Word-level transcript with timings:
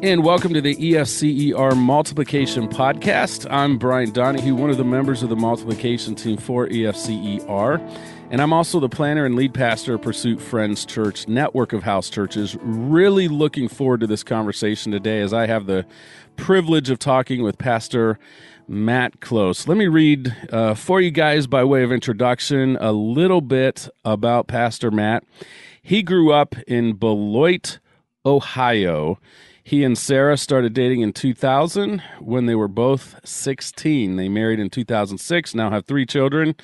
And 0.00 0.22
welcome 0.22 0.54
to 0.54 0.60
the 0.60 0.76
EFCER 0.76 1.76
Multiplication 1.76 2.68
Podcast. 2.68 3.48
I'm 3.50 3.78
Brian 3.78 4.12
Donahue, 4.12 4.54
one 4.54 4.70
of 4.70 4.76
the 4.76 4.84
members 4.84 5.24
of 5.24 5.28
the 5.28 5.34
multiplication 5.34 6.14
team 6.14 6.36
for 6.36 6.68
EFCER. 6.68 7.80
And 8.30 8.40
I'm 8.40 8.52
also 8.52 8.78
the 8.78 8.88
planner 8.88 9.26
and 9.26 9.34
lead 9.34 9.54
pastor 9.54 9.94
of 9.94 10.02
Pursuit 10.02 10.40
Friends 10.40 10.86
Church 10.86 11.26
network 11.26 11.72
of 11.72 11.82
house 11.82 12.10
churches. 12.10 12.56
Really 12.62 13.26
looking 13.26 13.66
forward 13.66 13.98
to 13.98 14.06
this 14.06 14.22
conversation 14.22 14.92
today 14.92 15.20
as 15.20 15.32
I 15.32 15.48
have 15.48 15.66
the 15.66 15.84
privilege 16.36 16.90
of 16.90 17.00
talking 17.00 17.42
with 17.42 17.58
Pastor 17.58 18.20
Matt 18.68 19.20
Close. 19.20 19.66
Let 19.66 19.78
me 19.78 19.88
read 19.88 20.32
uh, 20.52 20.74
for 20.74 21.00
you 21.00 21.10
guys, 21.10 21.48
by 21.48 21.64
way 21.64 21.82
of 21.82 21.90
introduction, 21.90 22.76
a 22.80 22.92
little 22.92 23.40
bit 23.40 23.88
about 24.04 24.46
Pastor 24.46 24.92
Matt. 24.92 25.24
He 25.82 26.04
grew 26.04 26.32
up 26.32 26.54
in 26.68 26.92
Beloit, 26.92 27.80
Ohio. 28.24 29.18
He 29.68 29.84
and 29.84 29.98
Sarah 29.98 30.38
started 30.38 30.72
dating 30.72 31.02
in 31.02 31.12
2000 31.12 32.02
when 32.20 32.46
they 32.46 32.54
were 32.54 32.68
both 32.68 33.20
16. 33.22 34.16
They 34.16 34.26
married 34.26 34.60
in 34.60 34.70
2006, 34.70 35.54
now 35.54 35.68
have 35.68 35.84
three 35.84 36.06
children 36.06 36.54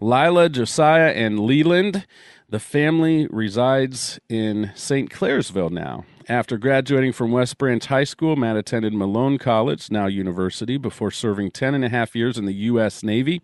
Lila, 0.00 0.48
Josiah, 0.48 1.12
and 1.12 1.38
Leland. 1.38 2.08
The 2.48 2.58
family 2.58 3.28
resides 3.30 4.18
in 4.28 4.72
St. 4.74 5.08
Clairsville 5.10 5.70
now. 5.70 6.04
After 6.28 6.58
graduating 6.58 7.12
from 7.12 7.30
West 7.30 7.56
Branch 7.56 7.84
High 7.86 8.02
School, 8.02 8.34
Matt 8.34 8.56
attended 8.56 8.94
Malone 8.94 9.38
College, 9.38 9.88
now 9.88 10.06
university, 10.06 10.76
before 10.76 11.12
serving 11.12 11.52
10 11.52 11.76
and 11.76 11.84
a 11.84 11.88
half 11.88 12.16
years 12.16 12.36
in 12.36 12.46
the 12.46 12.52
U.S. 12.52 13.04
Navy. 13.04 13.42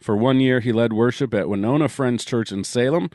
For 0.00 0.16
one 0.16 0.40
year, 0.40 0.58
he 0.58 0.72
led 0.72 0.92
worship 0.92 1.32
at 1.34 1.48
Winona 1.48 1.88
Friends 1.88 2.24
Church 2.24 2.50
in 2.50 2.64
Salem. 2.64 3.10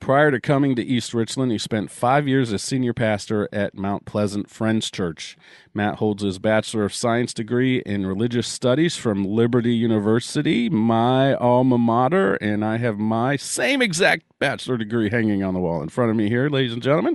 Prior 0.00 0.30
to 0.30 0.40
coming 0.40 0.74
to 0.76 0.82
East 0.82 1.12
Richland, 1.12 1.52
he 1.52 1.58
spent 1.58 1.90
five 1.90 2.26
years 2.26 2.54
as 2.54 2.62
senior 2.62 2.94
pastor 2.94 3.50
at 3.52 3.74
Mount 3.74 4.06
Pleasant 4.06 4.48
Friends 4.48 4.90
Church. 4.90 5.36
Matt 5.74 5.96
holds 5.96 6.22
his 6.22 6.38
Bachelor 6.38 6.84
of 6.84 6.94
Science 6.94 7.34
degree 7.34 7.80
in 7.80 8.06
Religious 8.06 8.48
Studies 8.48 8.96
from 8.96 9.26
Liberty 9.26 9.74
University, 9.74 10.70
my 10.70 11.34
alma 11.34 11.76
mater, 11.76 12.36
and 12.36 12.64
I 12.64 12.78
have 12.78 12.98
my 12.98 13.36
same 13.36 13.82
exact 13.82 14.24
bachelor 14.38 14.78
degree 14.78 15.10
hanging 15.10 15.42
on 15.44 15.52
the 15.52 15.60
wall 15.60 15.82
in 15.82 15.90
front 15.90 16.10
of 16.10 16.16
me 16.16 16.30
here, 16.30 16.48
ladies 16.48 16.72
and 16.72 16.82
gentlemen. 16.82 17.14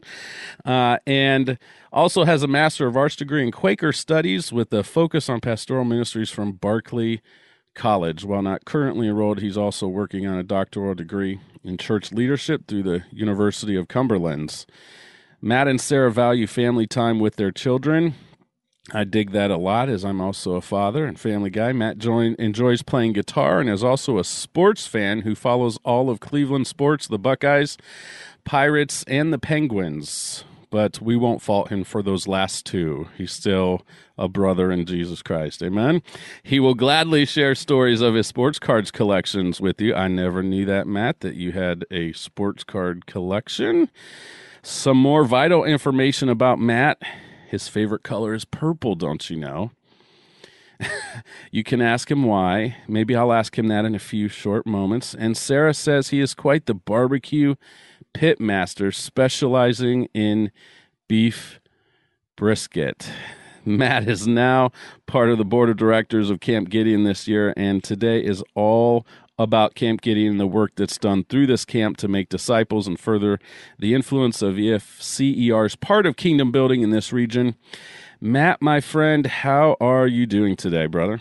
Uh, 0.64 1.00
and 1.08 1.58
also 1.92 2.24
has 2.24 2.44
a 2.44 2.48
Master 2.48 2.86
of 2.86 2.96
Arts 2.96 3.16
degree 3.16 3.42
in 3.42 3.52
Quaker 3.52 3.92
Studies 3.94 4.54
with 4.54 4.72
a 4.72 4.84
focus 4.84 5.28
on 5.28 5.42
pastoral 5.42 5.86
ministries 5.86 6.30
from 6.30 6.52
Barclay 6.52 7.24
College. 7.76 8.26
While 8.26 8.42
not 8.42 8.66
currently 8.66 9.08
enrolled, 9.08 9.42
he's 9.42 9.58
also 9.58 9.88
working 9.88 10.26
on 10.26 10.38
a 10.38 10.44
doctoral 10.44 10.96
degree 10.96 11.40
in 11.64 11.78
church 11.78 12.12
leadership 12.12 12.68
through 12.68 12.84
the 12.84 13.04
University 13.12 13.76
of 13.76 13.88
Cumberlands. 13.88 14.66
Matt 15.42 15.68
and 15.68 15.80
Sarah 15.80 16.12
value 16.12 16.48
family 16.48 16.88
time 16.88 17.20
with 17.20 17.36
their 17.36 17.52
children. 17.52 18.16
I 18.94 19.04
dig 19.04 19.32
that 19.32 19.50
a 19.50 19.58
lot 19.58 19.90
as 19.90 20.06
I'm 20.06 20.22
also 20.22 20.54
a 20.54 20.62
father 20.62 21.06
and 21.06 21.20
family 21.20 21.50
guy. 21.50 21.72
Matt 21.72 21.98
join, 21.98 22.36
enjoys 22.38 22.84
playing 22.84 23.14
guitar 23.14 23.60
and 23.60 23.70
is 23.70 23.84
also 23.84 24.20
a 24.20 24.24
sports 24.24 24.86
fan 24.86 25.22
who 25.22 25.34
follows 25.34 25.80
all 25.84 26.10
of 26.10 26.20
Cleveland 26.20 26.68
sports, 26.68 27.08
the 27.08 27.18
Buckeyes, 27.18 27.78
Pirates, 28.44 29.04
and 29.08 29.34
the 29.34 29.40
Penguins. 29.40 30.44
But 30.76 31.02
we 31.02 31.16
won't 31.16 31.42
fault 31.42 31.70
him 31.70 31.86
for 31.86 32.04
those 32.04 32.28
last 32.28 32.66
two. 32.66 33.08
He's 33.18 33.32
still 33.32 33.84
a 34.18 34.28
brother 34.28 34.74
in 34.74 34.86
Jesus 34.86 35.22
Christ. 35.22 35.64
Amen. 35.64 36.02
He 36.44 36.60
will 36.60 36.74
gladly 36.74 37.26
share 37.26 37.56
stories 37.56 38.02
of 38.02 38.14
his 38.14 38.28
sports 38.28 38.60
cards 38.60 38.92
collections 38.92 39.62
with 39.62 39.80
you. 39.80 39.96
I 39.96 40.10
never 40.10 40.44
knew 40.44 40.66
that, 40.66 40.86
Matt, 40.86 41.22
that 41.22 41.36
you 41.36 41.54
had 41.54 41.86
a 41.92 42.12
sports 42.12 42.66
card 42.66 43.06
collection. 43.06 43.90
Some 44.64 44.98
more 44.98 45.24
vital 45.24 45.64
information 45.64 46.28
about 46.28 46.60
Matt. 46.60 47.02
His 47.48 47.70
favorite 47.70 48.04
color 48.04 48.34
is 48.34 48.44
purple, 48.44 48.96
don't 48.96 49.30
you 49.30 49.38
know? 49.38 49.72
you 51.52 51.64
can 51.64 51.80
ask 51.80 52.12
him 52.12 52.24
why. 52.24 52.76
Maybe 52.86 53.16
I'll 53.16 53.32
ask 53.32 53.58
him 53.58 53.70
that 53.70 53.86
in 53.86 53.96
a 53.96 54.00
few 54.00 54.28
short 54.28 54.68
moments. 54.68 55.16
And 55.18 55.38
Sarah 55.38 55.74
says 55.74 56.10
he 56.10 56.20
is 56.20 56.34
quite 56.34 56.66
the 56.66 56.74
barbecue 56.74 57.56
pit 58.16 58.40
master, 58.40 58.94
specializing 58.94 60.08
in 60.14 60.50
beef 61.10 61.60
brisket. 62.38 63.12
Matt 63.66 64.08
is 64.08 64.26
now 64.26 64.72
part 65.06 65.30
of 65.30 65.38
the 65.38 65.44
board 65.44 65.70
of 65.70 65.76
directors 65.76 66.30
of 66.30 66.40
Camp 66.40 66.70
Gideon 66.70 67.04
this 67.04 67.28
year, 67.28 67.54
and 67.58 67.84
today 67.84 68.24
is 68.24 68.42
all 68.54 69.06
about 69.38 69.76
Camp 69.76 70.00
Gideon 70.00 70.32
and 70.32 70.40
the 70.40 70.48
work 70.48 70.72
that's 70.78 70.98
done 70.98 71.26
through 71.26 71.48
this 71.48 71.66
camp 71.66 71.98
to 71.98 72.08
make 72.08 72.30
disciples 72.30 72.88
and 72.88 72.98
further 72.98 73.38
the 73.80 73.94
influence 73.94 74.42
of 74.42 74.56
EFCER's 74.56 75.76
part 75.76 76.06
of 76.06 76.16
kingdom 76.16 76.54
building 76.54 76.84
in 76.84 76.92
this 76.92 77.12
region. 77.12 77.56
Matt, 78.22 78.62
my 78.62 78.80
friend, 78.80 79.26
how 79.26 79.76
are 79.82 80.08
you 80.08 80.26
doing 80.26 80.56
today, 80.56 80.86
brother? 80.86 81.20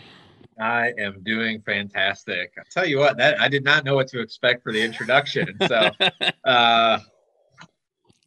I 0.59 0.93
am 0.97 1.21
doing 1.23 1.61
fantastic. 1.61 2.53
I'll 2.57 2.63
tell 2.71 2.87
you 2.87 2.99
what, 2.99 3.17
that 3.17 3.39
I 3.39 3.47
did 3.49 3.63
not 3.63 3.83
know 3.83 3.95
what 3.95 4.07
to 4.09 4.21
expect 4.21 4.63
for 4.63 4.71
the 4.71 4.81
introduction. 4.81 5.55
So 5.67 5.89
uh, 6.45 6.99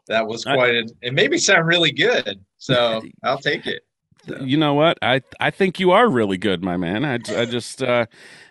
that 0.08 0.26
was 0.26 0.44
quite 0.44 0.74
a, 0.74 0.88
it 1.02 1.14
made 1.14 1.30
me 1.30 1.38
sound 1.38 1.66
really 1.66 1.92
good. 1.92 2.40
So 2.58 3.02
I'll 3.22 3.38
take 3.38 3.66
it 3.66 3.82
you 4.40 4.56
know 4.56 4.74
what? 4.74 4.98
I 5.02 5.22
I 5.40 5.50
think 5.50 5.80
you 5.80 5.90
are 5.92 6.08
really 6.08 6.38
good, 6.38 6.62
my 6.62 6.76
man. 6.76 7.04
I, 7.04 7.14
I 7.14 7.44
just 7.44 7.82
uh, 7.82 8.06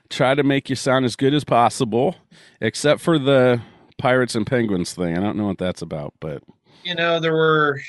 try 0.09 0.35
to 0.35 0.43
make 0.43 0.69
you 0.69 0.75
sound 0.75 1.05
as 1.05 1.15
good 1.15 1.33
as 1.33 1.43
possible, 1.43 2.15
except 2.61 3.01
for 3.01 3.19
the 3.19 3.61
Pirates 3.97 4.35
and 4.35 4.45
Penguins 4.45 4.93
thing. 4.93 5.17
I 5.17 5.21
don't 5.21 5.37
know 5.37 5.45
what 5.45 5.57
that's 5.57 5.81
about, 5.81 6.13
but 6.19 6.43
you 6.83 6.95
know, 6.95 7.19
there 7.19 7.33
were 7.33 7.79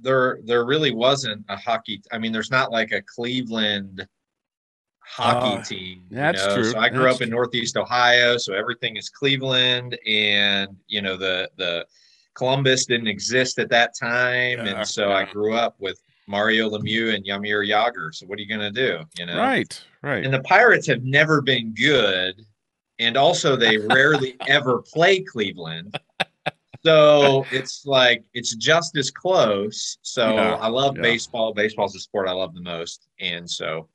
there 0.00 0.38
there 0.44 0.64
really 0.64 0.92
wasn't 0.92 1.44
a 1.48 1.56
hockey. 1.56 2.02
I 2.12 2.18
mean, 2.18 2.32
there's 2.32 2.50
not 2.50 2.72
like 2.72 2.92
a 2.92 3.02
Cleveland 3.02 4.06
hockey 5.04 5.58
uh, 5.58 5.62
team. 5.62 6.04
That's 6.10 6.46
know? 6.46 6.54
true. 6.54 6.64
So 6.64 6.78
I 6.78 6.88
grew 6.88 7.04
that's 7.04 7.16
up 7.16 7.22
in 7.22 7.30
Northeast 7.30 7.76
Ohio, 7.76 8.36
so 8.36 8.54
everything 8.54 8.96
is 8.96 9.08
Cleveland, 9.08 9.98
and 10.06 10.68
you 10.86 11.02
know 11.02 11.16
the 11.16 11.50
the 11.56 11.86
Columbus 12.34 12.86
didn't 12.86 13.08
exist 13.08 13.58
at 13.58 13.68
that 13.70 13.94
time, 13.98 14.60
uh, 14.60 14.64
and 14.64 14.86
so 14.86 15.12
I 15.12 15.24
grew 15.24 15.54
up 15.54 15.76
with 15.78 16.02
Mario 16.26 16.70
Lemieux 16.70 17.14
and 17.14 17.24
Jaromir 17.24 17.68
Jagr. 17.68 18.14
So 18.14 18.26
what 18.26 18.38
are 18.38 18.42
you 18.42 18.48
going 18.48 18.60
to 18.60 18.70
do? 18.70 19.04
You 19.18 19.26
know, 19.26 19.38
right, 19.38 19.84
right. 20.02 20.24
And 20.24 20.32
the 20.32 20.42
Pirates 20.42 20.86
have 20.86 21.02
never 21.02 21.42
been 21.42 21.74
good, 21.74 22.44
and 22.98 23.16
also 23.16 23.56
they 23.56 23.78
rarely 23.90 24.36
ever 24.48 24.82
play 24.82 25.20
Cleveland. 25.20 25.98
So 26.84 27.46
it's 27.52 27.86
like 27.86 28.24
it's 28.34 28.56
just 28.56 28.96
as 28.96 29.10
close. 29.10 29.98
So 30.02 30.34
yeah, 30.34 30.54
I 30.54 30.68
love 30.68 30.96
yeah. 30.96 31.02
baseball. 31.02 31.54
Baseball's 31.54 31.92
the 31.92 32.00
sport 32.00 32.28
I 32.28 32.32
love 32.32 32.54
the 32.54 32.62
most, 32.62 33.08
and 33.20 33.48
so 33.48 33.88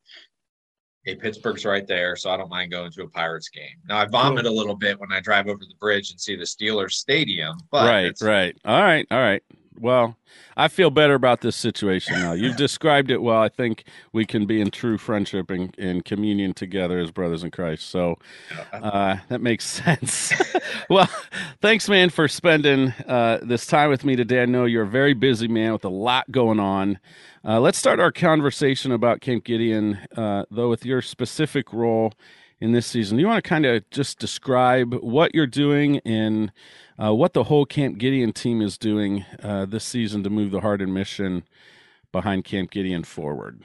hey, 1.08 1.16
Pittsburgh's 1.16 1.66
right 1.66 1.88
there, 1.88 2.18
so 2.18 2.30
I 2.30 2.38
don't 2.38 2.50
mind 2.50 2.70
going 2.70 2.92
to 2.92 3.04
a 3.04 3.08
Pirates 3.08 3.48
game. 3.48 3.78
Now 3.88 4.00
I 4.00 4.06
vomit 4.06 4.46
a 4.46 4.52
little 4.52 4.76
bit 4.76 5.00
when 5.00 5.12
I 5.12 5.22
drive 5.22 5.48
over 5.48 5.60
the 5.60 5.76
bridge 5.80 6.12
and 6.12 6.20
see 6.20 6.36
the 6.36 6.44
Steelers 6.44 6.92
stadium. 6.92 7.56
But 7.72 7.88
right, 7.88 8.22
right, 8.22 8.58
all 8.66 8.82
right, 8.82 9.08
all 9.10 9.22
right. 9.22 9.42
Well, 9.80 10.18
I 10.56 10.68
feel 10.68 10.90
better 10.90 11.14
about 11.14 11.42
this 11.42 11.56
situation 11.56 12.20
now. 12.20 12.34
You've 12.34 12.58
described 12.68 13.12
it 13.12 13.22
well. 13.22 13.42
I 13.42 13.50
think 13.50 13.84
we 14.12 14.26
can 14.26 14.46
be 14.46 14.60
in 14.60 14.72
true 14.72 14.98
friendship 14.98 15.50
and, 15.52 15.74
and 15.78 16.04
communion 16.04 16.54
together 16.54 17.00
as 17.00 17.12
brothers 17.12 17.44
in 17.44 17.52
Christ. 17.52 17.90
So 17.90 18.18
uh, 18.74 19.18
that 19.30 19.42
makes 19.42 19.66
sense. 19.84 20.34
well, 20.90 21.10
thanks, 21.62 21.88
man, 21.88 22.10
for 22.10 22.28
spending 22.28 22.90
uh, 23.08 23.40
this 23.44 23.66
time 23.66 23.90
with 23.90 24.04
me 24.04 24.16
today. 24.16 24.42
I 24.42 24.46
know 24.46 24.66
you're 24.66 24.84
a 24.84 24.88
very 24.88 25.14
busy 25.14 25.48
man 25.48 25.74
with 25.74 25.86
a 25.86 25.90
lot 25.90 26.30
going 26.32 26.60
on. 26.60 27.00
Uh, 27.46 27.60
let's 27.60 27.78
start 27.78 28.00
our 28.00 28.12
conversation 28.12 28.92
about 28.92 29.22
Camp 29.22 29.44
Gideon, 29.44 30.00
uh, 30.18 30.46
though, 30.52 30.70
with 30.70 30.86
your 30.86 31.02
specific 31.02 31.72
role 31.72 32.14
in 32.60 32.72
this 32.72 32.88
season. 32.88 33.20
You 33.20 33.28
want 33.28 33.44
to 33.44 33.48
kind 33.48 33.66
of 33.66 33.88
just 33.92 34.20
describe 34.20 34.94
what 34.96 35.36
you're 35.36 35.48
doing 35.48 36.00
and 36.06 36.52
uh, 37.02 37.14
what 37.14 37.34
the 37.34 37.44
whole 37.44 37.66
Camp 37.66 37.98
Gideon 37.98 38.34
team 38.34 38.62
is 38.62 38.78
doing 38.78 39.26
uh, 39.44 39.66
this 39.66 39.84
season 39.84 40.24
to 40.24 40.30
move 40.30 40.52
the 40.52 40.62
heart 40.62 40.82
and 40.82 40.94
mission 40.94 41.44
behind 42.12 42.46
Camp 42.46 42.72
Gideon 42.72 43.04
forward. 43.04 43.62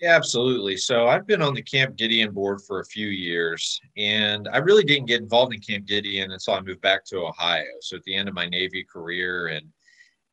Yeah, 0.00 0.14
absolutely. 0.14 0.76
So 0.76 1.08
I've 1.08 1.26
been 1.26 1.42
on 1.42 1.54
the 1.54 1.62
Camp 1.62 1.96
Gideon 1.96 2.32
board 2.32 2.60
for 2.62 2.80
a 2.80 2.84
few 2.84 3.08
years, 3.08 3.80
and 3.96 4.48
I 4.52 4.58
really 4.58 4.84
didn't 4.84 5.06
get 5.06 5.20
involved 5.20 5.52
in 5.52 5.60
Camp 5.60 5.86
Gideon 5.86 6.30
until 6.30 6.54
I 6.54 6.60
moved 6.60 6.80
back 6.82 7.04
to 7.06 7.18
Ohio. 7.18 7.64
So 7.80 7.96
at 7.96 8.04
the 8.04 8.14
end 8.14 8.28
of 8.28 8.34
my 8.34 8.46
Navy 8.46 8.84
career, 8.84 9.48
and 9.48 9.66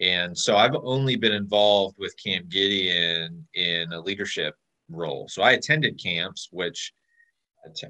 and 0.02 0.38
so 0.38 0.58
I've 0.58 0.76
only 0.76 1.16
been 1.16 1.32
involved 1.32 1.96
with 1.98 2.16
Camp 2.22 2.50
Gideon 2.50 3.48
in 3.56 3.92
a 3.92 4.00
leadership 4.00 4.54
role. 4.90 5.28
So 5.30 5.42
I 5.42 5.52
attended 5.52 6.02
camps, 6.02 6.50
which 6.52 6.94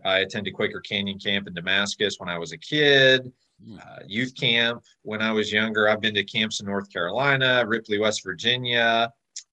I 0.03 0.19
attended 0.19 0.53
Quaker 0.53 0.81
Canyon 0.81 1.19
Camp 1.19 1.47
in 1.47 1.53
Damascus 1.53 2.15
when 2.19 2.29
I 2.29 2.37
was 2.37 2.51
a 2.51 2.57
kid. 2.57 3.31
Hmm. 3.63 3.77
uh, 3.77 3.99
youth 4.05 4.35
camp 4.35 4.83
when 5.03 5.21
I 5.21 5.31
was 5.31 5.51
younger. 5.51 5.87
I've 5.87 6.01
been 6.01 6.13
to 6.15 6.23
camps 6.23 6.59
in 6.59 6.65
North 6.65 6.91
Carolina, 6.91 7.63
Ripley, 7.65 7.97
West 7.97 8.23
Virginia, 8.23 9.11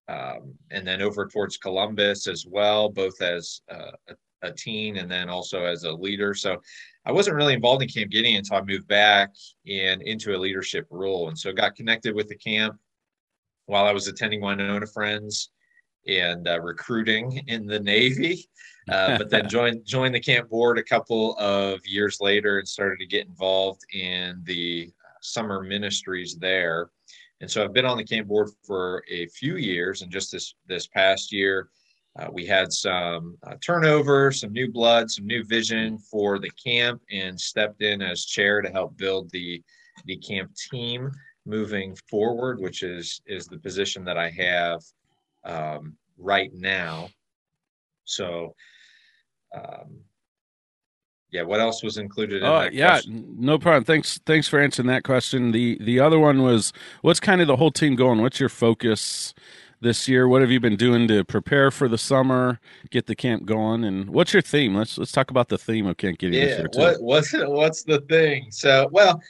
um, 0.08 0.54
and 0.70 0.86
then 0.86 1.00
over 1.00 1.26
towards 1.28 1.56
Columbus 1.56 2.26
as 2.26 2.44
well, 2.46 2.88
both 2.88 3.20
as 3.22 3.62
uh, 3.70 3.92
a, 4.08 4.48
a, 4.48 4.52
teen 4.52 4.96
and 4.96 5.10
then 5.10 5.28
also 5.28 5.64
as 5.64 5.84
a 5.84 5.92
leader. 5.92 6.34
So 6.34 6.60
I 7.06 7.12
wasn't 7.12 7.36
really 7.36 7.54
involved 7.54 7.82
in 7.82 7.88
Camp 7.88 8.10
Gideon 8.10 8.38
until 8.38 8.56
I 8.56 8.62
moved 8.62 8.88
back 8.88 9.30
and 9.68 10.02
into 10.02 10.36
a 10.36 10.38
leadership 10.38 10.86
role. 10.90 11.28
And 11.28 11.38
so 11.38 11.52
got 11.52 11.76
connected 11.76 12.14
with 12.14 12.28
the 12.28 12.36
camp 12.36 12.76
while 13.66 13.84
I 13.84 13.92
was 13.92 14.08
attending 14.08 14.40
Winona 14.40 14.86
Friends 14.86 15.50
and 16.06 16.48
uh, 16.48 16.60
recruiting 16.60 17.42
in 17.46 17.66
the 17.66 17.80
Navy. 17.80 18.48
Uh, 18.90 19.16
but 19.16 19.30
then 19.30 19.48
joined 19.48 19.86
joined 19.86 20.12
the 20.12 20.18
camp 20.18 20.50
board 20.50 20.76
a 20.76 20.82
couple 20.82 21.36
of 21.38 21.78
years 21.86 22.18
later 22.20 22.58
and 22.58 22.66
started 22.66 22.98
to 22.98 23.06
get 23.06 23.28
involved 23.28 23.80
in 23.94 24.42
the 24.42 24.90
summer 25.20 25.62
ministries 25.62 26.36
there. 26.36 26.90
And 27.40 27.48
so 27.48 27.62
I've 27.62 27.72
been 27.72 27.84
on 27.84 27.96
the 27.96 28.02
camp 28.02 28.26
board 28.26 28.50
for 28.66 29.04
a 29.08 29.26
few 29.28 29.56
years, 29.56 30.02
and 30.02 30.10
just 30.10 30.32
this 30.32 30.56
this 30.66 30.88
past 30.88 31.32
year, 31.32 31.68
uh, 32.18 32.26
we 32.32 32.44
had 32.44 32.72
some 32.72 33.38
uh, 33.44 33.54
turnover, 33.60 34.32
some 34.32 34.52
new 34.52 34.70
blood, 34.70 35.10
some 35.10 35.26
new 35.26 35.44
vision 35.44 35.96
for 35.98 36.40
the 36.40 36.50
camp, 36.50 37.00
and 37.10 37.40
stepped 37.40 37.82
in 37.82 38.02
as 38.02 38.24
chair 38.24 38.62
to 38.62 38.70
help 38.70 38.96
build 38.96 39.30
the 39.30 39.62
the 40.06 40.16
camp 40.16 40.50
team 40.70 41.10
moving 41.46 41.96
forward, 42.10 42.58
which 42.60 42.82
is 42.82 43.20
is 43.26 43.46
the 43.46 43.58
position 43.58 44.04
that 44.04 44.18
I 44.18 44.28
have 44.30 44.82
um, 45.44 45.96
right 46.18 46.50
now. 46.54 47.08
So, 48.04 48.54
um, 49.54 50.00
yeah, 51.30 51.42
what 51.42 51.60
else 51.60 51.82
was 51.82 51.96
included? 51.96 52.42
In 52.42 52.48
oh, 52.48 52.68
yeah, 52.70 52.90
question? 52.90 53.34
no 53.38 53.58
problem. 53.58 53.84
Thanks, 53.84 54.20
thanks 54.26 54.48
for 54.48 54.60
answering 54.60 54.88
that 54.88 55.02
question. 55.02 55.52
the 55.52 55.78
The 55.80 55.98
other 55.98 56.18
one 56.18 56.42
was, 56.42 56.72
what's 57.00 57.20
kind 57.20 57.40
of 57.40 57.46
the 57.46 57.56
whole 57.56 57.70
team 57.70 57.96
going? 57.96 58.20
What's 58.20 58.38
your 58.38 58.50
focus 58.50 59.32
this 59.80 60.08
year? 60.08 60.28
What 60.28 60.42
have 60.42 60.50
you 60.50 60.60
been 60.60 60.76
doing 60.76 61.08
to 61.08 61.24
prepare 61.24 61.70
for 61.70 61.88
the 61.88 61.98
summer, 61.98 62.60
get 62.90 63.06
the 63.06 63.16
camp 63.16 63.46
going, 63.46 63.82
and 63.84 64.10
what's 64.10 64.32
your 64.34 64.42
theme? 64.42 64.74
Let's 64.74 64.98
let's 64.98 65.12
talk 65.12 65.30
about 65.30 65.48
the 65.48 65.58
theme 65.58 65.86
of 65.86 65.96
Camp 65.96 66.18
Gideon 66.18 66.42
yeah, 66.42 66.48
this 66.48 66.58
year 66.58 66.68
too. 66.68 66.78
What, 66.78 67.02
what's 67.02 67.32
what's 67.32 67.82
the 67.82 68.00
thing? 68.02 68.46
So, 68.50 68.88
well, 68.92 69.20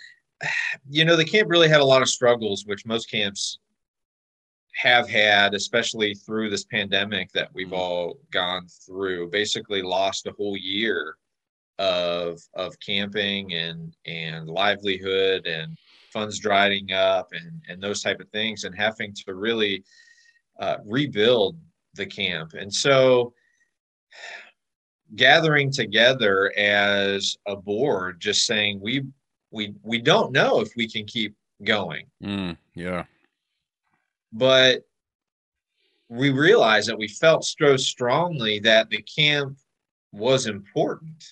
you 0.89 1.05
know, 1.05 1.17
the 1.17 1.25
camp 1.25 1.49
really 1.49 1.69
had 1.69 1.81
a 1.81 1.85
lot 1.85 2.03
of 2.03 2.09
struggles, 2.09 2.65
which 2.67 2.85
most 2.85 3.11
camps 3.11 3.59
have 4.75 5.09
had, 5.09 5.55
especially 5.55 6.15
through 6.15 6.51
this 6.51 6.65
pandemic 6.65 7.31
that 7.33 7.49
we've 7.53 7.67
mm-hmm. 7.67 7.77
all 7.77 8.19
gone 8.31 8.67
through. 8.87 9.31
Basically, 9.31 9.83
lost 9.83 10.27
a 10.27 10.33
whole 10.33 10.57
year 10.57 11.17
of 11.79 12.41
of 12.55 12.79
camping 12.81 13.53
and 13.55 13.95
and 14.07 14.49
livelihood 14.49 15.47
and 15.47 15.77
funds 16.13 16.39
drying 16.39 16.93
up 16.93 17.29
and 17.33 17.63
and 17.69 17.83
those 17.83 18.03
type 18.03 18.21
of 18.21 18.29
things, 18.31 18.65
and 18.65 18.75
having 18.75 19.15
to 19.27 19.35
really 19.35 19.85
uh, 20.61 20.77
rebuild 20.85 21.59
the 21.95 22.07
camp. 22.07 22.55
And 22.55 22.73
so, 22.73 23.35
gathering 25.17 25.71
together 25.71 26.53
as 26.57 27.37
a 27.47 27.57
board, 27.57 28.21
just 28.21 28.47
saying 28.47 28.81
we 28.81 29.05
we 29.51 29.75
we 29.83 30.01
don't 30.01 30.33
know 30.33 30.61
if 30.61 30.71
we 30.77 30.89
can 30.89 31.05
keep 31.05 31.35
going. 31.63 32.07
Mm, 32.23 32.57
yeah 32.75 33.05
but 34.33 34.83
we 36.09 36.31
realized 36.31 36.89
that 36.89 36.99
we 36.99 37.09
felt 37.09 37.45
so 37.45 37.77
strongly 37.77 38.59
that 38.61 38.91
the 38.91 39.03
camp 39.03 39.57
was 40.13 40.47
important. 40.47 41.25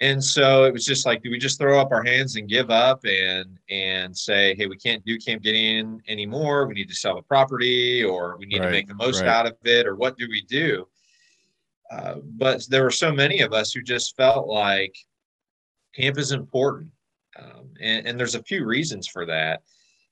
And 0.00 0.22
so 0.22 0.64
it 0.64 0.72
was 0.72 0.84
just 0.84 1.06
like 1.06 1.22
do 1.22 1.30
we 1.30 1.38
just 1.38 1.58
throw 1.58 1.80
up 1.80 1.90
our 1.90 2.04
hands 2.04 2.36
and 2.36 2.48
give 2.48 2.70
up 2.70 3.00
and 3.04 3.58
and 3.68 4.16
say 4.16 4.54
hey 4.54 4.66
we 4.66 4.76
can't 4.76 5.04
do 5.04 5.18
camp 5.18 5.42
gideon 5.42 6.00
anymore. 6.06 6.66
We 6.66 6.74
need 6.74 6.88
to 6.88 6.94
sell 6.94 7.16
the 7.16 7.22
property 7.22 8.04
or 8.04 8.36
we 8.38 8.46
need 8.46 8.60
right, 8.60 8.66
to 8.66 8.70
make 8.70 8.88
the 8.88 8.94
most 8.94 9.22
right. 9.22 9.28
out 9.28 9.46
of 9.46 9.56
it 9.64 9.86
or 9.86 9.96
what 9.96 10.16
do 10.16 10.28
we 10.28 10.42
do? 10.42 10.86
Uh, 11.90 12.16
but 12.22 12.64
there 12.68 12.84
were 12.84 12.90
so 12.90 13.10
many 13.10 13.40
of 13.40 13.52
us 13.52 13.72
who 13.72 13.82
just 13.82 14.14
felt 14.16 14.46
like 14.46 14.94
camp 15.96 16.18
is 16.18 16.32
important. 16.32 16.90
Um, 17.38 17.70
and, 17.80 18.06
and 18.06 18.20
there's 18.20 18.34
a 18.34 18.42
few 18.42 18.66
reasons 18.66 19.08
for 19.08 19.24
that. 19.26 19.62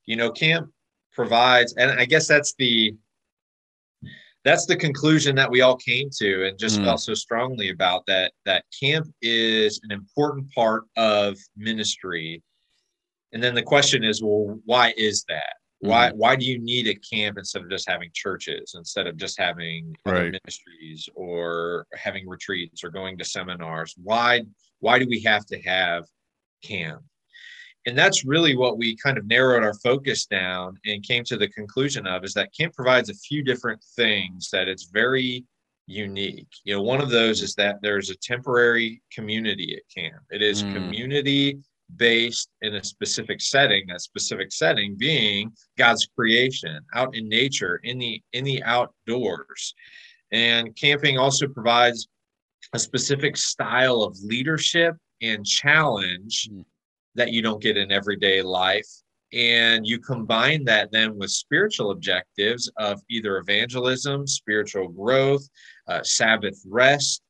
You 0.07 0.17
know 0.17 0.31
camp 0.31 0.71
provides 1.17 1.73
and 1.79 1.99
i 1.99 2.05
guess 2.05 2.29
that's 2.29 2.55
the 2.59 2.95
that's 4.45 4.67
the 4.67 4.77
conclusion 4.77 5.35
that 5.35 5.51
we 5.51 5.63
all 5.63 5.75
came 5.75 6.09
to 6.09 6.47
and 6.47 6.57
just 6.57 6.79
mm. 6.79 6.85
felt 6.85 7.01
so 7.01 7.15
strongly 7.15 7.71
about 7.71 8.05
that 8.07 8.31
that 8.45 8.65
camp 8.79 9.07
is 9.23 9.81
an 9.83 9.91
important 9.91 10.47
part 10.55 10.85
of 10.97 11.37
ministry 11.57 12.41
and 13.33 13.43
then 13.43 13.55
the 13.55 13.63
question 13.63 14.05
is 14.05 14.23
well 14.23 14.61
why 14.67 14.93
is 14.99 15.25
that 15.27 15.55
mm. 15.83 15.89
why 15.89 16.13
why 16.13 16.37
do 16.37 16.45
you 16.45 16.59
need 16.59 16.87
a 16.87 16.95
camp 16.97 17.39
instead 17.39 17.63
of 17.63 17.71
just 17.71 17.89
having 17.89 18.11
churches 18.13 18.75
instead 18.77 19.07
of 19.07 19.17
just 19.17 19.41
having 19.41 19.97
right. 20.05 20.33
ministries 20.33 21.09
or 21.15 21.87
having 21.95 22.29
retreats 22.29 22.85
or 22.85 22.91
going 22.91 23.17
to 23.17 23.25
seminars 23.25 23.95
why 24.03 24.43
why 24.81 24.99
do 24.99 25.07
we 25.09 25.21
have 25.21 25.47
to 25.47 25.59
have 25.63 26.05
camp 26.63 27.03
and 27.87 27.97
that's 27.97 28.25
really 28.25 28.57
what 28.57 28.79
we 28.79 28.97
kind 28.97 29.17
of 29.17 29.27
narrowed 29.27 29.63
our 29.63 29.75
focus 29.75 30.27
down 30.27 30.77
and 30.85 31.05
came 31.05 31.23
to 31.25 31.37
the 31.37 31.49
conclusion 31.49 32.07
of 32.07 32.25
is 32.25 32.35
that 32.35 32.55
camp 32.55 32.75
provides 32.75 33.09
a 33.09 33.15
few 33.15 33.45
different 33.45 33.83
things 33.95 34.51
that 34.51 34.69
it's 34.69 34.91
very 34.93 35.45
unique. 35.87 36.49
You 36.65 36.75
know 36.75 36.83
one 36.83 37.01
of 37.01 37.11
those 37.11 37.43
is 37.43 37.55
that 37.55 37.77
there's 37.83 38.11
a 38.11 38.17
temporary 38.17 39.03
community 39.13 39.77
at 39.77 40.03
camp. 40.03 40.23
It 40.31 40.43
is 40.43 40.65
mm. 40.65 40.75
community 40.75 41.59
based 41.97 42.49
in 42.63 42.75
a 42.75 42.83
specific 42.83 43.41
setting 43.41 43.87
that 43.87 44.01
specific 44.01 44.51
setting 44.51 44.97
being 44.99 45.53
god's 45.79 46.05
creation 46.05 46.81
out 46.95 47.15
in 47.15 47.29
nature 47.29 47.81
in 47.85 47.99
the 47.99 48.21
in 48.33 48.43
the 48.43 48.61
outdoors. 48.65 49.75
And 50.33 50.75
camping 50.75 51.19
also 51.19 51.47
provides 51.47 52.09
a 52.73 52.81
specific 52.81 53.37
style 53.37 54.03
of 54.03 54.19
leadership 54.25 54.97
and 55.23 55.47
challenge 55.47 56.49
mm 56.51 56.65
that 57.17 57.33
you 57.33 57.43
don't 57.43 57.63
get 57.63 57.77
in 57.77 57.91
everyday 57.91 58.43
life. 58.43 58.89
And 59.33 59.87
you 59.87 59.99
combine 59.99 60.65
that 60.65 60.93
then 60.93 61.19
with 61.19 61.31
spiritual 61.31 61.91
objectives 61.91 62.71
of 62.79 63.03
either 63.11 63.39
evangelism, 63.39 64.27
spiritual 64.27 64.89
growth, 64.89 65.47
uh, 65.89 66.03
Sabbath 66.03 66.63
rest, 66.67 67.23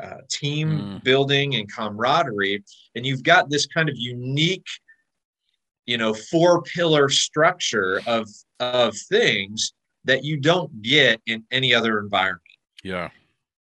uh, 0.00 0.18
team 0.30 0.70
mm. 0.70 1.04
building, 1.04 1.56
and 1.56 1.70
camaraderie. 1.70 2.64
And 2.94 3.04
you've 3.04 3.22
got 3.22 3.50
this 3.50 3.66
kind 3.66 3.90
of 3.90 3.96
unique, 3.98 4.66
you 5.84 5.98
know, 5.98 6.14
four 6.14 6.62
pillar 6.62 7.10
structure 7.10 8.00
of, 8.06 8.26
of 8.58 8.96
things 9.10 9.74
that 10.04 10.24
you 10.24 10.38
don't 10.38 10.82
get 10.82 11.20
in 11.26 11.44
any 11.50 11.74
other 11.74 11.98
environment. 11.98 12.42
Yeah. 12.82 13.10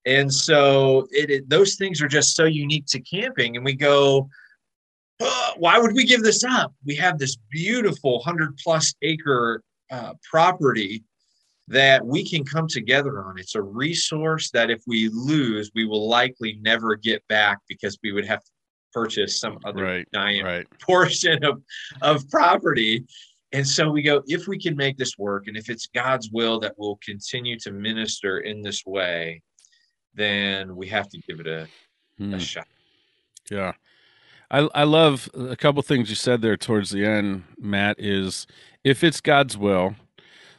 And 0.06 0.34
so 0.34 1.08
it, 1.12 1.30
it, 1.30 1.50
those 1.50 1.75
things 1.75 2.02
are 2.02 2.08
just 2.08 2.36
so 2.36 2.46
unique 2.46 2.86
to 2.88 3.00
camping. 3.00 3.56
And 3.56 3.66
we 3.66 3.74
go, 3.74 4.30
why 5.58 5.80
would 5.80 5.94
we 5.94 6.06
give 6.06 6.24
this 6.24 6.44
up? 6.44 6.74
We 6.86 6.96
have 6.96 7.18
this 7.18 7.38
beautiful 7.50 8.18
100 8.18 8.58
plus 8.58 8.94
acre 9.02 9.64
uh, 9.92 10.14
property 10.30 11.04
that 11.68 12.06
we 12.06 12.27
can 12.27 12.44
come 12.44 12.68
together 12.68 13.24
on. 13.24 13.38
It's 13.38 13.56
a 13.56 13.62
resource 13.62 14.51
that 14.51 14.70
if 14.70 14.82
we 14.86 15.10
lose, 15.10 15.72
we 15.74 15.86
will 15.86 16.08
likely 16.08 16.60
never 16.62 16.96
get 16.96 17.25
back 17.27 17.60
because 17.70 17.98
we 18.03 18.12
would 18.12 18.25
have 18.25 18.44
to 18.44 18.51
purchase 18.92 19.39
some 19.39 19.58
other 19.63 19.84
right, 19.84 20.08
giant 20.13 20.46
right. 20.46 20.68
portion 20.80 21.44
of, 21.44 21.62
of 22.01 22.30
property. 22.30 23.06
And 23.53 23.68
so 23.68 23.89
we 23.89 24.01
go, 24.01 24.24
if 24.27 24.48
we 24.48 24.60
can 24.60 24.75
make 24.75 24.98
this 24.98 25.18
work, 25.18 25.48
and 25.48 25.56
if 25.56 25.70
it's 25.70 25.88
God's 25.88 26.30
will 26.32 26.60
that 26.60 26.74
we'll 26.77 27.00
continue 27.03 27.58
to 27.60 27.72
minister 27.72 28.39
in 28.39 28.62
this 28.62 28.86
way, 28.86 29.42
then 30.15 30.75
we 30.75 30.88
have 30.88 31.08
to 31.10 31.18
give 31.20 31.39
it 31.39 31.48
a, 31.48 31.68
hmm. 32.18 32.34
a 32.34 32.39
shot. 32.39 32.68
Yeah. 33.50 33.74
I 34.53 34.69
I 34.75 34.83
love 34.83 35.29
a 35.33 35.55
couple 35.55 35.81
things 35.81 36.10
you 36.10 36.15
said 36.15 36.41
there 36.41 36.55
towards 36.55 36.91
the 36.91 37.05
end, 37.05 37.43
Matt. 37.60 38.00
Is 38.00 38.45
if 38.83 39.03
it's 39.03 39.19
God's 39.19 39.57
will, 39.57 39.95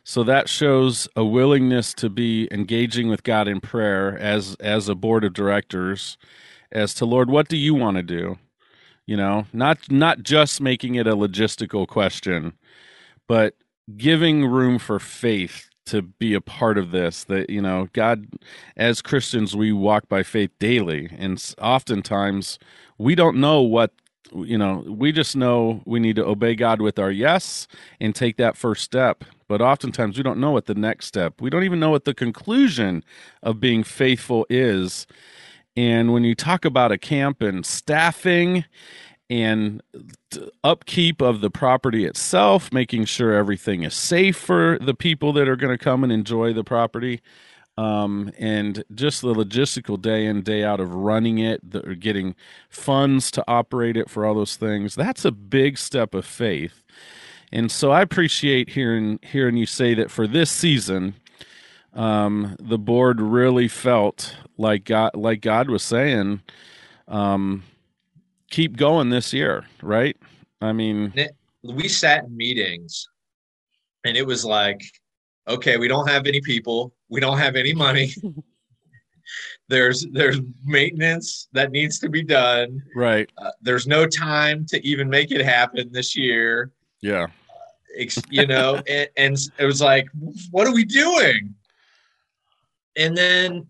so 0.02 0.24
that 0.24 0.48
shows 0.48 1.08
a 1.14 1.24
willingness 1.24 1.94
to 1.94 2.10
be 2.10 2.48
engaging 2.50 3.08
with 3.08 3.22
God 3.22 3.46
in 3.46 3.60
prayer 3.60 4.18
as 4.18 4.56
as 4.56 4.88
a 4.88 4.96
board 4.96 5.24
of 5.24 5.32
directors, 5.32 6.18
as 6.72 6.92
to 6.94 7.06
Lord, 7.06 7.30
what 7.30 7.48
do 7.48 7.56
you 7.56 7.72
want 7.74 7.96
to 7.96 8.02
do? 8.02 8.36
You 9.06 9.16
know, 9.16 9.46
not 9.52 9.90
not 9.90 10.24
just 10.24 10.60
making 10.60 10.96
it 10.96 11.06
a 11.06 11.14
logistical 11.14 11.86
question, 11.86 12.54
but 13.28 13.54
giving 13.96 14.44
room 14.46 14.80
for 14.80 14.98
faith 14.98 15.68
to 15.86 16.02
be 16.02 16.34
a 16.34 16.40
part 16.40 16.78
of 16.78 16.90
this 16.90 17.24
that 17.24 17.50
you 17.50 17.60
know 17.60 17.88
god 17.92 18.26
as 18.76 19.02
christians 19.02 19.54
we 19.54 19.72
walk 19.72 20.08
by 20.08 20.22
faith 20.22 20.50
daily. 20.58 21.08
And 21.18 21.42
oftentimes 21.60 22.58
we 22.98 23.14
don't 23.14 23.36
know 23.36 23.60
what 23.60 23.92
you 24.34 24.58
know 24.58 24.82
we 24.86 25.12
just 25.12 25.36
know 25.36 25.82
we 25.84 26.00
need 26.00 26.16
to 26.16 26.24
obey 26.24 26.54
god 26.54 26.80
with 26.80 26.98
our 26.98 27.10
yes 27.10 27.68
and 28.00 28.14
take 28.14 28.36
that 28.36 28.56
first 28.56 28.82
step. 28.82 29.24
But 29.46 29.60
oftentimes 29.60 30.16
we 30.16 30.22
don't 30.22 30.40
know 30.40 30.50
what 30.50 30.66
the 30.66 30.74
next 30.74 31.06
step. 31.06 31.40
We 31.40 31.50
don't 31.50 31.64
even 31.64 31.80
know 31.80 31.90
what 31.90 32.04
the 32.04 32.14
conclusion 32.14 33.04
of 33.42 33.60
being 33.60 33.84
faithful 33.84 34.46
is. 34.48 35.06
And 35.76 36.12
when 36.12 36.24
you 36.24 36.34
talk 36.34 36.64
about 36.64 36.92
a 36.92 36.98
camp 36.98 37.42
and 37.42 37.66
staffing 37.66 38.64
and 39.30 39.82
upkeep 40.62 41.22
of 41.22 41.40
the 41.40 41.50
property 41.50 42.04
itself 42.04 42.72
making 42.72 43.04
sure 43.04 43.32
everything 43.32 43.82
is 43.82 43.94
safe 43.94 44.36
for 44.36 44.78
the 44.80 44.94
people 44.94 45.32
that 45.32 45.48
are 45.48 45.56
going 45.56 45.76
to 45.76 45.82
come 45.82 46.04
and 46.04 46.12
enjoy 46.12 46.52
the 46.52 46.64
property 46.64 47.20
um, 47.76 48.30
and 48.38 48.84
just 48.94 49.22
the 49.22 49.34
logistical 49.34 50.00
day 50.00 50.26
in 50.26 50.42
day 50.42 50.62
out 50.62 50.78
of 50.78 50.94
running 50.94 51.38
it 51.38 51.60
the, 51.68 51.96
getting 51.96 52.34
funds 52.68 53.30
to 53.30 53.42
operate 53.48 53.96
it 53.96 54.10
for 54.10 54.26
all 54.26 54.34
those 54.34 54.56
things 54.56 54.94
that's 54.94 55.24
a 55.24 55.32
big 55.32 55.78
step 55.78 56.14
of 56.14 56.26
faith. 56.26 56.84
And 57.54 57.70
so 57.70 57.92
I 57.92 58.02
appreciate 58.02 58.70
hearing 58.70 59.20
hearing 59.22 59.56
you 59.56 59.64
say 59.64 59.94
that 59.94 60.10
for 60.10 60.26
this 60.26 60.50
season, 60.50 61.14
um, 61.94 62.56
the 62.58 62.78
board 62.78 63.20
really 63.20 63.68
felt 63.68 64.36
like 64.58 64.84
God, 64.84 65.12
like 65.14 65.40
God 65.40 65.70
was 65.70 65.84
saying, 65.84 66.42
um, 67.06 67.62
keep 68.54 68.76
going 68.76 69.10
this 69.10 69.32
year, 69.32 69.64
right? 69.82 70.16
I 70.60 70.72
mean, 70.72 71.12
we 71.64 71.88
sat 71.88 72.24
in 72.24 72.36
meetings, 72.36 73.08
and 74.04 74.16
it 74.16 74.24
was 74.24 74.44
like, 74.44 74.80
okay, 75.48 75.76
we 75.76 75.88
don't 75.88 76.08
have 76.08 76.26
any 76.26 76.40
people, 76.40 76.94
we 77.08 77.18
don't 77.18 77.38
have 77.38 77.56
any 77.56 77.74
money. 77.74 78.14
there's 79.68 80.06
there's 80.12 80.38
maintenance 80.64 81.48
that 81.52 81.72
needs 81.72 81.98
to 81.98 82.08
be 82.08 82.22
done. 82.22 82.80
Right. 82.94 83.28
Uh, 83.38 83.50
there's 83.60 83.88
no 83.88 84.06
time 84.06 84.64
to 84.66 84.86
even 84.86 85.10
make 85.10 85.32
it 85.32 85.44
happen 85.44 85.90
this 85.90 86.14
year. 86.14 86.70
Yeah. 87.00 87.24
Uh, 87.24 88.06
you 88.30 88.46
know, 88.46 88.76
and, 88.88 89.08
and 89.16 89.36
it 89.58 89.64
was 89.64 89.80
like, 89.80 90.06
what 90.52 90.68
are 90.68 90.72
we 90.72 90.84
doing? 90.84 91.54
And 92.96 93.16
then 93.16 93.66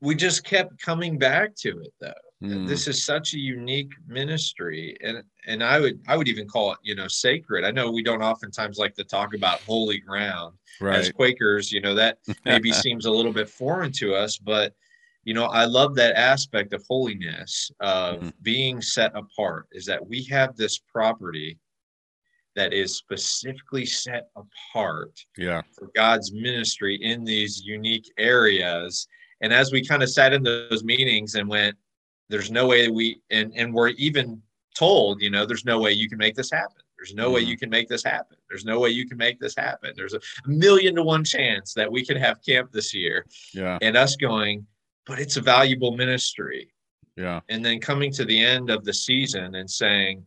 we 0.00 0.16
just 0.16 0.42
kept 0.42 0.82
coming 0.82 1.18
back 1.18 1.54
to 1.58 1.78
it 1.78 1.94
though. 2.00 2.25
Mm. 2.42 2.68
This 2.68 2.86
is 2.86 3.02
such 3.04 3.32
a 3.32 3.38
unique 3.38 3.92
ministry, 4.06 4.96
and 5.02 5.22
and 5.46 5.64
I 5.64 5.80
would 5.80 6.00
I 6.06 6.16
would 6.16 6.28
even 6.28 6.46
call 6.46 6.72
it 6.72 6.78
you 6.82 6.94
know 6.94 7.08
sacred. 7.08 7.64
I 7.64 7.70
know 7.70 7.90
we 7.90 8.02
don't 8.02 8.22
oftentimes 8.22 8.76
like 8.76 8.94
to 8.96 9.04
talk 9.04 9.34
about 9.34 9.60
holy 9.60 9.98
ground 9.98 10.54
right. 10.80 10.98
as 10.98 11.10
Quakers. 11.10 11.72
You 11.72 11.80
know 11.80 11.94
that 11.94 12.18
maybe 12.44 12.72
seems 12.84 13.06
a 13.06 13.10
little 13.10 13.32
bit 13.32 13.48
foreign 13.48 13.90
to 13.92 14.14
us, 14.14 14.36
but 14.36 14.74
you 15.24 15.32
know 15.32 15.46
I 15.46 15.64
love 15.64 15.94
that 15.94 16.14
aspect 16.16 16.74
of 16.74 16.84
holiness 16.86 17.70
of 17.80 18.20
mm. 18.20 18.32
being 18.42 18.82
set 18.82 19.12
apart. 19.16 19.68
Is 19.72 19.86
that 19.86 20.06
we 20.06 20.24
have 20.24 20.56
this 20.56 20.78
property 20.78 21.58
that 22.54 22.72
is 22.72 22.96
specifically 22.96 23.86
set 23.86 24.28
apart 24.34 25.12
yeah. 25.38 25.62
for 25.78 25.90
God's 25.94 26.32
ministry 26.32 26.96
in 26.96 27.22
these 27.22 27.62
unique 27.64 28.10
areas. 28.18 29.06
And 29.42 29.52
as 29.52 29.70
we 29.70 29.84
kind 29.84 30.02
of 30.02 30.08
sat 30.10 30.32
in 30.32 30.42
those 30.42 30.82
meetings 30.82 31.34
and 31.34 31.48
went, 31.48 31.76
there's 32.28 32.50
no 32.50 32.66
way 32.66 32.88
we 32.88 33.20
and 33.30 33.52
and 33.56 33.72
we're 33.72 33.88
even 33.90 34.42
told 34.76 35.22
you 35.22 35.30
know 35.30 35.46
there's 35.46 35.64
no 35.64 35.80
way 35.80 35.92
you 35.92 36.08
can 36.08 36.18
make 36.18 36.34
this 36.34 36.50
happen. 36.50 36.82
There's 36.98 37.14
no 37.14 37.26
mm-hmm. 37.26 37.34
way 37.34 37.40
you 37.42 37.58
can 37.58 37.68
make 37.68 37.88
this 37.88 38.02
happen. 38.02 38.38
There's 38.48 38.64
no 38.64 38.80
way 38.80 38.90
you 38.90 39.06
can 39.06 39.18
make 39.18 39.38
this 39.38 39.54
happen. 39.54 39.92
There's 39.94 40.14
a 40.14 40.20
million 40.46 40.94
to 40.94 41.02
one 41.02 41.24
chance 41.24 41.74
that 41.74 41.90
we 41.90 42.04
could 42.04 42.16
have 42.16 42.42
camp 42.42 42.72
this 42.72 42.94
year 42.94 43.26
yeah. 43.52 43.78
and 43.82 43.96
us 43.96 44.16
going 44.16 44.66
but 45.06 45.20
it's 45.20 45.36
a 45.36 45.40
valuable 45.40 45.96
ministry. 45.96 46.68
Yeah. 47.16 47.40
And 47.48 47.64
then 47.64 47.80
coming 47.80 48.12
to 48.12 48.24
the 48.24 48.38
end 48.38 48.68
of 48.68 48.84
the 48.84 48.92
season 48.92 49.54
and 49.54 49.70
saying 49.70 50.26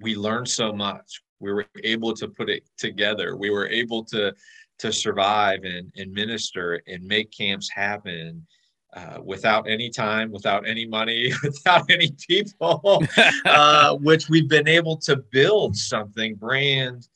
we 0.00 0.14
learned 0.14 0.48
so 0.48 0.72
much. 0.72 1.22
We 1.40 1.52
were 1.52 1.66
able 1.82 2.14
to 2.14 2.28
put 2.28 2.50
it 2.50 2.64
together. 2.76 3.36
We 3.36 3.50
were 3.50 3.66
able 3.68 4.04
to 4.06 4.32
to 4.78 4.92
survive 4.92 5.64
and, 5.64 5.90
and 5.96 6.12
minister 6.12 6.80
and 6.86 7.02
make 7.02 7.32
camps 7.32 7.68
happen 7.68 8.46
uh, 8.94 9.18
without 9.22 9.68
any 9.68 9.90
time, 9.90 10.30
without 10.30 10.66
any 10.66 10.86
money, 10.86 11.32
without 11.42 11.90
any 11.90 12.10
people, 12.26 13.04
uh, 13.44 13.94
which 13.96 14.28
we've 14.28 14.48
been 14.48 14.68
able 14.68 14.96
to 14.96 15.16
build 15.30 15.76
something 15.76 16.34
brand, 16.34 17.06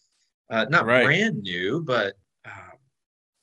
uh, 0.50 0.66
not 0.68 0.86
right. 0.86 1.04
brand 1.04 1.42
new, 1.42 1.82
but 1.82 2.14
um, 2.44 2.78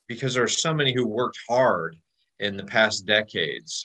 because 0.06 0.34
there 0.34 0.44
are 0.44 0.48
so 0.48 0.72
many 0.72 0.92
who 0.92 1.06
worked 1.06 1.38
hard 1.48 1.96
in 2.38 2.56
the 2.56 2.64
past 2.64 3.04
decades 3.04 3.84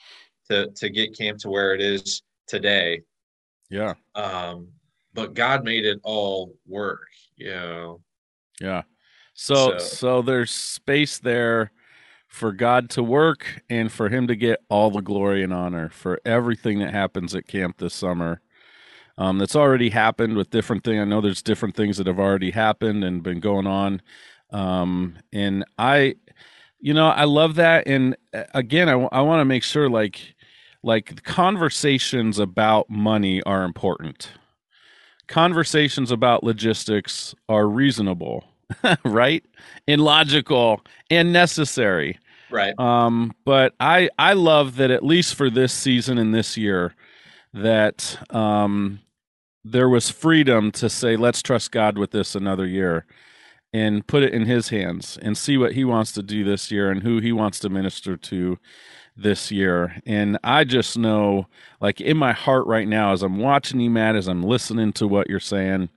to 0.50 0.70
to 0.76 0.90
get 0.90 1.18
camp 1.18 1.40
to 1.40 1.50
where 1.50 1.74
it 1.74 1.82
is 1.82 2.22
today. 2.48 3.02
Yeah. 3.70 3.96
Um, 4.14 4.68
but 5.14 5.34
God 5.34 5.64
made 5.64 5.86
it 5.86 6.00
all 6.04 6.56
work. 6.68 7.08
You 7.36 7.50
know. 7.50 8.02
Yeah. 8.62 8.84
So 9.34 9.78
so, 9.78 9.78
so 9.80 10.22
there's 10.22 10.52
space 10.52 11.18
there 11.18 11.72
for 12.36 12.52
God 12.52 12.90
to 12.90 13.02
work 13.02 13.64
and 13.70 13.90
for 13.90 14.10
Him 14.10 14.28
to 14.28 14.36
get 14.36 14.62
all 14.68 14.92
the 14.92 15.02
glory 15.02 15.42
and 15.42 15.54
honor 15.54 15.88
for 15.90 16.20
everything 16.26 16.80
that 16.80 16.92
happens 16.92 17.34
at 17.34 17.48
camp 17.48 17.78
this 17.78 17.94
summer. 17.94 18.42
Um, 19.18 19.38
that's 19.38 19.56
already 19.56 19.90
happened 19.90 20.36
with 20.36 20.50
different 20.50 20.84
things. 20.84 21.00
I 21.00 21.06
know 21.06 21.22
there's 21.22 21.42
different 21.42 21.78
things 21.78 21.96
that 21.96 22.08
have 22.08 22.20
already 22.20 22.52
happened 22.52 23.06
and 23.06 23.24
been 23.24 23.40
going 23.40 23.68
on. 23.68 24.02
Um, 24.52 25.16
and 25.32 25.64
I, 25.78 26.16
you 26.82 26.94
know, 26.94 27.08
I 27.08 27.24
love 27.24 27.56
that. 27.56 27.88
And 27.88 28.18
uh, 28.34 28.44
again, 28.54 28.90
I, 28.90 28.96
I 29.14 29.22
want 29.22 29.40
to 29.40 29.46
make 29.46 29.64
sure 29.64 29.90
like, 29.90 30.36
like 30.84 31.24
conversations 31.24 32.38
about 32.38 32.90
money 32.90 33.42
are 33.44 33.64
important. 33.64 34.32
Conversations 35.30 36.12
about 36.12 36.44
logistics 36.44 37.34
are 37.48 37.70
reasonable, 37.70 38.44
right? 39.06 39.46
And 39.88 40.02
logical 40.02 40.82
and 41.10 41.32
necessary. 41.32 42.20
Right. 42.50 42.78
Um, 42.80 43.34
but 43.44 43.74
I 43.80 44.10
I 44.18 44.34
love 44.34 44.76
that 44.78 44.92
at 44.92 45.04
least 45.04 45.36
for 45.36 45.50
this 45.50 45.74
season 45.74 46.18
and 46.18 46.34
this 46.34 46.58
year 46.58 46.96
that 47.54 48.18
um 48.32 49.00
there 49.64 49.90
was 49.90 50.10
freedom 50.10 50.72
to 50.72 50.90
say 50.90 51.16
let's 51.16 51.42
trust 51.42 51.72
God 51.72 51.98
with 51.98 52.12
this 52.12 52.36
another 52.36 52.68
year 52.68 53.06
and 53.74 54.06
put 54.06 54.24
it 54.24 54.34
in 54.34 54.46
his 54.46 54.70
hands 54.70 55.18
and 55.22 55.38
see 55.38 55.58
what 55.58 55.74
he 55.74 55.84
wants 55.84 56.12
to 56.14 56.24
do 56.24 56.44
this 56.44 56.72
year 56.72 56.92
and 56.92 57.02
who 57.04 57.20
he 57.20 57.32
wants 57.32 57.60
to 57.60 57.70
minister 57.70 58.16
to 58.16 58.58
this 59.18 59.52
year. 59.52 60.02
And 60.06 60.38
I 60.44 60.66
just 60.66 60.98
know 60.98 61.48
like 61.82 62.00
in 62.00 62.18
my 62.18 62.32
heart 62.34 62.68
right 62.68 62.88
now 62.88 63.12
as 63.14 63.24
I'm 63.24 63.40
watching 63.40 63.80
you 63.80 63.90
Matt 63.90 64.16
as 64.16 64.28
I'm 64.28 64.44
listening 64.44 64.94
to 64.94 65.08
what 65.08 65.30
you're 65.30 65.40
saying 65.40 65.90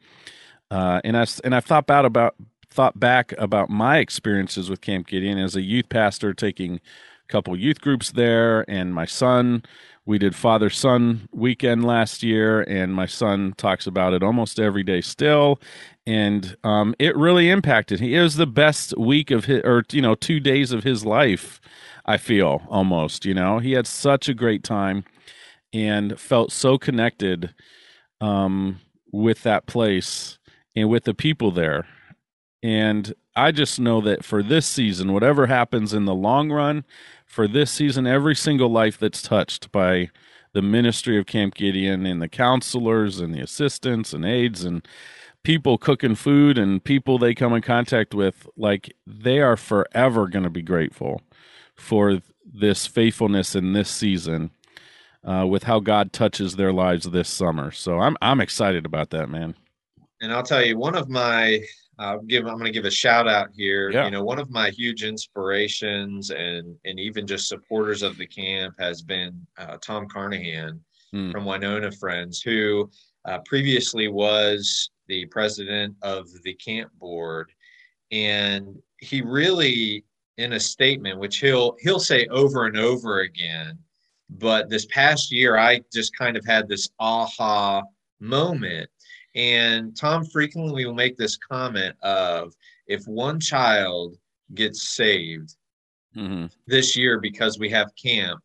uh, 0.71 1.01
and 1.05 1.17
I 1.17 1.27
and 1.45 1.55
I've 1.55 1.65
thought 1.65 1.85
about 1.89 2.05
about 2.05 2.35
thought 2.79 3.01
back 3.01 3.35
about 3.39 3.69
my 3.69 3.99
experiences 3.99 4.71
with 4.71 4.81
Camp 4.81 5.09
Gideon 5.09 5.37
as 5.37 5.57
a 5.57 5.63
youth 5.63 5.89
pastor, 5.89 6.33
taking 6.33 6.77
a 6.77 6.81
couple 7.27 7.59
youth 7.59 7.81
groups 7.81 8.13
there, 8.13 8.65
and 8.71 8.95
my 8.95 9.05
son. 9.05 9.65
We 10.07 10.17
did 10.17 10.37
father 10.37 10.71
son 10.71 11.29
weekend 11.33 11.85
last 11.85 12.23
year, 12.23 12.61
and 12.63 12.95
my 12.95 13.07
son 13.07 13.55
talks 13.57 13.89
about 13.89 14.13
it 14.13 14.23
almost 14.23 14.61
every 14.61 14.85
day 14.85 15.01
still. 15.01 15.61
And 16.07 16.57
um, 16.63 16.95
it 17.01 17.17
really 17.17 17.51
impacted. 17.51 17.99
He 17.99 18.17
was 18.17 18.37
the 18.37 18.47
best 18.47 18.97
week 18.97 19.33
of 19.33 19.47
his, 19.47 19.61
or 19.65 19.83
you 19.91 20.01
know, 20.01 20.15
two 20.15 20.39
days 20.39 20.71
of 20.71 20.85
his 20.85 21.05
life. 21.05 21.61
I 22.07 22.17
feel 22.17 22.63
almost. 22.69 23.25
You 23.25 23.35
know, 23.35 23.59
he 23.59 23.73
had 23.73 23.89
such 23.89 24.29
a 24.29 24.35
great 24.35 24.63
time 24.63 25.05
and 25.73 26.19
felt 26.19 26.53
so 26.53 26.79
connected 26.79 27.53
um, 28.21 28.79
with 29.11 29.43
that 29.43 29.67
place 29.67 30.39
and 30.77 30.89
with 30.89 31.03
the 31.03 31.15
people 31.15 31.51
there 31.51 31.85
and 32.63 33.15
I 33.37 33.53
just 33.53 33.79
know 33.79 34.01
that 34.01 34.25
for 34.25 34.43
this 34.43 34.67
season, 34.67 35.13
whatever 35.13 35.47
happens 35.47 35.95
in 35.95 36.07
the 36.07 36.15
long 36.15 36.51
run, 36.51 36.85
for 37.25 37.47
this 37.47 37.71
season, 37.71 38.07
every 38.07 38.35
single 38.35 38.69
life 38.69 38.99
that's 38.99 39.23
touched 39.23 39.71
by 39.71 40.11
the 40.53 40.63
ministry 40.63 41.19
of 41.19 41.27
Camp 41.27 41.55
Gideon 41.55 42.07
and 42.07 42.21
the 42.21 42.29
counselors 42.29 43.21
and 43.21 43.33
the 43.33 43.41
assistants 43.41 44.13
and 44.13 44.25
aides 44.25 44.65
and 44.65 44.87
people 45.45 45.79
cooking 45.79 46.15
food 46.15 46.59
and 46.59 46.83
people 46.83 47.19
they 47.19 47.35
come 47.35 47.55
in 47.55 47.63
contact 47.63 48.15
with, 48.15 48.49
like 48.57 48.93
they 49.07 49.41
are 49.41 49.57
forever 49.57 50.27
going 50.27 50.43
to 50.43 50.51
be 50.51 50.63
grateful 50.63 51.21
for 51.77 52.21
this 52.45 52.87
faithfulness 52.87 53.55
in 53.55 53.73
this 53.73 53.91
season. 53.91 54.51
Uh, 55.25 55.45
with 55.45 55.65
how 55.65 55.81
God 55.81 56.13
touches 56.13 56.55
their 56.55 56.73
lives 56.73 57.05
this 57.11 57.29
summer, 57.29 57.73
so 57.73 57.99
I'm 57.99 58.17
I'm 58.23 58.41
excited 58.41 58.87
about 58.87 59.11
that, 59.11 59.29
man. 59.29 59.57
And 60.21 60.33
I'll 60.33 60.45
tell 60.45 60.65
you, 60.65 60.79
one 60.79 60.95
of 60.95 61.09
my 61.09 61.61
uh, 61.99 62.19
give 62.27 62.47
I'm 62.47 62.55
going 62.55 62.67
to 62.67 62.71
give 62.71 62.85
a 62.85 62.91
shout 62.91 63.29
out 63.29 63.49
here. 63.55 63.91
Yeah. 63.91 64.05
You 64.05 64.11
know, 64.13 64.23
one 64.23 64.39
of 64.39 64.51
my 64.51 64.71
huge 64.71 65.03
inspirations 65.03 66.31
and 66.31 66.77
and 66.85 67.01
even 67.01 67.27
just 67.27 67.49
supporters 67.49 68.03
of 68.03 68.17
the 68.17 68.27
camp 68.27 68.75
has 68.79 69.03
been 69.03 69.47
uh, 69.59 69.79
Tom 69.81 70.07
Carnahan 70.09 70.81
hmm. 71.13 71.31
from 71.33 71.45
Winona 71.45 71.91
Friends, 71.91 72.41
who 72.41 72.91
uh, 73.25 73.39
previously 73.45 74.09
was 74.09 74.91
the 75.09 75.27
president 75.27 75.97
of 76.03 76.29
the 76.45 76.55
camp 76.55 76.91
board, 76.99 77.51
and 78.13 78.77
he 78.99 79.23
really, 79.23 80.05
in 80.37 80.53
a 80.53 80.61
statement, 80.61 81.19
which 81.19 81.39
he'll 81.39 81.77
he'll 81.81 82.01
say 82.01 82.27
over 82.27 82.67
and 82.67 82.77
over 82.77 83.21
again, 83.21 83.77
but 84.31 84.69
this 84.69 84.87
past 84.87 85.33
year 85.33 85.59
I 85.59 85.81
just 85.93 86.17
kind 86.17 86.37
of 86.37 86.45
had 86.45 86.69
this 86.69 86.89
aha 87.01 87.83
moment 88.21 88.89
and 89.35 89.97
Tom 89.97 90.25
frequently 90.25 90.85
will 90.87 90.95
make 90.95 91.17
this 91.17 91.37
comment 91.37 91.95
of 92.03 92.55
if 92.87 93.07
one 93.07 93.39
child 93.39 94.17
gets 94.55 94.91
saved 94.97 95.57
mm-hmm. 96.17 96.47
this 96.67 96.97
year 96.97 97.21
because 97.21 97.59
we 97.59 97.69
have 97.71 97.91
camp, 98.03 98.41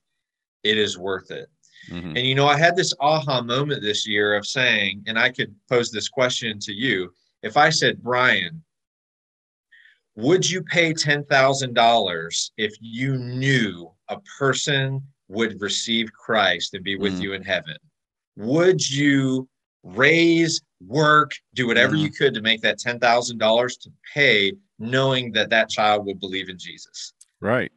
it 0.63 0.77
is 0.77 0.97
worth 0.97 1.31
it. 1.31 1.49
Mm-hmm. 1.89 2.09
And 2.09 2.19
you 2.19 2.35
know, 2.35 2.47
I 2.47 2.57
had 2.57 2.75
this 2.75 2.93
aha 2.99 3.41
moment 3.41 3.81
this 3.81 4.07
year 4.07 4.35
of 4.35 4.45
saying, 4.45 5.03
and 5.07 5.17
I 5.17 5.29
could 5.29 5.53
pose 5.69 5.91
this 5.91 6.09
question 6.09 6.59
to 6.59 6.73
you. 6.73 7.11
If 7.41 7.57
I 7.57 7.69
said, 7.69 8.01
Brian, 8.01 8.63
would 10.15 10.49
you 10.49 10.61
pay 10.63 10.93
$10,000 10.93 12.51
if 12.57 12.73
you 12.79 13.17
knew 13.17 13.91
a 14.09 14.19
person 14.37 15.01
would 15.27 15.59
receive 15.59 16.13
Christ 16.13 16.73
and 16.73 16.83
be 16.83 16.95
with 16.95 17.13
mm-hmm. 17.13 17.21
you 17.21 17.33
in 17.33 17.43
heaven? 17.43 17.77
Would 18.37 18.87
you 18.89 19.47
raise 19.83 20.61
work, 20.87 21.31
do 21.53 21.67
whatever 21.67 21.93
mm-hmm. 21.93 22.05
you 22.05 22.11
could 22.11 22.33
to 22.33 22.41
make 22.41 22.61
that 22.61 22.79
$10,000 22.79 23.79
to 23.81 23.91
pay, 24.13 24.53
knowing 24.79 25.31
that 25.33 25.49
that 25.49 25.69
child 25.69 26.05
would 26.05 26.19
believe 26.19 26.49
in 26.49 26.57
Jesus. 26.57 27.13
Right. 27.41 27.71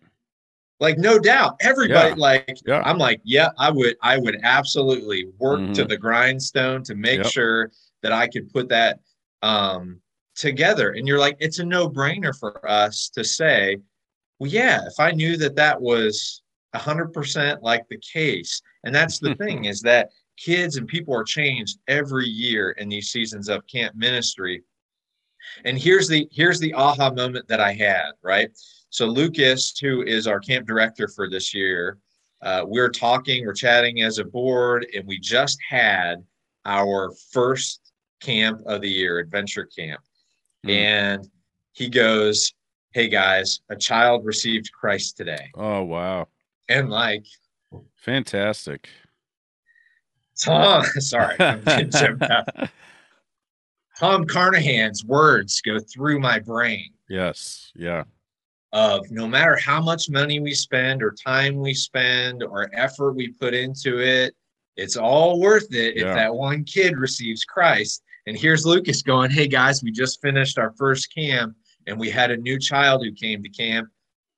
Like, 0.79 0.99
no 0.99 1.19
doubt. 1.19 1.57
Everybody, 1.61 2.11
yeah. 2.11 2.15
like, 2.17 2.59
yeah. 2.67 2.83
I'm 2.85 2.99
like, 2.99 3.21
yeah, 3.25 3.49
I 3.59 3.71
would, 3.71 3.97
I 4.03 4.19
would 4.19 4.39
absolutely 4.43 5.29
work 5.39 5.61
mm-hmm. 5.61 5.73
to 5.73 5.85
the 5.85 5.97
grindstone 5.97 6.83
to 6.85 6.95
make 6.95 7.23
yep. 7.23 7.33
sure 7.33 7.71
that 8.03 8.13
I 8.13 8.29
could 8.29 8.53
put 8.53 8.69
that 8.69 9.01
um, 9.43 10.01
together. 10.35 10.93
And 10.93 11.09
you're 11.09 11.19
like, 11.19 11.37
it's 11.41 11.61
a 11.61 11.65
no 11.65 11.89
brainer 11.89 12.39
for 12.39 12.69
us 12.69 13.09
to 13.15 13.25
say, 13.25 13.79
well, 14.39 14.51
yeah, 14.51 14.87
if 14.87 15.01
I 15.01 15.13
knew 15.13 15.37
that 15.39 15.57
that 15.57 15.81
was 15.81 16.43
100% 16.77 17.63
like 17.63 17.89
the 17.89 17.99
case. 17.99 18.61
And 18.85 18.95
that's 18.95 19.19
the 19.19 19.35
thing 19.41 19.65
is 19.65 19.81
that 19.83 20.11
kids 20.37 20.77
and 20.77 20.87
people 20.87 21.15
are 21.15 21.25
changed 21.25 21.79
every 21.89 22.27
year 22.27 22.73
in 22.73 22.89
these 22.89 23.11
seasons 23.11 23.49
of 23.49 23.67
camp 23.67 23.95
ministry. 23.97 24.63
And 25.65 25.79
here's 25.79 26.09
the 26.09 26.29
here's 26.33 26.61
the 26.61 26.75
aha 26.75 27.11
moment 27.11 27.47
that 27.49 27.61
I 27.61 27.73
had, 27.73 28.13
right? 28.23 28.51
So 28.91 29.07
Lucas, 29.07 29.77
who 29.79 30.03
is 30.03 30.27
our 30.27 30.41
camp 30.41 30.67
director 30.67 31.09
for 31.09 31.29
this 31.29 31.55
year, 31.55 31.99
uh, 32.43 32.63
we're 32.67 32.91
talking, 32.91 33.45
we're 33.45 33.53
chatting 33.55 34.03
as 34.03 34.19
a 34.19 34.25
board, 34.25 34.87
and 34.95 35.07
we 35.07 35.19
just 35.19 35.59
had 35.69 36.25
our 36.65 37.13
first 37.31 37.93
camp 38.21 38.61
of 38.67 38.81
the 38.81 38.89
year, 38.89 39.19
adventure 39.19 39.67
camp. 39.67 40.01
Mm. 40.67 40.71
And 40.71 41.31
he 41.73 41.89
goes, 41.89 42.53
Hey 42.93 43.09
guys, 43.09 43.61
a 43.69 43.77
child 43.77 44.25
received 44.25 44.73
Christ 44.73 45.17
today. 45.17 45.51
Oh 45.55 45.83
wow. 45.83 46.29
And 46.69 46.91
like 46.91 47.25
fantastic. 47.95 48.89
Tom, 50.43 50.85
sorry, 50.99 51.37
Tom 53.99 54.27
Carnahan's 54.27 55.05
words 55.05 55.61
go 55.63 55.79
through 55.79 56.21
my 56.21 56.39
brain. 56.39 56.91
Yes, 57.09 57.73
yeah. 57.75 58.05
Of 58.73 59.11
no 59.11 59.27
matter 59.27 59.57
how 59.57 59.81
much 59.81 60.11
money 60.11 60.39
we 60.41 60.53
spend 60.53 61.03
or 61.03 61.13
time 61.13 61.57
we 61.61 61.73
spend 61.73 62.43
or 62.43 62.69
effort 62.75 63.13
we 63.13 63.29
put 63.29 63.55
into 63.55 63.99
it, 63.99 64.35
it's 64.77 64.97
all 64.97 65.41
worth 65.41 65.73
it 65.73 65.97
yeah. 65.97 66.09
if 66.09 66.15
that 66.15 66.35
one 66.35 66.65
kid 66.65 66.99
receives 66.99 67.45
Christ. 67.45 68.03
And 68.27 68.37
here's 68.37 68.67
Lucas 68.67 69.03
going, 69.03 69.31
Hey 69.31 69.47
guys, 69.47 69.83
we 69.83 69.91
just 69.91 70.21
finished 70.21 70.59
our 70.59 70.73
first 70.73 71.15
camp 71.15 71.57
and 71.87 71.99
we 71.99 72.11
had 72.11 72.31
a 72.31 72.37
new 72.37 72.59
child 72.59 73.03
who 73.05 73.13
came 73.13 73.43
to 73.43 73.49
camp, 73.49 73.89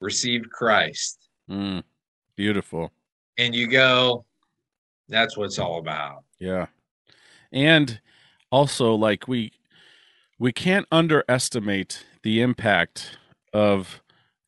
received 0.01 0.51
Christ. 0.51 1.29
Mm, 1.51 1.83
beautiful. 2.37 2.93
And 3.39 3.55
you 3.55 3.67
go, 3.67 4.25
that's 5.09 5.37
what 5.37 5.45
it's 5.45 5.59
all 5.59 5.79
about. 5.79 6.25
Yeah. 6.39 6.67
And 7.53 8.01
also 8.51 8.95
like 8.95 9.29
we 9.29 9.53
we 10.39 10.53
can't 10.53 10.87
underestimate 10.93 12.05
the 12.23 12.41
impact 12.41 13.19
of 13.53 14.03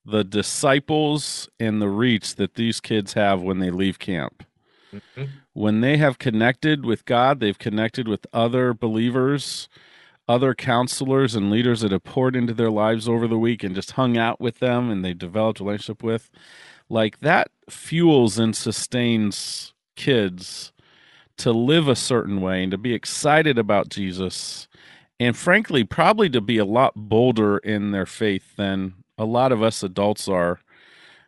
the 0.05 0.25
disciples 0.25 1.49
and 1.59 1.81
the 1.81 1.89
reach 1.89 2.37
that 2.37 2.55
these 2.55 2.81
kids 2.81 3.15
have 3.15 3.43
when 3.43 3.59
they 3.59 3.71
leave 3.71 3.99
camp. 3.99 4.45
Mm-hmm. 4.93 5.25
When 5.53 5.81
they 5.81 5.97
have 5.99 6.19
connected 6.19 6.85
with 6.85 7.05
God, 7.05 7.41
they've 7.41 7.59
connected 7.59 8.09
with 8.09 8.27
other 8.33 8.73
believers, 8.73 9.69
other 10.29 10.55
counselors 10.55 11.35
and 11.35 11.51
leaders 11.51 11.81
that 11.81 11.93
have 11.93 12.05
poured 12.05 12.35
into 12.35 12.55
their 12.55 12.71
lives 12.71 13.09
over 13.09 13.27
the 13.27 13.39
week 13.39 13.63
and 13.63 13.75
just 13.75 13.93
hung 13.93 14.17
out 14.17 14.41
with 14.41 14.59
them 14.59 14.91
and 14.91 15.05
they 15.05 15.15
developed 15.15 15.61
a 15.61 15.65
relationship 15.65 16.03
with. 16.03 16.31
Like 16.89 17.21
that 17.21 17.51
fuels 17.69 18.39
and 18.39 18.55
sustains 18.57 19.75
kids 20.01 20.73
to 21.37 21.53
live 21.53 21.89
a 21.89 21.95
certain 21.95 22.41
way 22.41 22.63
and 22.63 22.71
to 22.71 22.79
be 22.79 22.95
excited 22.95 23.59
about 23.59 23.91
Jesus 23.91 24.67
and 25.19 25.37
frankly 25.37 25.85
probably 25.85 26.31
to 26.31 26.41
be 26.41 26.57
a 26.57 26.65
lot 26.65 26.95
bolder 26.97 27.59
in 27.59 27.91
their 27.91 28.07
faith 28.07 28.57
than 28.57 28.95
a 29.19 29.27
lot 29.27 29.53
of 29.53 29.63
us 29.63 29.83
adults 29.83 30.27
are. 30.27 30.59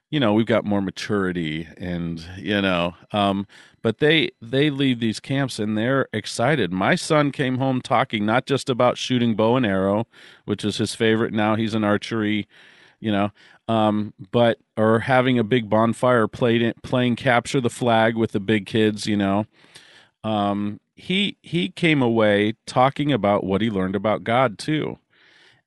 You 0.08 0.20
know 0.20 0.32
we've 0.32 0.46
got 0.46 0.64
more 0.64 0.80
maturity 0.80 1.68
and 1.76 2.24
you 2.38 2.62
know 2.62 2.94
um, 3.12 3.46
but 3.82 3.98
they 3.98 4.30
they 4.40 4.70
leave 4.70 5.00
these 5.00 5.20
camps 5.20 5.58
and 5.58 5.76
they're 5.76 6.08
excited. 6.14 6.72
My 6.72 6.94
son 6.94 7.30
came 7.30 7.58
home 7.58 7.82
talking 7.82 8.24
not 8.24 8.46
just 8.46 8.70
about 8.70 8.96
shooting 8.96 9.34
bow 9.34 9.56
and 9.56 9.66
arrow 9.66 10.06
which 10.46 10.64
is 10.64 10.78
his 10.78 10.94
favorite. 10.94 11.34
Now 11.34 11.56
he's 11.56 11.74
an 11.74 11.84
archery 11.84 12.48
you 13.02 13.12
know 13.12 13.30
um, 13.68 14.14
but 14.30 14.58
or 14.76 15.00
having 15.00 15.38
a 15.38 15.44
big 15.44 15.68
bonfire 15.68 16.26
played 16.28 16.74
playing 16.82 17.16
capture 17.16 17.60
the 17.60 17.70
flag 17.70 18.16
with 18.16 18.32
the 18.32 18.40
big 18.40 18.64
kids 18.64 19.06
you 19.06 19.16
know 19.16 19.44
um, 20.24 20.80
he 20.94 21.36
he 21.42 21.68
came 21.68 22.00
away 22.00 22.54
talking 22.66 23.12
about 23.12 23.44
what 23.44 23.60
he 23.60 23.70
learned 23.70 23.96
about 23.96 24.24
god 24.24 24.58
too 24.58 24.98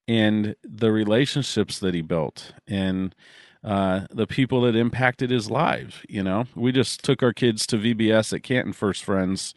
and 0.07 0.55
the 0.63 0.91
relationships 0.91 1.79
that 1.79 1.93
he 1.93 2.01
built 2.01 2.53
and 2.67 3.15
uh, 3.65 4.05
the 4.11 4.27
people 4.27 4.61
that 4.61 4.75
impacted 4.75 5.31
his 5.31 5.49
life. 5.49 6.05
You 6.07 6.21
know, 6.21 6.45
we 6.55 6.71
just 6.71 7.03
took 7.03 7.23
our 7.23 7.33
kids 7.33 7.65
to 7.67 7.77
VBS 7.77 8.31
at 8.31 8.43
Canton 8.43 8.73
First 8.73 9.03
Friends 9.03 9.55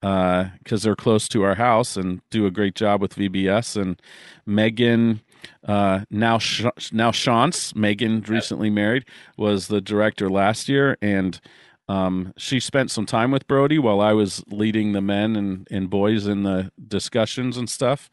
because 0.00 0.50
uh, 0.72 0.76
they're 0.78 0.96
close 0.96 1.28
to 1.28 1.44
our 1.44 1.56
house 1.56 1.96
and 1.96 2.22
do 2.30 2.46
a 2.46 2.50
great 2.50 2.74
job 2.74 3.02
with 3.02 3.14
VBS. 3.14 3.80
And 3.80 4.00
Megan, 4.46 5.20
uh, 5.66 6.04
now 6.10 6.38
Sh- 6.38 6.92
now 6.92 7.12
Chance, 7.12 7.74
Megan 7.74 8.22
recently 8.22 8.70
married, 8.70 9.04
was 9.36 9.68
the 9.68 9.80
director 9.80 10.28
last 10.30 10.68
year, 10.68 10.96
and 11.00 11.40
um, 11.88 12.32
she 12.36 12.60
spent 12.60 12.90
some 12.90 13.06
time 13.06 13.30
with 13.30 13.46
Brody 13.46 13.78
while 13.78 14.00
I 14.00 14.12
was 14.12 14.42
leading 14.48 14.92
the 14.92 15.00
men 15.00 15.36
and, 15.36 15.68
and 15.70 15.90
boys 15.90 16.26
in 16.26 16.42
the 16.42 16.70
discussions 16.88 17.56
and 17.56 17.68
stuff. 17.68 18.10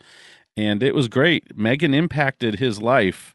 And 0.58 0.84
it 0.84 0.94
was 0.94 1.08
great. 1.08 1.56
Megan 1.58 1.94
impacted 1.94 2.60
his 2.60 2.82
life 2.82 3.34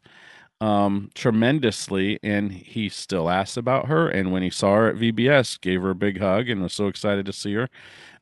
um, 0.61 1.09
tremendously, 1.15 2.19
and 2.21 2.51
he 2.51 2.89
still 2.89 3.29
asks 3.29 3.57
about 3.57 3.87
her. 3.87 4.07
And 4.07 4.31
when 4.31 4.43
he 4.43 4.49
saw 4.49 4.75
her 4.75 4.89
at 4.89 4.95
VBS, 4.95 5.59
gave 5.61 5.81
her 5.81 5.89
a 5.89 5.95
big 5.95 6.19
hug 6.19 6.49
and 6.49 6.61
was 6.61 6.73
so 6.73 6.87
excited 6.87 7.25
to 7.25 7.33
see 7.33 7.53
her. 7.53 7.69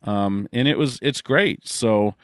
Um, 0.03 0.47
and 0.53 0.67
it 0.67 0.77
was 0.77 0.99
it's 1.01 1.21
great. 1.21 1.67
So 1.67 2.15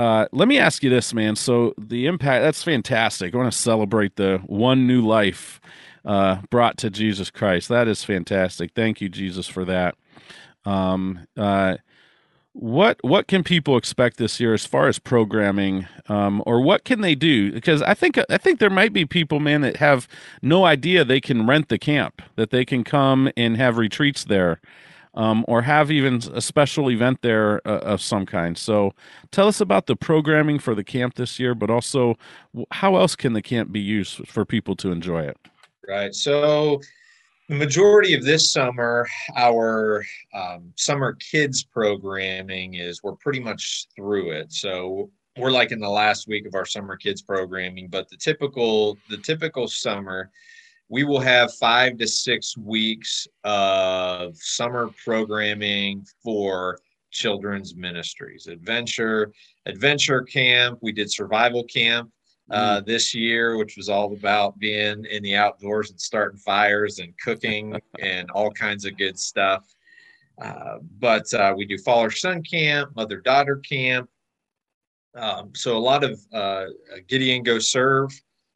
uh, 0.00 0.26
let 0.32 0.48
me 0.48 0.56
ask 0.56 0.82
you 0.82 0.88
this, 0.88 1.12
man. 1.12 1.36
So 1.36 1.74
the 1.76 2.06
impact 2.06 2.42
that's 2.42 2.62
fantastic. 2.62 3.34
I 3.34 3.36
want 3.36 3.52
to 3.52 3.58
celebrate 3.58 4.16
the 4.16 4.38
one 4.46 4.86
new 4.86 5.06
life 5.06 5.60
uh, 6.06 6.40
brought 6.48 6.78
to 6.78 6.88
Jesus 6.88 7.30
Christ. 7.30 7.68
That 7.68 7.86
is 7.86 8.02
fantastic. 8.02 8.70
Thank 8.74 9.02
you, 9.02 9.10
Jesus, 9.10 9.46
for 9.46 9.66
that. 9.66 9.96
Um, 10.64 11.26
uh, 11.36 11.76
what 12.54 12.98
what 13.02 13.28
can 13.28 13.44
people 13.44 13.76
expect 13.76 14.16
this 14.16 14.40
year 14.40 14.54
as 14.54 14.64
far 14.64 14.88
as 14.88 14.98
programming 14.98 15.86
um, 16.08 16.42
or 16.46 16.62
what 16.62 16.84
can 16.84 17.00
they 17.00 17.14
do 17.14 17.52
because 17.52 17.80
i 17.82 17.94
think 17.94 18.18
i 18.28 18.36
think 18.36 18.58
there 18.58 18.68
might 18.68 18.92
be 18.92 19.04
people 19.06 19.38
man 19.38 19.60
that 19.60 19.76
have 19.76 20.08
no 20.42 20.64
idea 20.64 21.04
they 21.04 21.20
can 21.20 21.46
rent 21.46 21.68
the 21.68 21.78
camp 21.78 22.20
that 22.34 22.50
they 22.50 22.64
can 22.64 22.82
come 22.82 23.30
and 23.36 23.56
have 23.56 23.78
retreats 23.78 24.24
there 24.24 24.60
um, 25.14 25.44
or 25.48 25.62
have 25.62 25.90
even 25.90 26.20
a 26.32 26.40
special 26.40 26.90
event 26.90 27.22
there 27.22 27.66
uh, 27.66 27.78
of 27.78 28.00
some 28.00 28.26
kind. 28.26 28.56
So 28.56 28.94
tell 29.30 29.48
us 29.48 29.60
about 29.60 29.86
the 29.86 29.96
programming 29.96 30.58
for 30.58 30.74
the 30.74 30.84
camp 30.84 31.14
this 31.14 31.38
year 31.38 31.54
but 31.54 31.70
also 31.70 32.16
how 32.70 32.96
else 32.96 33.16
can 33.16 33.32
the 33.32 33.42
camp 33.42 33.72
be 33.72 33.80
used 33.80 34.26
for 34.28 34.44
people 34.44 34.76
to 34.76 34.90
enjoy 34.90 35.22
it? 35.22 35.36
Right. 35.88 36.14
So 36.14 36.80
the 37.48 37.56
majority 37.56 38.14
of 38.14 38.24
this 38.24 38.52
summer, 38.52 39.08
our 39.36 40.04
um, 40.32 40.72
summer 40.76 41.14
kids 41.14 41.64
programming 41.64 42.74
is 42.74 43.02
we're 43.02 43.16
pretty 43.16 43.40
much 43.40 43.86
through 43.96 44.30
it. 44.30 44.52
So 44.52 45.10
we're 45.36 45.50
like 45.50 45.72
in 45.72 45.80
the 45.80 45.88
last 45.88 46.28
week 46.28 46.46
of 46.46 46.54
our 46.54 46.64
summer 46.64 46.96
kids 46.96 47.22
programming, 47.22 47.88
but 47.88 48.08
the 48.08 48.16
typical 48.16 48.98
the 49.08 49.16
typical 49.16 49.66
summer, 49.66 50.30
we 50.90 51.04
will 51.04 51.20
have 51.20 51.54
five 51.54 51.96
to 51.96 52.06
six 52.06 52.56
weeks 52.58 53.26
of 53.44 54.36
summer 54.36 54.90
programming 55.02 56.04
for 56.22 56.78
children's 57.10 57.74
ministries 57.74 58.46
adventure 58.46 59.32
adventure 59.66 60.20
camp 60.20 60.78
we 60.82 60.92
did 60.92 61.10
survival 61.10 61.64
camp 61.64 62.10
uh, 62.50 62.80
mm. 62.80 62.86
this 62.86 63.14
year, 63.14 63.56
which 63.56 63.76
was 63.76 63.88
all 63.88 64.12
about 64.12 64.58
being 64.58 65.04
in 65.04 65.22
the 65.22 65.36
outdoors 65.36 65.90
and 65.90 66.00
starting 66.00 66.38
fires 66.38 66.98
and 66.98 67.16
cooking 67.18 67.80
and 68.00 68.30
all 68.32 68.50
kinds 68.50 68.84
of 68.84 68.96
good 68.96 69.18
stuff. 69.18 69.66
Uh, 70.40 70.78
but 70.98 71.32
uh, 71.34 71.54
we 71.56 71.64
do 71.64 71.78
father 71.78 72.10
son 72.10 72.42
camp, 72.42 72.94
mother 72.96 73.20
daughter 73.20 73.56
camp. 73.56 74.08
Um, 75.14 75.50
so 75.54 75.76
a 75.76 75.78
lot 75.78 76.04
of 76.04 76.20
uh, 76.32 76.66
Gideon 77.08 77.42
Go 77.42 77.58
Serve 77.58 78.10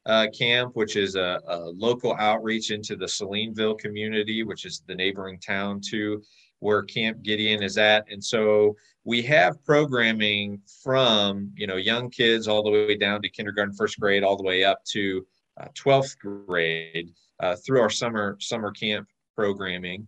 uh, 0.05 0.27
camp, 0.37 0.75
which 0.75 0.95
is 0.95 1.15
a, 1.15 1.41
a, 1.47 1.57
local 1.57 2.15
outreach 2.19 2.69
into 2.69 2.95
the 2.95 3.05
Salineville 3.05 3.77
community, 3.79 4.43
which 4.43 4.65
is 4.65 4.83
the 4.87 4.93
neighboring 4.93 5.39
town 5.39 5.81
to 5.89 6.21
where 6.59 6.83
Camp 6.83 7.23
Gideon 7.23 7.63
is 7.63 7.77
at. 7.77 8.05
And 8.11 8.23
so 8.23 8.75
we 9.03 9.21
have 9.23 9.63
programming 9.63 10.61
from 10.83 11.51
you 11.55 11.67
know 11.67 11.77
young 11.77 12.09
kids 12.09 12.47
all 12.47 12.63
the 12.63 12.71
way 12.71 12.97
down 12.97 13.21
to 13.21 13.29
kindergarten 13.29 13.73
first 13.73 13.99
grade 13.99 14.23
all 14.23 14.35
the 14.35 14.43
way 14.43 14.63
up 14.63 14.83
to 14.85 15.25
uh, 15.59 15.67
12th 15.73 16.17
grade 16.17 17.13
uh, 17.39 17.55
through 17.65 17.79
our 17.79 17.89
summer 17.89 18.35
summer 18.39 18.71
camp 18.71 19.07
programming 19.35 20.07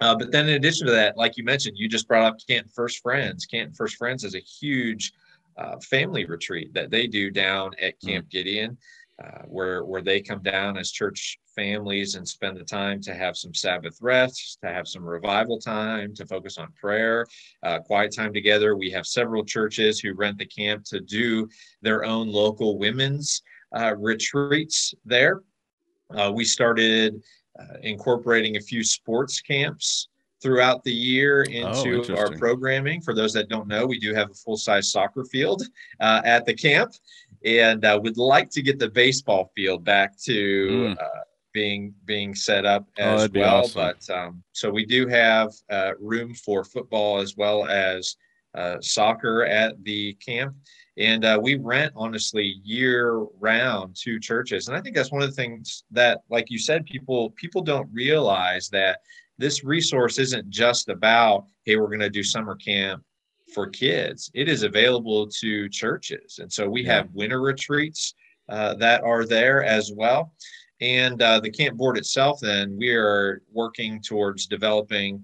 Uh, 0.00 0.14
but 0.16 0.32
then 0.32 0.48
in 0.48 0.54
addition 0.54 0.86
to 0.86 0.92
that, 0.92 1.16
like 1.16 1.36
you 1.36 1.44
mentioned, 1.44 1.76
you 1.76 1.88
just 1.88 2.08
brought 2.08 2.24
up 2.24 2.36
Canton 2.48 2.70
First 2.74 3.00
Friends. 3.00 3.46
Canton 3.46 3.74
First 3.74 3.96
Friends 3.96 4.24
is 4.24 4.34
a 4.34 4.40
huge 4.40 5.12
uh, 5.56 5.76
family 5.80 6.24
retreat 6.24 6.72
that 6.74 6.90
they 6.90 7.06
do 7.06 7.30
down 7.30 7.72
at 7.80 7.94
mm. 8.00 8.08
Camp 8.08 8.28
Gideon, 8.28 8.76
uh, 9.22 9.42
where 9.46 9.84
where 9.84 10.02
they 10.02 10.20
come 10.20 10.42
down 10.42 10.76
as 10.76 10.90
church 10.90 11.38
families 11.54 12.14
and 12.14 12.26
spend 12.26 12.56
the 12.56 12.64
time 12.64 13.00
to 13.00 13.14
have 13.14 13.36
some 13.36 13.54
Sabbath 13.54 13.98
rest, 14.00 14.58
to 14.62 14.70
have 14.70 14.88
some 14.88 15.04
revival 15.04 15.58
time, 15.58 16.14
to 16.14 16.26
focus 16.26 16.58
on 16.58 16.72
prayer, 16.72 17.26
uh, 17.62 17.78
quiet 17.80 18.14
time 18.14 18.32
together. 18.32 18.76
We 18.76 18.90
have 18.90 19.06
several 19.06 19.44
churches 19.44 20.00
who 20.00 20.14
rent 20.14 20.38
the 20.38 20.46
camp 20.46 20.84
to 20.86 21.00
do 21.00 21.48
their 21.82 22.04
own 22.04 22.28
local 22.28 22.78
women's 22.78 23.42
uh, 23.76 23.94
retreats 23.96 24.94
there. 25.04 25.42
Uh, 26.14 26.32
we 26.34 26.44
started 26.44 27.22
uh, 27.58 27.78
incorporating 27.82 28.56
a 28.56 28.60
few 28.60 28.82
sports 28.82 29.40
camps 29.40 30.08
throughout 30.42 30.82
the 30.82 30.92
year 30.92 31.42
into 31.44 32.04
oh, 32.08 32.16
our 32.16 32.36
programming. 32.36 33.00
For 33.00 33.14
those 33.14 33.32
that 33.34 33.48
don't 33.48 33.68
know, 33.68 33.86
we 33.86 33.98
do 33.98 34.12
have 34.12 34.30
a 34.30 34.34
full 34.34 34.56
size 34.56 34.90
soccer 34.90 35.24
field 35.24 35.62
uh, 36.00 36.20
at 36.24 36.44
the 36.44 36.54
camp, 36.54 36.92
and 37.44 37.84
uh, 37.84 37.98
would 38.02 38.16
like 38.16 38.50
to 38.50 38.62
get 38.62 38.78
the 38.78 38.88
baseball 38.88 39.50
field 39.54 39.84
back 39.84 40.18
to 40.22 40.68
mm. 40.68 41.02
uh, 41.02 41.20
being 41.52 41.94
being 42.04 42.34
set 42.34 42.64
up 42.64 42.86
oh, 42.98 43.02
as 43.02 43.24
oh, 43.24 43.28
well. 43.34 43.56
Awesome. 43.56 43.80
But 43.82 44.10
um, 44.14 44.42
so 44.52 44.70
we 44.70 44.84
do 44.84 45.06
have 45.06 45.52
uh, 45.70 45.92
room 46.00 46.34
for 46.34 46.64
football 46.64 47.18
as 47.18 47.36
well 47.36 47.66
as 47.66 48.16
uh, 48.54 48.76
soccer 48.80 49.44
at 49.44 49.82
the 49.84 50.14
camp. 50.14 50.54
And 50.98 51.24
uh, 51.24 51.38
we 51.40 51.54
rent 51.54 51.92
honestly 51.96 52.56
year 52.62 53.24
round 53.40 53.96
to 54.02 54.20
churches, 54.20 54.68
and 54.68 54.76
I 54.76 54.80
think 54.82 54.94
that's 54.94 55.10
one 55.10 55.22
of 55.22 55.30
the 55.30 55.34
things 55.34 55.84
that, 55.90 56.20
like 56.28 56.50
you 56.50 56.58
said, 56.58 56.84
people 56.84 57.30
people 57.30 57.62
don't 57.62 57.88
realize 57.92 58.68
that 58.70 59.00
this 59.38 59.64
resource 59.64 60.18
isn't 60.18 60.50
just 60.50 60.90
about, 60.90 61.46
hey, 61.64 61.76
we're 61.76 61.86
going 61.86 62.00
to 62.00 62.10
do 62.10 62.22
summer 62.22 62.54
camp 62.56 63.02
for 63.52 63.66
kids. 63.66 64.30
It 64.34 64.48
is 64.48 64.62
available 64.62 65.26
to 65.28 65.68
churches. 65.68 66.38
And 66.40 66.52
so 66.52 66.68
we 66.68 66.84
yeah. 66.84 66.94
have 66.94 67.10
winter 67.12 67.40
retreats 67.40 68.14
uh, 68.48 68.74
that 68.74 69.02
are 69.02 69.24
there 69.24 69.62
as 69.64 69.92
well. 69.94 70.34
And 70.80 71.22
uh, 71.22 71.38
the 71.38 71.50
camp 71.50 71.76
board 71.76 71.96
itself, 71.96 72.40
then, 72.40 72.76
we 72.76 72.90
are 72.90 73.42
working 73.52 74.02
towards 74.02 74.46
developing 74.46 75.22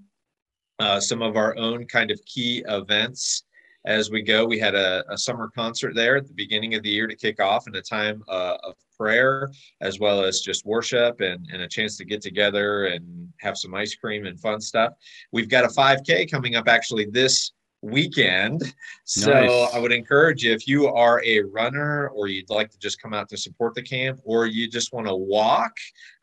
uh, 0.79 0.99
some 1.01 1.21
of 1.21 1.35
our 1.35 1.57
own 1.57 1.85
kind 1.85 2.11
of 2.11 2.23
key 2.25 2.63
events 2.69 3.43
as 3.85 4.09
we 4.09 4.21
go. 4.21 4.45
We 4.45 4.57
had 4.57 4.75
a, 4.75 5.03
a, 5.09 5.17
summer 5.17 5.51
concert 5.53 5.95
there 5.95 6.15
at 6.15 6.27
the 6.27 6.33
beginning 6.33 6.75
of 6.75 6.83
the 6.83 6.89
year 6.89 7.07
to 7.07 7.15
kick 7.15 7.41
off 7.41 7.67
and 7.67 7.75
a 7.75 7.81
time 7.81 8.23
uh, 8.29 8.57
of 8.63 8.75
prayer, 8.97 9.51
as 9.81 9.99
well 9.99 10.23
as 10.23 10.39
just 10.41 10.65
worship 10.65 11.19
and, 11.19 11.45
and 11.51 11.61
a 11.61 11.67
chance 11.67 11.97
to 11.97 12.05
get 12.05 12.21
together 12.21 12.85
and 12.85 13.27
have 13.39 13.57
some 13.57 13.73
ice 13.73 13.95
cream 13.95 14.25
and 14.25 14.39
fun 14.39 14.61
stuff. 14.61 14.93
We've 15.31 15.49
got 15.49 15.65
a 15.65 15.69
5K 15.69 16.31
coming 16.31 16.55
up 16.55 16.67
actually 16.67 17.05
this 17.05 17.51
weekend. 17.81 18.73
So 19.05 19.31
nice. 19.31 19.73
I 19.73 19.79
would 19.79 19.91
encourage 19.91 20.43
you 20.43 20.53
if 20.53 20.67
you 20.67 20.87
are 20.87 21.21
a 21.25 21.41
runner 21.41 22.09
or 22.09 22.27
you'd 22.27 22.49
like 22.49 22.69
to 22.71 22.77
just 22.79 23.01
come 23.01 23.13
out 23.13 23.29
to 23.29 23.37
support 23.37 23.73
the 23.73 23.81
camp 23.81 24.19
or 24.23 24.45
you 24.45 24.69
just 24.69 24.93
want 24.93 25.07
to 25.07 25.15
walk. 25.15 25.71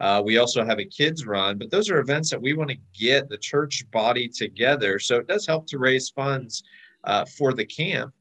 Uh, 0.01 0.23
we 0.25 0.39
also 0.39 0.65
have 0.65 0.79
a 0.79 0.85
kids 0.85 1.27
run, 1.27 1.59
but 1.59 1.71
those 1.71 1.91
are 1.91 1.99
events 1.99 2.31
that 2.31 2.41
we 2.41 2.53
want 2.53 2.71
to 2.71 2.77
get 2.99 3.29
the 3.29 3.39
church 3.39 3.85
body 3.91 4.29
together. 4.29 4.99
So 4.99 5.17
it 5.17 5.27
does 5.27 5.47
help 5.47 5.67
to 5.69 5.79
raise 5.79 6.11
funds 6.11 6.63
uh, 7.05 7.25
for 7.25 7.53
the 7.53 7.65
camp. 7.65 8.13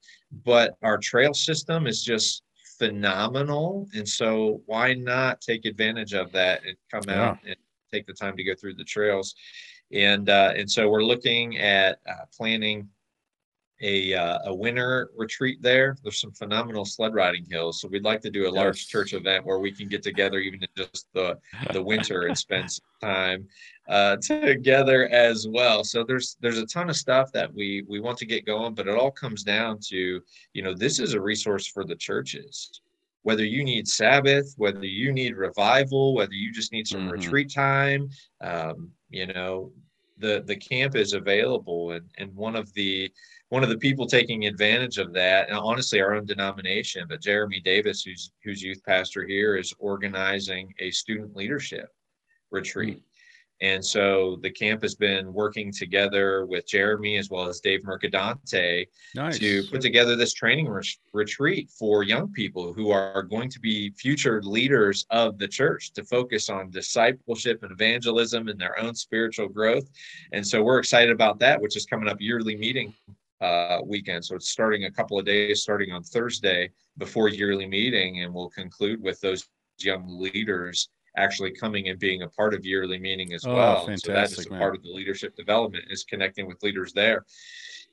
But 0.43 0.76
our 0.82 0.98
trail 0.98 1.34
system 1.34 1.88
is 1.88 2.04
just 2.04 2.43
phenomenal. 2.80 3.88
And 3.93 4.08
so 4.08 4.62
why 4.65 4.93
not 4.93 5.41
take 5.41 5.65
advantage 5.65 6.13
of 6.13 6.32
that 6.32 6.62
and 6.65 6.76
come 6.91 7.04
yeah. 7.08 7.24
out 7.24 7.38
and 7.45 7.56
take 7.93 8.06
the 8.06 8.13
time 8.13 8.36
to 8.36 8.43
go 8.43 8.56
through 8.56 8.76
the 8.76 8.84
trails? 8.84 9.36
And, 9.91 10.30
uh, 10.30 10.54
and 10.58 10.69
so 10.69 10.89
we're 10.89 11.04
looking 11.04 11.60
at 11.60 12.00
uh, 12.10 12.26
planning 12.36 12.89
a, 13.81 14.13
uh, 14.13 14.39
a 14.45 14.53
winter 14.53 15.09
retreat 15.15 15.61
there. 15.61 15.97
There's 16.01 16.21
some 16.21 16.31
phenomenal 16.31 16.85
sled 16.85 17.13
riding 17.13 17.45
hills. 17.49 17.81
So 17.81 17.88
we'd 17.88 18.03
like 18.03 18.21
to 18.21 18.29
do 18.29 18.47
a 18.47 18.49
large 18.49 18.88
church 18.88 19.13
event 19.13 19.45
where 19.45 19.59
we 19.59 19.71
can 19.71 19.89
get 19.89 20.01
together 20.01 20.39
even 20.39 20.61
in 20.61 20.69
just 20.77 21.07
the, 21.13 21.38
the 21.73 21.83
winter 21.91 22.23
and 22.23 22.38
spend 22.38 22.71
some 22.71 22.85
time 23.01 23.47
uh, 23.88 24.17
together 24.17 25.07
as 25.09 25.47
well. 25.47 25.83
So 25.83 26.03
there's 26.03 26.38
there's 26.39 26.57
a 26.57 26.65
ton 26.65 26.89
of 26.89 26.95
stuff 26.95 27.31
that 27.33 27.53
we 27.53 27.83
we 27.88 27.99
want 27.99 28.17
to 28.19 28.25
get 28.25 28.45
going, 28.45 28.73
but 28.73 28.88
it 28.88 28.95
all 28.95 29.11
comes 29.11 29.43
down 29.43 29.79
to 29.89 30.21
you 30.53 30.63
know 30.63 30.73
this 30.73 30.99
is 30.99 31.13
a 31.13 31.21
resource 31.21 31.67
for 31.67 31.83
the 31.83 31.95
churches. 31.95 32.81
Whether 33.23 33.43
you 33.43 33.63
need 33.63 33.88
Sabbath, 33.88 34.53
whether 34.57 34.85
you 34.85 35.11
need 35.11 35.35
revival, 35.35 36.13
whether 36.13 36.33
you 36.33 36.51
just 36.51 36.71
need 36.71 36.88
some 36.88 37.01
mm-hmm. 37.01 37.11
retreat 37.11 37.51
time, 37.51 38.09
um, 38.41 38.91
you 39.09 39.27
know, 39.27 39.71
the 40.17 40.43
the 40.45 40.55
camp 40.55 40.95
is 40.95 41.13
available, 41.13 41.91
and 41.91 42.09
and 42.17 42.35
one 42.35 42.55
of 42.55 42.73
the 42.73 43.11
one 43.49 43.63
of 43.63 43.69
the 43.69 43.77
people 43.77 44.08
taking 44.08 44.45
advantage 44.45 44.97
of 44.97 45.13
that, 45.13 45.49
and 45.49 45.58
honestly, 45.58 46.01
our 46.01 46.15
own 46.15 46.25
denomination, 46.25 47.05
but 47.08 47.21
Jeremy 47.21 47.62
Davis, 47.62 48.03
who's 48.03 48.31
who's 48.43 48.62
youth 48.62 48.81
pastor 48.84 49.25
here, 49.25 49.55
is 49.55 49.73
organizing 49.77 50.73
a 50.79 50.91
student 50.91 51.36
leadership 51.36 51.89
retreat. 52.51 52.97
Mm-hmm. 52.97 53.01
And 53.62 53.86
so 53.86 54.38
the 54.41 54.49
camp 54.49 54.81
has 54.81 54.95
been 54.95 55.31
working 55.31 55.71
together 55.71 56.45
with 56.45 56.67
Jeremy 56.67 57.15
as 57.15 57.29
well 57.29 57.47
as 57.47 57.62
Dave 57.62 57.84
Mercadante 57.84 58.86
nice. 59.15 59.39
to 59.39 59.63
put 59.71 59.79
together 59.79 60.17
this 60.17 60.34
training 60.34 60.67
re- 60.67 60.84
retreat 61.13 61.69
for 61.69 62.03
young 62.03 62.34
people 62.34 62.73
who 62.73 62.91
are 62.91 63.23
going 63.23 63.49
to 63.49 63.60
be 63.62 63.91
future 63.91 64.41
leaders 64.43 65.05
of 65.10 65.38
the 65.38 65.47
church 65.47 65.93
to 65.93 66.03
focus 66.03 66.49
on 66.49 66.69
discipleship 66.69 67.63
and 67.63 67.71
evangelism 67.71 68.49
and 68.49 68.60
their 68.60 68.77
own 68.77 68.93
spiritual 68.93 69.47
growth. 69.47 69.89
And 70.34 70.45
so 70.45 70.62
we're 70.62 70.79
excited 70.79 71.12
about 71.12 71.39
that, 71.39 71.62
which 71.62 71.77
is 71.77 71.86
coming 71.86 72.10
up 72.10 72.19
yearly 72.19 72.58
meeting 72.58 72.93
uh, 73.41 73.80
weekend. 73.86 74.24
So 74.24 74.36
it's 74.36 74.50
starting 74.50 74.86
a 74.86 74.91
couple 74.91 75.19
of 75.19 75.26
days, 75.26 75.62
starting 75.62 75.91
on 75.91 76.04
Thursday 76.04 76.69
before 76.98 77.30
yearly 77.30 77.67
meeting, 77.67 78.24
and 78.24 78.34
we'll 78.34 78.50
conclude 78.50 79.02
with 79.02 79.19
those 79.21 79.48
young 79.80 80.06
leaders 80.08 80.89
actually 81.17 81.52
coming 81.52 81.89
and 81.89 82.00
being 82.00 82.24
a 82.24 82.30
part 82.30 82.54
of 82.54 82.65
yearly 82.65 83.00
meeting 83.00 83.34
as 83.34 83.45
oh, 83.45 83.56
well. 83.56 83.98
so 83.98 84.12
that 84.12 84.32
is 84.32 84.45
a 84.45 84.50
man. 84.50 84.60
part 84.60 84.76
of 84.76 84.84
the 84.84 84.91
leadership 84.91 85.36
development 85.36 85.86
is 85.89 86.04
connecting 86.04 86.48
with 86.48 86.62
leaders 86.62 86.93
there. 86.93 87.26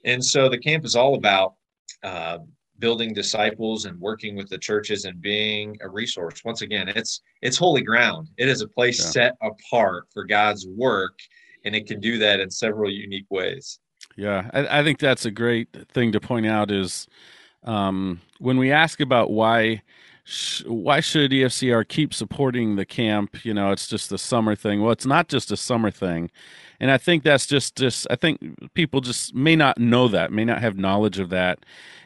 And 0.05 0.25
so 0.25 0.49
the 0.49 0.59
camp 0.59 0.85
is 0.85 0.97
all 0.97 1.15
about 1.15 1.55
uh, 2.03 2.39
building 2.79 3.15
disciples 3.15 3.85
and 3.85 3.99
working 4.01 4.35
with 4.35 4.49
the 4.49 4.59
churches 4.59 5.05
and 5.05 5.21
being 5.21 5.77
a 5.83 5.89
resource. 5.89 6.43
Once 6.45 6.63
again, 6.63 6.89
it's 6.89 7.23
it's 7.41 7.57
holy 7.57 7.83
ground. 7.83 8.29
It 8.39 8.49
is 8.49 8.61
a 8.61 8.69
place 8.69 8.99
yeah. 8.99 9.11
set 9.11 9.37
apart 9.41 10.07
for 10.13 10.25
God's 10.25 10.67
work, 10.67 11.19
and 11.65 11.77
it 11.77 11.87
can 11.87 12.01
do 12.01 12.19
that 12.19 12.41
in 12.41 12.51
several 12.51 12.91
unique 12.91 13.27
ways. 13.31 13.79
Yeah, 14.17 14.51
I, 14.53 14.81
I 14.81 14.85
think 14.85 14.99
that's 14.99 15.25
a 15.25 15.31
great 15.31 15.69
thing 15.89 16.13
to 16.13 16.21
point 16.21 16.47
out. 16.47 16.71
Is 16.71 17.07
um, 17.65 18.21
when 18.39 18.59
we 18.59 18.71
ask 18.71 19.01
about 19.01 19.31
why 19.31 19.83
why 20.67 21.01
should 21.01 21.33
EFCR 21.33 21.87
keep 21.87 22.15
supporting 22.15 22.77
the 22.77 22.85
camp? 22.85 23.45
You 23.45 23.55
know, 23.55 23.73
it's 23.73 23.89
just 23.89 24.13
a 24.13 24.19
summer 24.19 24.55
thing. 24.55 24.81
Well, 24.81 24.93
it's 24.93 25.07
not 25.07 25.29
just 25.29 25.51
a 25.51 25.57
summer 25.57 25.91
thing. 25.91 26.31
And 26.79 26.91
I 26.91 26.99
think 26.99 27.23
that's 27.23 27.47
just, 27.47 27.77
just 27.77 28.07
I 28.11 28.17
think 28.17 28.73
people 28.75 29.01
just 29.01 29.35
may 29.35 29.57
not 29.57 29.79
know 29.79 30.09
that, 30.09 30.33
may 30.33 30.45
not 30.45 30.61
have 30.61 30.77
knowledge 30.77 31.19
of 31.19 31.29
that, 31.31 31.61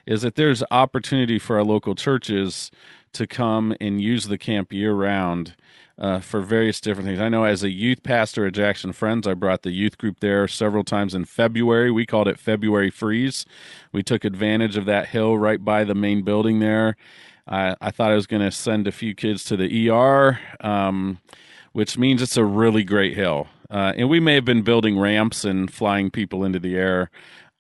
is 0.06 0.22
that 0.22 0.36
there's 0.36 0.62
opportunity 0.70 1.38
for 1.38 1.56
our 1.56 1.64
local 1.64 1.94
churches 1.94 2.70
to 3.16 3.26
come 3.26 3.74
and 3.80 4.00
use 4.00 4.26
the 4.26 4.38
camp 4.38 4.72
year 4.72 4.94
round. 4.94 5.54
Uh, 5.98 6.20
for 6.20 6.42
various 6.42 6.78
different 6.78 7.08
things. 7.08 7.18
I 7.18 7.30
know 7.30 7.44
as 7.44 7.62
a 7.62 7.70
youth 7.70 8.02
pastor 8.02 8.44
at 8.44 8.52
Jackson 8.52 8.92
Friends, 8.92 9.26
I 9.26 9.32
brought 9.32 9.62
the 9.62 9.70
youth 9.70 9.96
group 9.96 10.20
there 10.20 10.46
several 10.46 10.84
times 10.84 11.14
in 11.14 11.24
February. 11.24 11.90
We 11.90 12.04
called 12.04 12.28
it 12.28 12.38
February 12.38 12.90
Freeze. 12.90 13.46
We 13.92 14.02
took 14.02 14.22
advantage 14.22 14.76
of 14.76 14.84
that 14.84 15.08
hill 15.08 15.38
right 15.38 15.64
by 15.64 15.84
the 15.84 15.94
main 15.94 16.20
building 16.20 16.58
there 16.58 16.96
I, 17.48 17.76
I 17.80 17.90
thought 17.90 18.10
I 18.10 18.14
was 18.14 18.26
going 18.26 18.42
to 18.42 18.50
send 18.50 18.86
a 18.86 18.92
few 18.92 19.14
kids 19.14 19.44
to 19.44 19.56
the 19.56 19.90
ER, 19.90 20.38
um, 20.60 21.18
which 21.72 21.96
means 21.96 22.22
it's 22.22 22.36
a 22.36 22.44
really 22.44 22.84
great 22.84 23.14
hill. 23.14 23.46
Uh, 23.70 23.92
and 23.96 24.08
we 24.08 24.20
may 24.20 24.34
have 24.34 24.44
been 24.44 24.62
building 24.62 24.98
ramps 24.98 25.44
and 25.44 25.72
flying 25.72 26.10
people 26.10 26.44
into 26.44 26.58
the 26.58 26.76
air. 26.76 27.10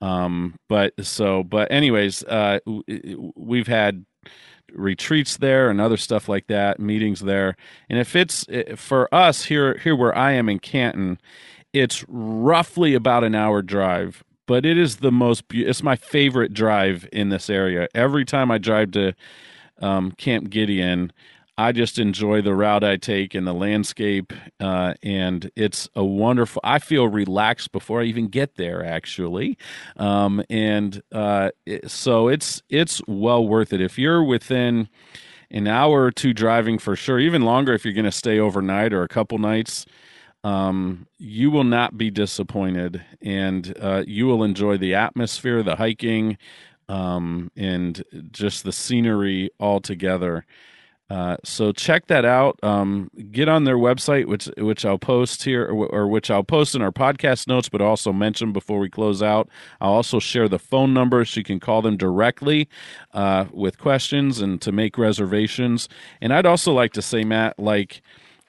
Um, 0.00 0.56
but 0.68 0.92
so, 1.04 1.42
but 1.42 1.70
anyways, 1.70 2.22
uh, 2.24 2.58
we've 3.34 3.66
had 3.66 4.04
retreats 4.76 5.36
there 5.36 5.70
and 5.70 5.80
other 5.80 5.96
stuff 5.96 6.28
like 6.28 6.46
that, 6.46 6.78
meetings 6.78 7.20
there. 7.20 7.56
And 7.88 7.98
if 7.98 8.14
it's 8.16 8.46
for 8.76 9.12
us 9.14 9.44
here, 9.44 9.78
here 9.78 9.96
where 9.96 10.16
I 10.16 10.32
am 10.32 10.48
in 10.48 10.58
Canton, 10.58 11.18
it's 11.72 12.04
roughly 12.08 12.94
about 12.94 13.24
an 13.24 13.34
hour 13.34 13.62
drive 13.62 14.22
but 14.46 14.64
it 14.64 14.78
is 14.78 14.98
the 14.98 15.10
most 15.10 15.42
it's 15.50 15.82
my 15.82 15.96
favorite 15.96 16.54
drive 16.54 17.08
in 17.12 17.30
this 17.30 17.50
area 17.50 17.88
every 17.96 18.24
time 18.24 18.48
i 18.48 18.56
drive 18.58 18.92
to 18.92 19.12
um, 19.80 20.12
Camp 20.12 20.50
Gideon. 20.50 21.12
I 21.58 21.72
just 21.72 21.98
enjoy 21.98 22.42
the 22.42 22.54
route 22.54 22.84
I 22.84 22.96
take 22.96 23.34
and 23.34 23.46
the 23.46 23.54
landscape, 23.54 24.32
uh, 24.60 24.94
and 25.02 25.50
it's 25.56 25.88
a 25.94 26.04
wonderful. 26.04 26.60
I 26.64 26.78
feel 26.78 27.08
relaxed 27.08 27.72
before 27.72 28.02
I 28.02 28.04
even 28.04 28.28
get 28.28 28.56
there, 28.56 28.84
actually, 28.84 29.56
um, 29.96 30.42
and 30.50 31.02
uh, 31.12 31.50
so 31.86 32.28
it's 32.28 32.62
it's 32.68 33.00
well 33.06 33.46
worth 33.46 33.72
it 33.72 33.80
if 33.80 33.98
you're 33.98 34.22
within 34.22 34.88
an 35.50 35.66
hour 35.68 36.04
or 36.04 36.10
two 36.12 36.34
driving 36.34 36.78
for 36.78 36.96
sure, 36.96 37.18
even 37.20 37.42
longer 37.42 37.72
if 37.74 37.84
you're 37.84 37.94
going 37.94 38.04
to 38.04 38.12
stay 38.12 38.38
overnight 38.38 38.92
or 38.92 39.02
a 39.02 39.08
couple 39.08 39.38
nights. 39.38 39.86
um, 40.44 41.06
you 41.18 41.50
will 41.50 41.64
not 41.64 41.98
be 41.98 42.10
disappointed, 42.10 43.04
and 43.22 43.74
uh, 43.80 44.04
you 44.06 44.26
will 44.26 44.44
enjoy 44.44 44.76
the 44.78 44.94
atmosphere, 44.94 45.62
the 45.62 45.76
hiking, 45.76 46.38
um, 46.88 47.50
and 47.56 48.04
just 48.30 48.64
the 48.64 48.72
scenery 48.72 49.50
altogether. 49.60 50.46
Uh, 51.08 51.36
so 51.44 51.70
check 51.70 52.06
that 52.08 52.24
out. 52.24 52.58
Um, 52.64 53.10
get 53.30 53.48
on 53.48 53.64
their 53.64 53.76
website, 53.76 54.26
which 54.26 54.48
which 54.58 54.84
I'll 54.84 54.98
post 54.98 55.44
here, 55.44 55.64
or, 55.64 55.86
or, 55.86 56.08
which 56.08 56.30
I'll 56.30 56.42
post 56.42 56.74
in 56.74 56.82
our 56.82 56.90
podcast 56.90 57.46
notes, 57.46 57.68
but 57.68 57.80
also 57.80 58.12
mention 58.12 58.52
before 58.52 58.80
we 58.80 58.90
close 58.90 59.22
out. 59.22 59.48
I'll 59.80 59.92
also 59.92 60.18
share 60.18 60.48
the 60.48 60.58
phone 60.58 60.92
number 60.92 61.24
so 61.24 61.38
you 61.38 61.44
can 61.44 61.60
call 61.60 61.80
them 61.80 61.96
directly 61.96 62.68
uh, 63.14 63.44
with 63.52 63.78
questions 63.78 64.40
and 64.40 64.60
to 64.62 64.72
make 64.72 64.98
reservations. 64.98 65.88
And 66.20 66.32
I'd 66.32 66.46
also 66.46 66.72
like 66.72 66.92
to 66.94 67.02
say, 67.02 67.22
Matt, 67.22 67.56
like 67.56 68.02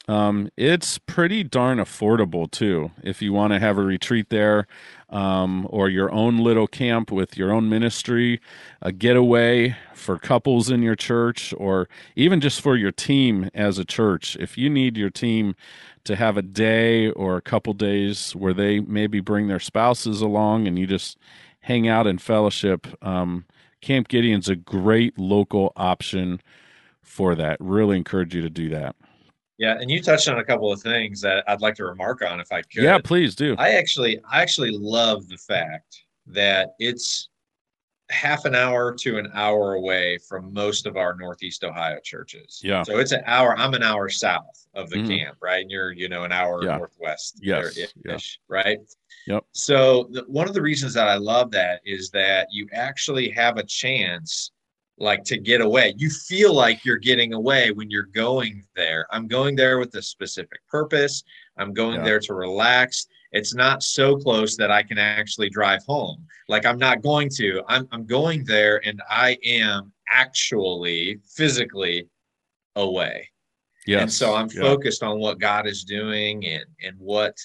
um, 0.07 0.49
it's 0.55 0.97
pretty 0.97 1.43
darn 1.43 1.79
affordable 1.79 2.49
too. 2.49 2.91
If 3.03 3.21
you 3.21 3.33
want 3.33 3.53
to 3.53 3.59
have 3.59 3.77
a 3.77 3.83
retreat 3.83 4.29
there, 4.29 4.65
um, 5.09 5.67
or 5.69 5.89
your 5.89 6.11
own 6.11 6.37
little 6.37 6.67
camp 6.67 7.11
with 7.11 7.37
your 7.37 7.51
own 7.51 7.69
ministry, 7.69 8.41
a 8.81 8.91
getaway 8.91 9.75
for 9.93 10.17
couples 10.17 10.69
in 10.69 10.81
your 10.81 10.95
church, 10.95 11.53
or 11.57 11.87
even 12.15 12.41
just 12.41 12.61
for 12.61 12.75
your 12.75 12.91
team 12.91 13.49
as 13.53 13.77
a 13.77 13.85
church. 13.85 14.35
If 14.39 14.57
you 14.57 14.69
need 14.69 14.97
your 14.97 15.09
team 15.09 15.55
to 16.03 16.15
have 16.15 16.37
a 16.37 16.41
day 16.41 17.09
or 17.11 17.37
a 17.37 17.41
couple 17.41 17.73
days 17.73 18.35
where 18.35 18.53
they 18.53 18.79
maybe 18.79 19.19
bring 19.19 19.47
their 19.47 19.59
spouses 19.59 20.21
along 20.21 20.67
and 20.67 20.77
you 20.77 20.87
just 20.87 21.17
hang 21.61 21.87
out 21.87 22.07
in 22.07 22.17
fellowship, 22.17 22.87
um, 23.01 23.45
Camp 23.81 24.07
Gideon's 24.07 24.49
a 24.49 24.55
great 24.55 25.17
local 25.17 25.71
option 25.75 26.41
for 27.01 27.35
that. 27.35 27.57
Really 27.59 27.97
encourage 27.97 28.35
you 28.35 28.41
to 28.41 28.49
do 28.49 28.69
that. 28.69 28.95
Yeah, 29.57 29.77
and 29.79 29.89
you 29.89 30.01
touched 30.01 30.27
on 30.27 30.37
a 30.37 30.43
couple 30.43 30.71
of 30.71 30.81
things 30.81 31.19
that 31.21 31.43
I'd 31.47 31.61
like 31.61 31.75
to 31.75 31.85
remark 31.85 32.21
on 32.21 32.39
if 32.39 32.51
I 32.51 32.61
could. 32.61 32.83
Yeah, 32.83 32.99
please 32.99 33.35
do. 33.35 33.55
I 33.57 33.71
actually 33.71 34.19
I 34.29 34.41
actually 34.41 34.71
love 34.71 35.27
the 35.27 35.37
fact 35.37 36.03
that 36.27 36.75
it's 36.79 37.29
half 38.09 38.45
an 38.45 38.55
hour 38.55 38.93
to 38.93 39.17
an 39.17 39.29
hour 39.33 39.73
away 39.73 40.17
from 40.17 40.53
most 40.53 40.85
of 40.85 40.95
our 40.95 41.15
Northeast 41.15 41.63
Ohio 41.63 41.99
churches. 42.03 42.61
Yeah. 42.63 42.83
So 42.83 42.99
it's 42.99 43.11
an 43.11 43.21
hour. 43.25 43.57
I'm 43.57 43.73
an 43.73 43.83
hour 43.83 44.09
south 44.09 44.65
of 44.73 44.89
the 44.89 44.97
mm-hmm. 44.97 45.09
camp, 45.09 45.37
right? 45.41 45.61
And 45.61 45.71
you're, 45.71 45.91
you 45.91 46.07
know, 46.07 46.23
an 46.23 46.31
hour 46.31 46.63
yeah. 46.63 46.77
northwest. 46.77 47.39
Yes. 47.41 47.77
yeah. 48.05 48.17
Right. 48.47 48.79
Yep. 49.27 49.45
So 49.51 50.07
the, 50.11 50.23
one 50.27 50.47
of 50.47 50.53
the 50.53 50.61
reasons 50.61 50.93
that 50.93 51.09
I 51.09 51.15
love 51.15 51.51
that 51.51 51.81
is 51.83 52.09
that 52.11 52.47
you 52.49 52.67
actually 52.71 53.29
have 53.31 53.57
a 53.57 53.63
chance 53.63 54.51
like 54.99 55.23
to 55.25 55.37
get 55.37 55.61
away. 55.61 55.93
You 55.97 56.09
feel 56.09 56.53
like 56.53 56.83
you're 56.83 56.97
getting 56.97 57.33
away 57.33 57.71
when 57.71 57.89
you're 57.89 58.03
going 58.03 58.63
there. 58.75 59.05
I'm 59.11 59.27
going 59.27 59.55
there 59.55 59.79
with 59.79 59.93
a 59.95 60.01
specific 60.01 60.59
purpose. 60.67 61.23
I'm 61.57 61.73
going 61.73 61.95
yeah. 61.95 62.03
there 62.03 62.19
to 62.19 62.33
relax. 62.33 63.07
It's 63.31 63.53
not 63.53 63.83
so 63.83 64.15
close 64.15 64.55
that 64.57 64.71
I 64.71 64.83
can 64.83 64.97
actually 64.97 65.49
drive 65.49 65.83
home. 65.85 66.25
Like 66.47 66.65
I'm 66.65 66.79
not 66.79 67.01
going 67.01 67.29
to. 67.35 67.61
I'm 67.67 67.87
I'm 67.91 68.05
going 68.05 68.43
there 68.45 68.81
and 68.85 69.01
I 69.09 69.37
am 69.43 69.91
actually 70.11 71.19
physically 71.35 72.07
away. 72.75 73.29
Yeah. 73.85 73.99
And 73.99 74.11
so 74.11 74.35
I'm 74.35 74.49
focused 74.49 75.03
on 75.03 75.19
what 75.19 75.39
God 75.39 75.67
is 75.67 75.83
doing 75.83 76.45
and 76.45 76.65
and 76.83 76.97
what 76.97 77.35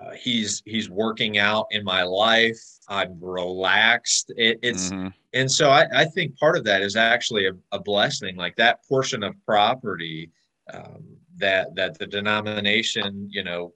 uh, 0.00 0.12
he's 0.12 0.62
he's 0.64 0.88
working 0.88 1.38
out 1.38 1.66
in 1.70 1.82
my 1.84 2.02
life. 2.02 2.60
I'm 2.88 3.18
relaxed. 3.20 4.32
It, 4.36 4.58
it's 4.62 4.90
mm-hmm. 4.90 5.08
and 5.32 5.50
so 5.50 5.70
I, 5.70 5.86
I, 5.92 6.04
think 6.04 6.38
part 6.38 6.56
of 6.56 6.64
that 6.64 6.82
is 6.82 6.94
actually 6.94 7.46
a, 7.46 7.52
a 7.72 7.80
blessing. 7.80 8.36
Like 8.36 8.54
that 8.56 8.84
portion 8.88 9.22
of 9.24 9.34
property 9.44 10.30
um, 10.72 11.04
that 11.38 11.74
that 11.74 11.98
the 11.98 12.06
denomination, 12.06 13.28
you 13.30 13.42
know, 13.42 13.74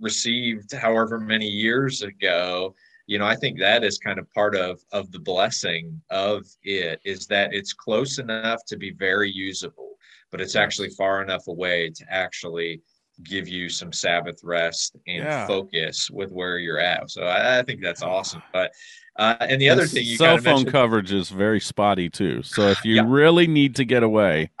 received 0.00 0.72
however 0.72 1.20
many 1.20 1.46
years 1.46 2.02
ago. 2.02 2.74
You 3.06 3.18
know, 3.18 3.26
I 3.26 3.36
think 3.36 3.58
that 3.58 3.84
is 3.84 3.96
kind 3.98 4.18
of 4.18 4.30
part 4.32 4.56
of 4.56 4.80
of 4.92 5.12
the 5.12 5.20
blessing 5.20 6.00
of 6.10 6.46
it 6.62 7.00
is 7.04 7.26
that 7.28 7.54
it's 7.54 7.72
close 7.72 8.18
enough 8.18 8.64
to 8.66 8.76
be 8.76 8.90
very 8.90 9.30
usable, 9.30 9.98
but 10.32 10.40
it's 10.40 10.56
actually 10.56 10.90
far 10.90 11.22
enough 11.22 11.46
away 11.46 11.90
to 11.90 12.04
actually 12.10 12.82
give 13.24 13.48
you 13.48 13.68
some 13.68 13.92
Sabbath 13.92 14.40
rest 14.42 14.96
and 15.06 15.24
yeah. 15.24 15.46
focus 15.46 16.10
with 16.10 16.30
where 16.30 16.58
you're 16.58 16.78
at. 16.78 17.10
So 17.10 17.22
I, 17.22 17.58
I 17.58 17.62
think 17.62 17.82
that's 17.82 18.02
awesome. 18.02 18.42
But 18.52 18.72
uh, 19.16 19.36
and 19.40 19.60
the 19.60 19.68
other 19.68 19.86
thing, 19.86 20.04
you 20.04 20.16
cell 20.16 20.38
phone 20.38 20.64
coverage 20.64 21.12
is 21.12 21.28
very 21.28 21.60
spotty 21.60 22.08
too. 22.08 22.42
So 22.42 22.68
if 22.68 22.84
you 22.84 22.96
yeah. 22.96 23.04
really 23.06 23.46
need 23.46 23.76
to 23.76 23.84
get 23.84 24.02
away. 24.02 24.50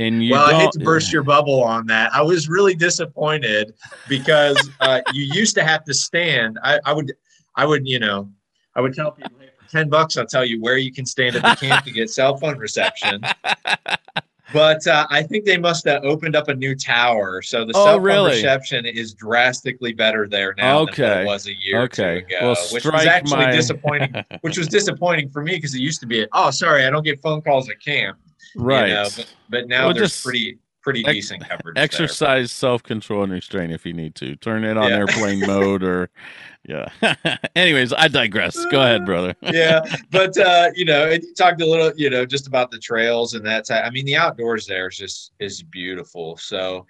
And 0.00 0.22
you 0.24 0.32
well, 0.32 0.46
I 0.46 0.54
hate 0.54 0.70
to 0.72 0.78
burst 0.78 1.12
your 1.12 1.24
bubble 1.24 1.62
on 1.62 1.86
that. 1.88 2.14
I 2.14 2.22
was 2.22 2.48
really 2.48 2.74
disappointed 2.74 3.74
because 4.08 4.70
uh, 4.80 5.00
you 5.12 5.24
used 5.24 5.56
to 5.56 5.64
have 5.64 5.84
to 5.84 5.94
stand. 5.94 6.58
I, 6.62 6.78
I 6.84 6.92
would, 6.92 7.14
I 7.56 7.66
would, 7.66 7.86
you 7.86 7.98
know, 7.98 8.30
I 8.76 8.80
would 8.80 8.94
tell 8.94 9.10
people, 9.10 9.32
hey, 9.40 9.50
for 9.58 9.68
ten 9.68 9.88
bucks, 9.88 10.16
I'll 10.16 10.26
tell 10.26 10.44
you 10.44 10.60
where 10.60 10.76
you 10.76 10.92
can 10.92 11.04
stand 11.04 11.34
at 11.34 11.42
the 11.42 11.66
camp 11.66 11.84
to 11.84 11.90
get 11.90 12.10
cell 12.10 12.36
phone 12.36 12.58
reception. 12.58 13.22
but 14.52 14.86
uh, 14.86 15.06
I 15.10 15.22
think 15.22 15.44
they 15.44 15.58
must 15.58 15.84
have 15.86 16.04
opened 16.04 16.34
up 16.34 16.48
a 16.48 16.54
new 16.54 16.74
tower, 16.74 17.42
so 17.42 17.64
the 17.64 17.72
oh, 17.74 17.84
cell 17.84 17.94
phone 17.96 18.02
really? 18.02 18.30
reception 18.32 18.86
is 18.86 19.12
drastically 19.14 19.92
better 19.92 20.26
there 20.26 20.54
now 20.56 20.80
okay. 20.80 21.02
than 21.02 21.22
it 21.22 21.26
was 21.26 21.46
a 21.46 21.54
year 21.54 21.82
okay. 21.82 22.18
ago, 22.18 22.36
well, 22.40 22.56
which 22.72 22.84
was 22.84 23.06
actually 23.06 23.44
my... 23.44 23.52
disappointing. 23.52 24.24
which 24.40 24.56
was 24.56 24.68
disappointing 24.68 25.28
for 25.30 25.42
me 25.42 25.56
because 25.56 25.74
it 25.74 25.80
used 25.80 26.00
to 26.00 26.06
be, 26.06 26.26
oh, 26.32 26.50
sorry, 26.50 26.84
I 26.84 26.90
don't 26.90 27.04
get 27.04 27.20
phone 27.20 27.42
calls 27.42 27.68
at 27.68 27.80
camp, 27.82 28.18
right? 28.56 28.88
You 28.88 28.94
know, 28.94 29.08
but, 29.16 29.34
but, 29.50 29.68
now 29.68 29.86
well, 29.86 29.94
there's 29.94 30.12
just... 30.12 30.24
pretty 30.24 30.58
pretty 30.88 31.06
Ex- 31.06 31.14
decent 31.14 31.48
coverage. 31.48 31.76
Exercise 31.76 32.50
self 32.50 32.82
control 32.82 33.22
and 33.22 33.32
restraint 33.32 33.72
if 33.72 33.84
you 33.84 33.92
need 33.92 34.14
to. 34.16 34.36
Turn 34.36 34.64
it 34.64 34.76
on 34.76 34.90
yeah. 34.90 34.96
airplane 34.96 35.40
mode 35.40 35.82
or 35.82 36.10
yeah. 36.68 36.88
Anyways, 37.56 37.92
I 37.92 38.08
digress. 38.08 38.56
Go 38.66 38.80
ahead, 38.80 39.04
brother. 39.04 39.34
yeah, 39.42 39.80
but 40.10 40.36
uh, 40.38 40.70
you 40.74 40.84
know, 40.84 41.10
you 41.10 41.34
talked 41.34 41.60
a 41.60 41.66
little, 41.66 41.92
you 41.96 42.10
know, 42.10 42.24
just 42.24 42.46
about 42.46 42.70
the 42.70 42.78
trails 42.78 43.34
and 43.34 43.44
that's. 43.44 43.70
I 43.70 43.90
mean, 43.90 44.06
the 44.06 44.16
outdoors 44.16 44.66
there 44.66 44.88
is 44.88 44.96
just 44.96 45.32
is 45.38 45.62
beautiful. 45.62 46.36
So 46.38 46.86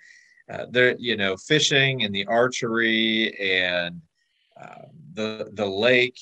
uh, 0.50 0.66
there, 0.70 0.96
you 0.98 1.16
know, 1.16 1.36
fishing 1.36 2.04
and 2.04 2.14
the 2.14 2.26
archery 2.26 3.36
and 3.40 4.00
uh, 4.60 4.86
the 5.14 5.50
the 5.54 5.66
lake 5.66 6.18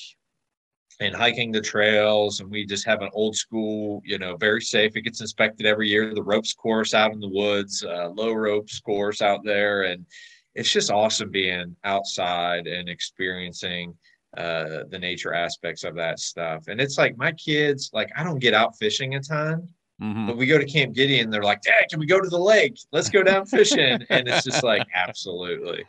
and 1.00 1.14
hiking 1.14 1.52
the 1.52 1.60
trails 1.60 2.40
and 2.40 2.50
we 2.50 2.64
just 2.64 2.86
have 2.86 3.02
an 3.02 3.10
old 3.12 3.36
school 3.36 4.02
you 4.04 4.18
know 4.18 4.36
very 4.36 4.60
safe. 4.60 4.96
It 4.96 5.02
gets 5.02 5.20
inspected 5.20 5.66
every 5.66 5.88
year. 5.88 6.14
The 6.14 6.22
ropes 6.22 6.54
course 6.54 6.94
out 6.94 7.12
in 7.12 7.20
the 7.20 7.28
woods 7.28 7.84
uh, 7.84 8.08
low 8.10 8.32
ropes 8.32 8.80
course 8.80 9.20
out 9.20 9.44
there 9.44 9.84
and 9.84 10.06
it's 10.54 10.70
just 10.70 10.90
awesome 10.90 11.30
being 11.30 11.76
outside 11.84 12.66
and 12.66 12.88
experiencing 12.88 13.94
uh, 14.38 14.84
the 14.90 14.98
nature 14.98 15.34
aspects 15.34 15.84
of 15.84 15.94
that 15.96 16.18
stuff. 16.18 16.68
And 16.68 16.80
it's 16.80 16.98
like 16.98 17.16
my 17.16 17.32
kids 17.32 17.90
like 17.92 18.10
i 18.16 18.24
don't 18.24 18.38
get 18.38 18.54
out 18.54 18.76
fishing 18.78 19.14
a 19.16 19.20
ton 19.20 19.68
mm-hmm. 20.00 20.26
but 20.26 20.36
we 20.36 20.46
go 20.46 20.58
to 20.58 20.66
camp 20.66 20.94
gideon 20.94 21.30
they're 21.30 21.42
like 21.42 21.62
dad 21.62 21.84
can 21.90 22.00
we 22.00 22.06
go 22.06 22.20
to 22.20 22.28
the 22.28 22.38
lake? 22.38 22.78
Let's 22.92 23.10
go 23.10 23.22
down 23.22 23.46
fishing. 23.46 24.00
And 24.08 24.28
it's 24.28 24.44
just 24.44 24.64
like 24.64 24.86
absolutely 24.94 25.84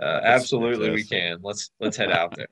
uh, 0.00 0.20
absolutely 0.22 0.90
we 0.90 1.04
can. 1.04 1.38
Let's 1.42 1.70
let's 1.80 1.96
head 1.96 2.10
out 2.10 2.36
there 2.36 2.48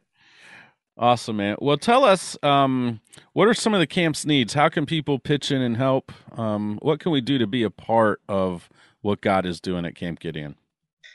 Awesome, 0.99 1.37
man. 1.37 1.57
Well, 1.61 1.77
tell 1.77 2.05
us 2.05 2.37
um, 2.43 3.01
what 3.33 3.47
are 3.47 3.55
some 3.55 3.73
of 3.73 3.79
the 3.79 3.87
camp's 3.87 4.27
needs? 4.27 4.55
How 4.55 4.69
can 4.69 4.85
people 4.85 5.21
pitch 5.21 5.53
in 5.53 5.63
and 5.63 5.77
help? 5.77 6.11
Um, 6.33 6.79
what 6.83 6.99
can 6.99 7.13
we 7.13 7.21
do 7.21 7.39
to 7.39 7.47
be 7.47 7.63
a 7.63 7.71
part 7.71 8.21
of 8.29 8.69
what 9.03 9.21
God 9.21 9.47
is 9.47 9.61
doing 9.61 9.87
at 9.87 9.95
Camp 9.95 10.19
Gideon? 10.19 10.57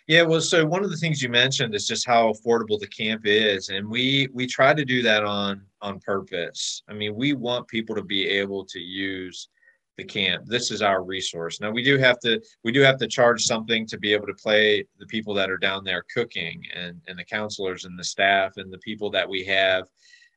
Yeah, 0.08 0.24
well, 0.24 0.41
so 0.41 0.65
one 0.65 0.84
of 0.84 0.89
the 0.89 0.98
things 0.98 1.22
you 1.22 1.30
mentioned 1.30 1.76
is 1.76 1.88
just 1.88 2.06
how 2.06 2.32
affordable 2.32 2.80
the 2.80 2.88
camp 2.88 3.22
is, 3.26 3.69
and 3.69 3.88
we 3.88 4.28
we 4.34 4.46
try 4.48 4.74
to 4.74 4.84
do 4.84 5.02
that 5.02 5.24
on 5.24 5.65
on 5.82 6.00
purpose. 6.00 6.84
I 6.89 6.93
mean, 6.93 7.15
we 7.15 7.34
want 7.34 7.67
people 7.67 7.96
to 7.96 8.04
be 8.04 8.28
able 8.28 8.65
to 8.65 8.80
use 8.80 9.48
the 9.97 10.03
camp. 10.03 10.45
This 10.45 10.71
is 10.71 10.82
our 10.82 11.03
resource. 11.03 11.62
Now 11.62 11.71
we 11.71 11.84
do 11.84 11.97
have 11.97 12.19
to 12.21 12.41
we 12.63 12.71
do 12.71 12.82
have 12.82 12.97
to 12.97 13.08
charge 13.08 13.43
something 13.43 13.86
to 13.88 13.97
be 13.97 14.13
able 14.13 14.27
to 14.27 14.34
play 14.34 14.86
the 14.99 15.06
people 15.06 15.34
that 15.36 15.51
are 15.51 15.58
down 15.58 15.84
there 15.84 16.03
cooking 16.13 16.63
and 16.73 16.99
and 17.08 17.17
the 17.17 17.23
counselors 17.23 17.86
and 17.86 17.97
the 17.97 18.03
staff 18.03 18.58
and 18.58 18.71
the 18.71 18.79
people 18.79 19.10
that 19.12 19.29
we 19.29 19.43
have 19.45 19.86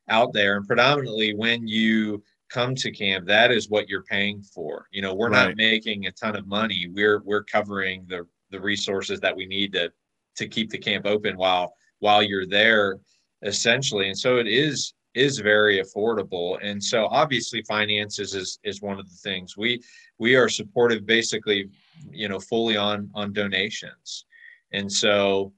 out 0.09 0.31
there. 0.33 0.57
And 0.57 0.67
predominantly 0.67 1.33
when 1.33 1.67
you 1.67 2.23
come 2.49 2.75
to 2.75 2.91
camp, 2.91 3.25
that 3.27 3.51
is 3.51 3.69
what 3.69 3.89
you're 3.89 4.03
paying 4.03 4.41
for. 4.41 4.87
You 4.91 5.01
know, 5.01 5.13
we're 5.13 5.29
right. 5.29 5.47
not 5.47 5.57
making 5.57 6.05
a 6.05 6.11
ton 6.11 6.35
of 6.35 6.47
money. 6.47 6.87
We're 6.93 7.21
we're 7.23 7.43
covering 7.43 8.05
the 8.07 8.27
the 8.51 8.61
resources 8.61 9.19
that 9.21 9.35
we 9.35 9.45
need 9.45 9.73
to 9.73 9.91
to 10.35 10.47
keep 10.47 10.69
the 10.69 10.77
camp 10.77 11.05
open 11.05 11.35
while 11.35 11.73
while 11.99 12.21
you're 12.21 12.47
there 12.47 12.99
essentially. 13.41 14.07
And 14.07 14.17
so 14.17 14.37
it 14.37 14.47
is 14.47 14.93
is 15.17 15.39
very 15.39 15.81
affordable 15.81 16.57
and 16.61 16.83
so 16.83 17.07
obviously 17.07 17.61
finances 17.63 18.35
is 18.35 18.59
is 18.63 18.81
one 18.81 18.99
of 18.99 19.09
the 19.09 19.15
things 19.15 19.57
we 19.57 19.81
we 20.19 20.35
are 20.35 20.49
supportive 20.49 21.05
basically 21.05 21.69
you 22.11 22.29
know 22.29 22.39
fully 22.39 22.77
on 22.77 23.09
on 23.13 23.33
donations 23.33 24.25
and 24.73 24.91
so 24.91 25.51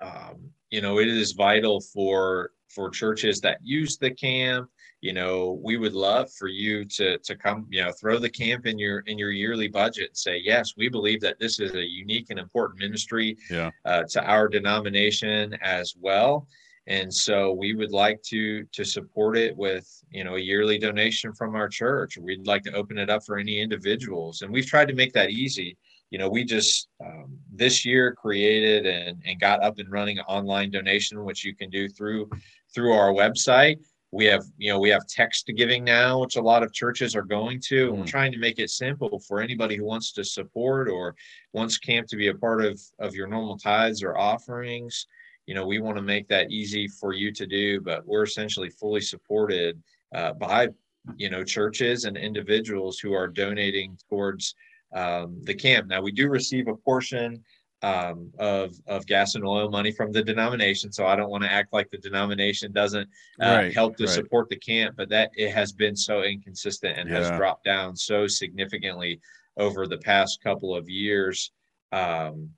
um, 0.00 0.50
you 0.70 0.80
know 0.80 0.98
it 0.98 1.08
is 1.08 1.32
vital 1.32 1.80
for 1.80 2.50
for 2.68 2.90
churches 2.90 3.40
that 3.40 3.58
use 3.62 3.96
the 3.96 4.10
camp 4.10 4.68
you 5.06 5.12
know, 5.12 5.60
we 5.62 5.76
would 5.76 5.92
love 5.92 6.32
for 6.32 6.48
you 6.48 6.84
to 6.84 7.18
to 7.18 7.36
come, 7.36 7.66
you 7.70 7.82
know, 7.82 7.92
throw 7.92 8.18
the 8.18 8.28
camp 8.28 8.66
in 8.66 8.78
your 8.78 9.00
in 9.00 9.18
your 9.18 9.30
yearly 9.30 9.68
budget 9.68 10.08
and 10.08 10.16
say, 10.16 10.38
yes, 10.42 10.74
we 10.76 10.88
believe 10.88 11.20
that 11.20 11.38
this 11.38 11.60
is 11.60 11.74
a 11.74 11.84
unique 11.84 12.30
and 12.30 12.38
important 12.38 12.80
ministry 12.80 13.36
yeah. 13.50 13.70
uh, 13.84 14.02
to 14.10 14.24
our 14.24 14.48
denomination 14.48 15.54
as 15.62 15.94
well. 15.96 16.48
And 16.88 17.12
so 17.12 17.52
we 17.52 17.74
would 17.74 17.90
like 17.90 18.22
to 18.24 18.64
to 18.64 18.84
support 18.84 19.36
it 19.36 19.56
with 19.56 19.88
you 20.10 20.24
know 20.24 20.36
a 20.36 20.40
yearly 20.40 20.78
donation 20.78 21.32
from 21.32 21.56
our 21.56 21.68
church. 21.68 22.16
We'd 22.16 22.46
like 22.46 22.62
to 22.64 22.72
open 22.72 22.98
it 22.98 23.10
up 23.10 23.24
for 23.24 23.38
any 23.38 23.60
individuals, 23.60 24.42
and 24.42 24.52
we've 24.52 24.66
tried 24.66 24.88
to 24.88 24.94
make 24.94 25.12
that 25.14 25.30
easy. 25.30 25.76
You 26.10 26.18
know, 26.18 26.28
we 26.28 26.44
just 26.44 26.88
um, 27.04 27.36
this 27.52 27.84
year 27.84 28.14
created 28.14 28.86
and, 28.86 29.20
and 29.26 29.40
got 29.40 29.64
up 29.64 29.78
and 29.78 29.90
running 29.90 30.18
an 30.18 30.24
online 30.28 30.70
donation, 30.70 31.24
which 31.24 31.44
you 31.44 31.56
can 31.56 31.70
do 31.70 31.88
through 31.88 32.30
through 32.72 32.92
our 32.92 33.12
website 33.12 33.78
we 34.12 34.24
have 34.24 34.44
you 34.56 34.72
know 34.72 34.78
we 34.78 34.88
have 34.88 35.06
text 35.06 35.50
giving 35.56 35.84
now 35.84 36.20
which 36.20 36.36
a 36.36 36.40
lot 36.40 36.62
of 36.62 36.72
churches 36.72 37.16
are 37.16 37.22
going 37.22 37.60
to 37.60 37.88
and 37.88 37.98
we're 37.98 38.04
mm. 38.04 38.08
trying 38.08 38.32
to 38.32 38.38
make 38.38 38.58
it 38.58 38.70
simple 38.70 39.18
for 39.20 39.40
anybody 39.40 39.76
who 39.76 39.84
wants 39.84 40.12
to 40.12 40.24
support 40.24 40.88
or 40.88 41.14
wants 41.52 41.76
camp 41.76 42.06
to 42.06 42.16
be 42.16 42.28
a 42.28 42.34
part 42.34 42.64
of 42.64 42.80
of 42.98 43.14
your 43.14 43.26
normal 43.26 43.58
tithes 43.58 44.02
or 44.02 44.16
offerings 44.16 45.06
you 45.46 45.54
know 45.54 45.66
we 45.66 45.78
want 45.78 45.96
to 45.96 46.02
make 46.02 46.28
that 46.28 46.50
easy 46.50 46.86
for 46.88 47.12
you 47.12 47.32
to 47.32 47.46
do 47.46 47.80
but 47.80 48.06
we're 48.06 48.24
essentially 48.24 48.70
fully 48.70 49.00
supported 49.00 49.82
uh, 50.14 50.32
by 50.34 50.68
you 51.16 51.30
know 51.30 51.44
churches 51.44 52.04
and 52.04 52.16
individuals 52.16 52.98
who 52.98 53.12
are 53.12 53.28
donating 53.28 53.96
towards 54.08 54.54
um, 54.94 55.40
the 55.44 55.54
camp 55.54 55.86
now 55.86 56.00
we 56.00 56.12
do 56.12 56.28
receive 56.28 56.68
a 56.68 56.76
portion 56.76 57.42
um, 57.82 58.32
of 58.38 58.74
of 58.86 59.06
gas 59.06 59.34
and 59.34 59.44
oil 59.44 59.70
money 59.70 59.92
from 59.92 60.12
the 60.12 60.22
denomination. 60.22 60.90
So 60.92 61.06
I 61.06 61.14
don't 61.14 61.30
want 61.30 61.44
to 61.44 61.52
act 61.52 61.72
like 61.72 61.90
the 61.90 61.98
denomination 61.98 62.72
doesn't 62.72 63.08
uh, 63.40 63.46
right, 63.46 63.74
help 63.74 63.96
to 63.98 64.04
right. 64.04 64.12
support 64.12 64.48
the 64.48 64.56
camp, 64.56 64.94
but 64.96 65.08
that 65.10 65.30
it 65.34 65.52
has 65.52 65.72
been 65.72 65.94
so 65.94 66.22
inconsistent 66.22 66.98
and 66.98 67.08
yeah. 67.08 67.16
has 67.16 67.30
dropped 67.38 67.64
down 67.64 67.94
so 67.94 68.26
significantly 68.26 69.20
over 69.56 69.86
the 69.86 69.98
past 69.98 70.42
couple 70.42 70.74
of 70.74 70.88
years 70.88 71.52
um, 71.92 72.50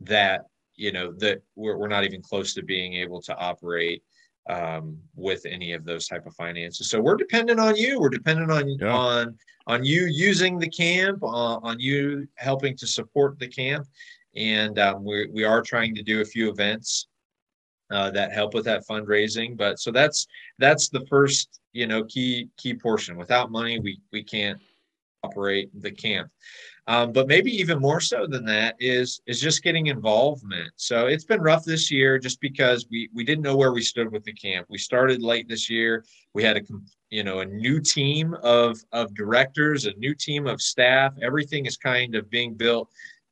that 0.00 0.42
you 0.78 0.92
know 0.92 1.12
that 1.18 1.42
we're, 1.56 1.76
we're 1.76 1.88
not 1.88 2.04
even 2.04 2.22
close 2.22 2.54
to 2.54 2.62
being 2.62 2.94
able 2.94 3.20
to 3.22 3.36
operate 3.36 4.02
um, 4.48 4.96
with 5.14 5.44
any 5.44 5.72
of 5.72 5.84
those 5.84 6.06
type 6.06 6.24
of 6.26 6.34
finances. 6.34 6.88
So 6.88 7.00
we're 7.00 7.16
dependent 7.16 7.60
on 7.60 7.76
you. 7.76 8.00
We're 8.00 8.08
dependent 8.08 8.50
on 8.50 8.68
yeah. 8.68 8.94
on 8.94 9.36
on 9.66 9.84
you 9.84 10.06
using 10.06 10.58
the 10.58 10.68
camp, 10.68 11.22
uh, 11.22 11.58
on 11.58 11.78
you 11.78 12.26
helping 12.36 12.76
to 12.78 12.86
support 12.86 13.38
the 13.38 13.48
camp, 13.48 13.86
and 14.36 14.78
um, 14.78 15.04
we 15.04 15.26
we 15.26 15.44
are 15.44 15.60
trying 15.60 15.94
to 15.96 16.02
do 16.02 16.20
a 16.20 16.24
few 16.24 16.48
events 16.48 17.08
uh, 17.90 18.10
that 18.12 18.32
help 18.32 18.54
with 18.54 18.64
that 18.64 18.86
fundraising. 18.88 19.56
But 19.56 19.80
so 19.80 19.90
that's 19.90 20.26
that's 20.58 20.88
the 20.88 21.04
first 21.06 21.60
you 21.72 21.86
know 21.86 22.04
key 22.04 22.48
key 22.56 22.74
portion. 22.74 23.16
Without 23.16 23.50
money, 23.50 23.80
we 23.80 24.00
we 24.12 24.22
can't 24.22 24.58
operate 25.22 25.70
the 25.82 25.90
camp. 25.90 26.30
Um, 26.86 27.12
but 27.12 27.28
maybe 27.28 27.50
even 27.50 27.80
more 27.80 28.00
so 28.00 28.26
than 28.26 28.46
that 28.46 28.74
is 28.80 29.20
is 29.26 29.40
just 29.40 29.62
getting 29.62 29.88
involvement. 29.88 30.70
So 30.76 31.06
it's 31.06 31.24
been 31.24 31.42
rough 31.42 31.64
this 31.64 31.90
year, 31.90 32.18
just 32.18 32.40
because 32.40 32.86
we 32.90 33.10
we 33.14 33.24
didn't 33.24 33.44
know 33.44 33.56
where 33.56 33.72
we 33.72 33.82
stood 33.82 34.10
with 34.10 34.24
the 34.24 34.32
camp. 34.32 34.66
We 34.70 34.78
started 34.78 35.22
late 35.22 35.48
this 35.48 35.68
year. 35.68 36.04
We 36.32 36.42
had 36.42 36.56
a 36.56 36.62
you 37.10 37.24
know 37.24 37.40
a 37.40 37.44
new 37.44 37.78
team 37.78 38.34
of 38.42 38.78
of 38.92 39.14
directors, 39.14 39.84
a 39.84 39.92
new 39.98 40.14
team 40.14 40.46
of 40.46 40.62
staff. 40.62 41.12
Everything 41.20 41.66
is 41.66 41.76
kind 41.76 42.14
of 42.14 42.30
being 42.30 42.54
built 42.54 42.88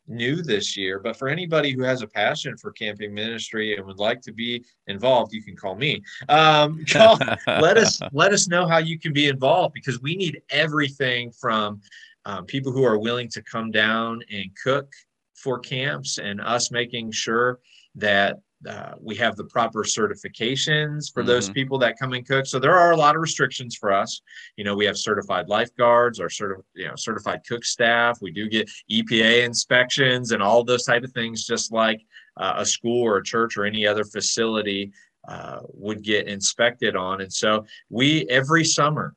new 0.09 0.42
this 0.42 0.77
year. 0.77 0.99
But 0.99 1.16
for 1.16 1.29
anybody 1.29 1.73
who 1.73 1.83
has 1.83 2.03
a 2.03 2.07
passion 2.07 2.57
for 2.57 2.73
camping 2.73 3.12
ministry 3.14 3.77
and 3.77 3.87
would 3.87 3.99
like 3.99 4.21
to 4.23 4.33
be 4.33 4.64
involved, 4.87 5.33
you 5.33 5.42
can 5.42 5.57
call 5.57 5.75
me. 5.75 6.03
Um, 6.29 6.85
call, 6.88 7.19
let 7.47 7.77
us 7.77 8.01
let 8.12 8.33
us 8.33 8.49
know 8.49 8.66
how 8.66 8.79
you 8.79 8.99
can 8.99 9.12
be 9.12 9.29
involved 9.29 9.75
because 9.75 10.01
we 10.01 10.16
need 10.16 10.40
everything 10.51 11.33
from 11.33 11.81
um, 12.25 12.45
people 12.45 12.73
who 12.73 12.85
are 12.85 12.99
willing 12.99 13.29
to 13.31 13.42
come 13.42 13.71
down 13.71 14.21
and 14.31 14.51
cook 14.62 14.92
for 15.35 15.59
camps 15.59 16.19
and 16.19 16.40
us 16.40 16.71
making 16.71 17.12
sure 17.12 17.61
that 17.95 18.40
uh, 18.66 18.92
we 19.01 19.14
have 19.16 19.37
the 19.37 19.45
proper 19.45 19.85
certifications 19.85 21.12
for 21.12 21.21
mm-hmm. 21.21 21.29
those 21.29 21.51
people 21.51 21.79
that 21.79 21.99
come 21.99 22.14
and 22.14 22.27
cook. 22.27 22.47
So 22.47 22.59
there 22.59 22.77
are 22.77 22.92
a 22.92 22.97
lot 22.97 23.14
of 23.14 23.21
restrictions 23.21 23.77
for 23.77 23.92
us. 23.92 24.23
You 24.57 24.64
know, 24.64 24.75
we 24.75 24.87
have 24.87 24.97
certified 24.97 25.49
lifeguards, 25.49 26.21
our 26.21 26.29
certi- 26.29 26.62
you 26.75 26.88
know 26.88 26.95
certified 26.97 27.40
cook 27.47 27.64
staff. 27.64 28.19
We 28.23 28.31
do 28.31 28.49
get 28.49 28.71
EPA 28.90 29.45
inspections 29.45 30.33
and 30.33 30.42
all 30.42 30.64
those 30.64 30.85
type 30.85 31.05
of 31.05 31.12
things, 31.12 31.47
just 31.47 31.71
like 31.73 32.01
uh, 32.38 32.55
a 32.57 32.66
school 32.66 33.03
or 33.03 33.19
a 33.19 33.25
church 33.25 33.57
or 33.57 33.64
any 33.64 33.87
other 33.87 34.05
facility 34.05 34.92
uh, 35.29 35.59
would 35.75 36.03
get 36.03 36.27
inspected 36.27 36.97
on. 36.97 37.21
And 37.21 37.33
so 37.33 37.66
we 37.90 38.27
every 38.29 38.64
summer 38.64 39.14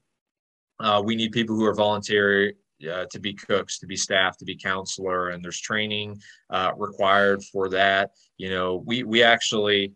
uh, 0.80 1.02
we 1.04 1.16
need 1.16 1.32
people 1.32 1.56
who 1.56 1.66
are 1.66 1.74
voluntary 1.74 2.56
uh, 2.88 3.06
to 3.12 3.20
be 3.20 3.34
cooks, 3.34 3.80
to 3.80 3.88
be 3.88 3.96
staff, 3.96 4.38
to 4.38 4.46
be 4.46 4.56
counselor, 4.56 5.30
and 5.30 5.44
there's 5.44 5.60
training 5.60 6.22
uh, 6.50 6.72
required 6.78 7.44
for 7.44 7.70
that. 7.70 8.12
You 8.38 8.50
know, 8.50 8.84
we 8.86 9.04
we 9.04 9.24
actually, 9.24 9.94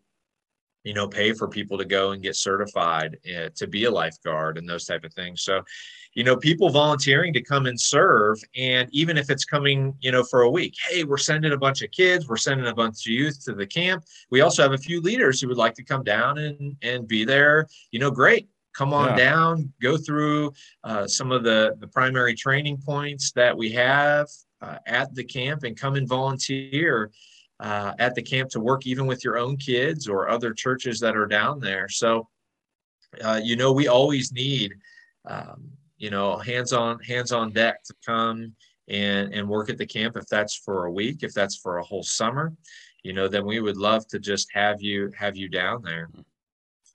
you 0.83 0.93
know, 0.93 1.07
pay 1.07 1.33
for 1.33 1.47
people 1.47 1.77
to 1.77 1.85
go 1.85 2.11
and 2.11 2.21
get 2.21 2.35
certified 2.35 3.17
uh, 3.27 3.49
to 3.55 3.67
be 3.67 3.85
a 3.85 3.91
lifeguard 3.91 4.57
and 4.57 4.67
those 4.67 4.85
type 4.85 5.03
of 5.05 5.13
things. 5.13 5.43
So, 5.43 5.61
you 6.13 6.23
know, 6.23 6.35
people 6.35 6.69
volunteering 6.69 7.33
to 7.33 7.41
come 7.41 7.65
and 7.65 7.79
serve, 7.79 8.37
and 8.55 8.87
even 8.91 9.17
if 9.17 9.29
it's 9.29 9.45
coming, 9.45 9.95
you 10.01 10.11
know, 10.11 10.23
for 10.23 10.41
a 10.41 10.49
week, 10.49 10.75
hey, 10.89 11.03
we're 11.03 11.17
sending 11.17 11.53
a 11.53 11.57
bunch 11.57 11.81
of 11.81 11.91
kids, 11.91 12.27
we're 12.27 12.37
sending 12.37 12.67
a 12.67 12.75
bunch 12.75 13.07
of 13.07 13.11
youth 13.11 13.43
to 13.45 13.53
the 13.53 13.65
camp. 13.65 14.03
We 14.29 14.41
also 14.41 14.61
have 14.61 14.73
a 14.73 14.77
few 14.77 15.01
leaders 15.01 15.41
who 15.41 15.47
would 15.47 15.57
like 15.57 15.73
to 15.75 15.83
come 15.83 16.03
down 16.03 16.37
and 16.37 16.75
and 16.81 17.07
be 17.07 17.23
there. 17.25 17.67
You 17.91 17.99
know, 17.99 18.11
great 18.11 18.49
come 18.73 18.93
on 18.93 19.09
yeah. 19.09 19.29
down, 19.29 19.71
go 19.81 19.97
through 19.97 20.51
uh, 20.83 21.07
some 21.07 21.31
of 21.31 21.43
the, 21.43 21.75
the 21.79 21.87
primary 21.87 22.33
training 22.33 22.77
points 22.77 23.31
that 23.31 23.55
we 23.55 23.71
have 23.71 24.27
uh, 24.61 24.77
at 24.85 25.13
the 25.13 25.23
camp 25.23 25.63
and 25.63 25.79
come 25.79 25.95
and 25.95 26.07
volunteer 26.07 27.11
uh, 27.59 27.93
at 27.99 28.15
the 28.15 28.21
camp 28.21 28.49
to 28.49 28.59
work 28.59 28.85
even 28.85 29.05
with 29.05 29.23
your 29.23 29.37
own 29.37 29.57
kids 29.57 30.07
or 30.07 30.29
other 30.29 30.53
churches 30.53 30.99
that 30.99 31.15
are 31.15 31.27
down 31.27 31.59
there. 31.59 31.87
So, 31.87 32.27
uh, 33.23 33.39
you 33.43 33.55
know, 33.55 33.71
we 33.71 33.87
always 33.87 34.31
need, 34.31 34.73
um, 35.25 35.69
you 35.97 36.09
know, 36.09 36.37
hands 36.37 36.73
on 36.73 36.99
hands 36.99 37.31
on 37.31 37.51
deck 37.51 37.83
to 37.83 37.93
come 38.05 38.53
and 38.89 39.33
and 39.33 39.47
work 39.47 39.69
at 39.69 39.77
the 39.77 39.85
camp 39.85 40.17
if 40.17 40.27
that's 40.27 40.55
for 40.55 40.85
a 40.85 40.91
week, 40.91 41.23
if 41.23 41.33
that's 41.33 41.57
for 41.57 41.77
a 41.77 41.83
whole 41.83 42.03
summer, 42.03 42.53
you 43.03 43.13
know, 43.13 43.27
then 43.27 43.45
we 43.45 43.59
would 43.59 43.77
love 43.77 44.07
to 44.07 44.19
just 44.19 44.51
have 44.51 44.81
you 44.81 45.11
have 45.17 45.37
you 45.37 45.47
down 45.47 45.83
there 45.83 46.09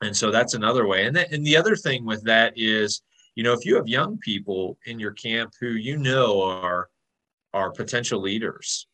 and 0.02 0.16
so 0.16 0.30
that's 0.30 0.54
another 0.54 0.86
way. 0.86 1.06
And, 1.06 1.16
and 1.16 1.44
the 1.44 1.56
other 1.56 1.76
thing 1.76 2.04
with 2.04 2.22
that 2.24 2.52
is 2.56 3.02
you 3.34 3.44
know 3.44 3.52
if 3.52 3.64
you 3.64 3.76
have 3.76 3.88
young 3.88 4.18
people 4.18 4.78
in 4.86 4.98
your 4.98 5.12
camp 5.12 5.52
who 5.60 5.68
you 5.68 5.96
know 5.96 6.42
are 6.42 6.88
are 7.54 7.70
potential 7.70 8.20
leaders 8.20 8.86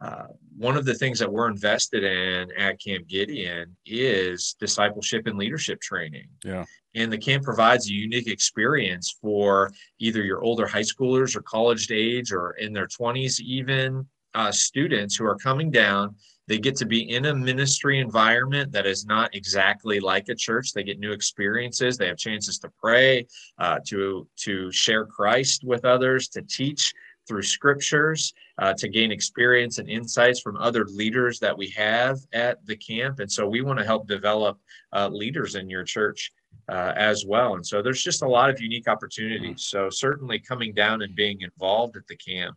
uh, 0.00 0.28
one 0.56 0.76
of 0.76 0.84
the 0.86 0.94
things 0.94 1.18
that 1.18 1.30
we're 1.30 1.48
invested 1.48 2.04
in 2.04 2.50
at 2.56 2.80
camp 2.80 3.06
gideon 3.06 3.76
is 3.84 4.56
discipleship 4.58 5.26
and 5.26 5.38
leadership 5.38 5.80
training. 5.80 6.26
Yeah. 6.42 6.64
And 6.94 7.12
the 7.12 7.18
camp 7.18 7.44
provides 7.44 7.88
a 7.88 7.92
unique 7.92 8.26
experience 8.26 9.16
for 9.20 9.70
either 9.98 10.22
your 10.22 10.42
older 10.42 10.66
high 10.66 10.82
schoolers 10.82 11.36
or 11.36 11.42
college 11.42 11.90
age 11.90 12.32
or 12.32 12.52
in 12.52 12.72
their 12.72 12.86
20s 12.86 13.40
even 13.40 14.06
uh, 14.34 14.50
students 14.50 15.16
who 15.16 15.26
are 15.26 15.36
coming 15.36 15.70
down 15.70 16.14
they 16.50 16.58
get 16.58 16.74
to 16.74 16.84
be 16.84 17.08
in 17.14 17.26
a 17.26 17.34
ministry 17.34 18.00
environment 18.00 18.72
that 18.72 18.84
is 18.84 19.06
not 19.06 19.32
exactly 19.36 20.00
like 20.00 20.28
a 20.28 20.34
church. 20.34 20.72
They 20.72 20.82
get 20.82 20.98
new 20.98 21.12
experiences. 21.12 21.96
They 21.96 22.08
have 22.08 22.16
chances 22.16 22.58
to 22.58 22.68
pray, 22.76 23.28
uh, 23.60 23.78
to 23.86 24.26
to 24.46 24.72
share 24.72 25.06
Christ 25.06 25.62
with 25.62 25.84
others, 25.84 26.26
to 26.30 26.42
teach 26.42 26.92
through 27.28 27.44
scriptures, 27.44 28.34
uh, 28.58 28.74
to 28.78 28.88
gain 28.88 29.12
experience 29.12 29.78
and 29.78 29.88
insights 29.88 30.40
from 30.40 30.56
other 30.56 30.84
leaders 30.86 31.38
that 31.38 31.56
we 31.56 31.68
have 31.68 32.18
at 32.32 32.58
the 32.66 32.76
camp. 32.76 33.20
And 33.20 33.30
so 33.30 33.46
we 33.46 33.60
want 33.62 33.78
to 33.78 33.84
help 33.84 34.08
develop 34.08 34.58
uh, 34.92 35.08
leaders 35.08 35.54
in 35.54 35.70
your 35.70 35.84
church. 35.84 36.32
Uh, 36.68 36.92
as 36.94 37.24
well. 37.26 37.54
And 37.54 37.66
so 37.66 37.82
there's 37.82 38.02
just 38.02 38.22
a 38.22 38.28
lot 38.28 38.48
of 38.48 38.60
unique 38.60 38.86
opportunities. 38.86 39.62
So 39.64 39.90
certainly 39.90 40.38
coming 40.38 40.72
down 40.72 41.02
and 41.02 41.16
being 41.16 41.40
involved 41.40 41.96
at 41.96 42.06
the 42.06 42.16
camp 42.16 42.56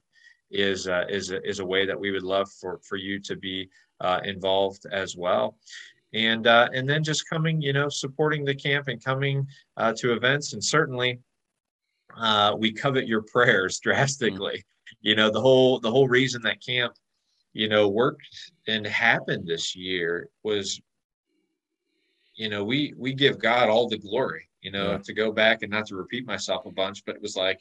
is 0.54 0.88
uh, 0.88 1.06
is 1.10 1.32
a, 1.32 1.42
is 1.48 1.60
a 1.60 1.66
way 1.66 1.86
that 1.86 2.00
we 2.00 2.12
would 2.12 2.24
love 2.24 2.50
for 2.62 2.80
for 2.84 2.96
you 2.96 3.20
to 3.20 3.36
be 3.36 3.70
uh, 4.02 4.20
involved 4.24 4.86
as 4.92 5.16
well. 5.16 5.58
And 6.14 6.46
uh, 6.46 6.70
and 6.74 6.88
then 6.88 7.04
just 7.04 7.28
coming, 7.28 7.62
you 7.62 7.74
know, 7.74 7.90
supporting 7.90 8.46
the 8.46 8.54
camp 8.54 8.88
and 8.88 9.04
coming 9.04 9.48
uh, 9.78 9.94
to 9.98 10.14
events, 10.14 10.54
and 10.54 10.64
certainly 10.64 11.20
uh, 12.16 12.56
we 12.58 12.72
covet 12.72 13.08
your 13.08 13.24
prayers 13.24 13.80
drastically. 13.84 14.58
Mm-hmm. 14.58 15.08
You 15.08 15.16
know, 15.16 15.32
the 15.32 15.42
whole 15.42 15.80
the 15.80 15.90
whole 15.90 16.08
reason 16.08 16.42
that 16.44 16.64
camp, 16.64 16.94
you 17.54 17.68
know, 17.68 17.90
worked 17.90 18.28
and 18.68 18.86
happened 18.86 19.48
this 19.48 19.76
year 19.76 20.30
was, 20.44 20.80
you 22.36 22.48
know, 22.48 22.64
we 22.64 22.94
we 22.96 23.14
give 23.14 23.40
God 23.40 23.70
all 23.70 23.90
the 23.90 23.98
glory. 23.98 24.48
You 24.62 24.72
know, 24.72 24.92
yeah. 24.92 24.98
to 25.00 25.14
go 25.14 25.32
back 25.32 25.62
and 25.62 25.72
not 25.72 25.88
to 25.88 25.96
repeat 25.96 26.26
myself 26.26 26.66
a 26.66 26.72
bunch, 26.72 27.04
but 27.06 27.16
it 27.16 27.22
was 27.22 27.36
like 27.36 27.60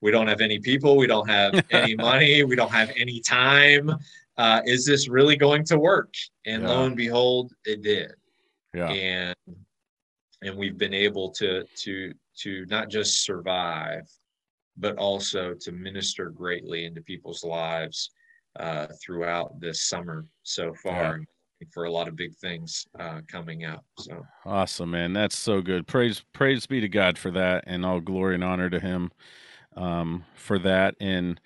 we 0.00 0.12
don't 0.12 0.28
have 0.28 0.40
any 0.40 0.58
people, 0.58 0.96
we 0.96 1.06
don't 1.06 1.28
have 1.28 1.64
any 1.70 1.96
money, 1.96 2.44
we 2.44 2.54
don't 2.54 2.70
have 2.70 2.92
any 2.96 3.20
time 3.20 3.90
uh, 4.38 4.60
is 4.64 4.84
this 4.84 5.08
really 5.08 5.36
going 5.36 5.64
to 5.64 5.78
work? 5.78 6.14
And 6.44 6.62
yeah. 6.62 6.68
lo 6.68 6.84
and 6.86 6.96
behold, 6.96 7.52
it 7.64 7.82
did. 7.82 8.12
Yeah. 8.74 8.88
And 8.88 9.36
and 10.42 10.56
we've 10.56 10.78
been 10.78 10.94
able 10.94 11.30
to 11.32 11.64
to 11.64 12.12
to 12.38 12.66
not 12.66 12.90
just 12.90 13.24
survive, 13.24 14.08
but 14.76 14.96
also 14.98 15.54
to 15.54 15.72
minister 15.72 16.30
greatly 16.30 16.84
into 16.84 17.00
people's 17.00 17.42
lives 17.42 18.10
uh, 18.60 18.86
throughout 19.02 19.58
this 19.60 19.82
summer 19.82 20.26
so 20.42 20.74
far. 20.74 21.18
Yeah. 21.18 21.24
For 21.72 21.84
a 21.84 21.90
lot 21.90 22.06
of 22.06 22.16
big 22.16 22.36
things 22.36 22.86
uh, 23.00 23.22
coming 23.28 23.64
up, 23.64 23.82
so 23.98 24.26
awesome, 24.44 24.90
man! 24.90 25.14
That's 25.14 25.34
so 25.34 25.62
good. 25.62 25.86
Praise, 25.86 26.22
praise 26.34 26.66
be 26.66 26.80
to 26.80 26.88
God 26.88 27.16
for 27.16 27.30
that, 27.30 27.64
and 27.66 27.82
all 27.82 27.98
glory 27.98 28.34
and 28.34 28.44
honor 28.44 28.68
to 28.68 28.78
Him 28.78 29.10
um, 29.74 30.26
for 30.34 30.58
that. 30.58 30.96
And 31.00 31.40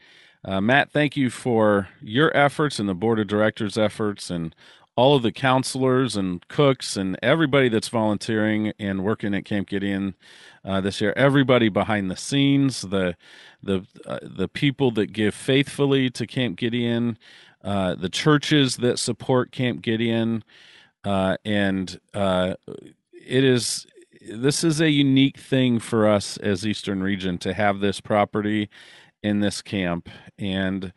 uh, 0.45 0.61
Matt, 0.61 0.91
thank 0.91 1.16
you 1.16 1.30
for 1.30 1.88
your 2.01 2.34
efforts 2.36 2.78
and 2.78 2.88
the 2.88 2.95
board 2.95 3.18
of 3.18 3.26
directors' 3.26 3.76
efforts, 3.76 4.30
and 4.30 4.55
all 4.97 5.16
of 5.16 5.22
the 5.22 5.32
counselors 5.32 6.16
and 6.16 6.47
cooks 6.49 6.97
and 6.97 7.18
everybody 7.22 7.68
that's 7.68 7.88
volunteering 7.88 8.72
and 8.78 9.05
working 9.05 9.34
at 9.34 9.45
Camp 9.45 9.68
Gideon 9.68 10.14
uh, 10.64 10.80
this 10.80 11.01
year. 11.01 11.14
Everybody 11.16 11.68
behind 11.68 12.11
the 12.11 12.16
scenes, 12.16 12.82
the 12.82 13.16
the 13.62 13.86
uh, 14.07 14.18
the 14.22 14.49
people 14.49 14.91
that 14.93 15.12
give 15.12 15.34
faithfully 15.34 16.11
to 16.11 16.26
Camp 16.26 16.57
Gideon, 16.57 17.18
uh, 17.62 17.95
the 17.95 18.09
churches 18.09 18.76
that 18.78 18.99
support 18.99 19.53
Camp 19.53 19.82
Gideon, 19.82 20.45
uh, 21.05 21.36
and 21.45 22.01
uh, 22.12 22.55
it 23.14 23.45
is 23.45 23.86
this 24.20 24.62
is 24.64 24.80
a 24.80 24.91
unique 24.91 25.38
thing 25.38 25.78
for 25.78 26.07
us 26.07 26.36
as 26.36 26.66
Eastern 26.66 27.03
Region 27.03 27.38
to 27.38 27.55
have 27.55 27.80
this 27.80 28.01
property 28.01 28.68
in 29.23 29.41
this 29.41 29.62
camp 29.62 30.09
and 30.39 30.93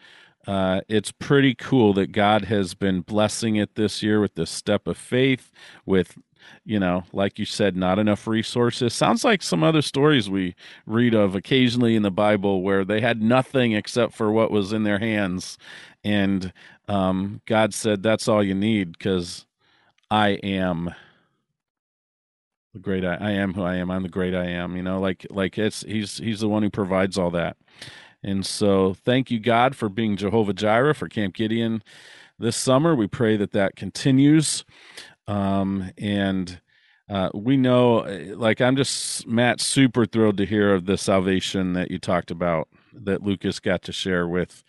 uh, 0.46 0.82
it's 0.90 1.12
pretty 1.12 1.56
cool 1.56 1.94
that 1.94 2.12
God 2.12 2.46
has 2.46 2.74
been 2.74 3.02
blessing 3.02 3.56
it 3.56 3.76
this 3.76 4.04
year 4.04 4.20
with 4.20 4.36
this 4.36 4.52
step 4.52 4.88
of 4.88 4.98
faith, 4.98 5.52
with, 5.86 6.18
you 6.66 6.80
know, 6.80 7.04
like 7.14 7.40
you 7.40 7.46
said, 7.46 7.78
not 7.78 7.98
enough 7.98 8.28
resources. 8.28 8.94
Sounds 8.94 9.24
like 9.24 9.42
some 9.42 9.64
other 9.64 9.82
stories 9.82 10.30
we 10.30 10.56
read 10.86 11.14
of 11.14 11.34
occasionally 11.34 11.96
in 11.96 12.04
the 12.04 12.12
Bible 12.12 12.62
where 12.62 12.84
they 12.84 13.00
had 13.00 13.22
nothing 13.22 13.72
except 13.72 14.14
for 14.14 14.32
what 14.32 14.52
was 14.52 14.74
in 14.74 14.84
their 14.84 15.00
hands. 15.00 15.58
And 16.04 16.52
um, 16.90 17.42
God 17.46 17.74
said, 17.74 18.04
That's 18.04 18.28
all 18.28 18.44
you 18.44 18.54
need 18.54 18.98
because 18.98 19.46
I 20.12 20.32
am 20.44 20.94
the 22.74 22.80
great 22.80 23.06
I, 23.06 23.16
I 23.16 23.32
am 23.32 23.54
who 23.54 23.64
I 23.64 23.76
am. 23.76 23.90
I'm 23.90 24.04
the 24.04 24.10
great 24.10 24.36
I 24.36 24.48
am. 24.48 24.76
You 24.76 24.84
know, 24.84 25.00
like 25.00 25.26
like 25.30 25.58
it's 25.58 25.84
he's 25.84 26.18
he's 26.18 26.42
the 26.42 26.50
one 26.50 26.64
who 26.64 26.70
provides 26.70 27.18
all 27.18 27.30
that. 27.32 27.56
And 28.24 28.46
so, 28.46 28.94
thank 28.94 29.30
you, 29.30 29.40
God, 29.40 29.76
for 29.76 29.90
being 29.90 30.16
Jehovah 30.16 30.54
Jireh 30.54 30.96
for 30.96 31.10
Camp 31.10 31.36
Gideon 31.36 31.84
this 32.40 32.56
summer. 32.56 32.96
We 32.96 33.08
pray 33.08 33.38
that 33.38 33.52
that 33.52 33.76
continues. 33.76 34.64
Um, 35.28 35.92
and 35.98 36.60
uh, 37.10 37.30
we 37.34 37.58
know, 37.58 37.98
like, 38.36 38.62
I'm 38.62 38.76
just, 38.76 39.28
Matt, 39.28 39.60
super 39.62 40.06
thrilled 40.06 40.38
to 40.38 40.46
hear 40.46 40.74
of 40.74 40.86
the 40.86 40.98
salvation 40.98 41.74
that 41.74 41.92
you 41.92 42.00
talked 42.00 42.32
about 42.32 42.70
that 42.94 43.24
Lucas 43.24 43.60
got 43.60 43.82
to 43.84 43.92
share 43.92 44.28
with 44.28 44.64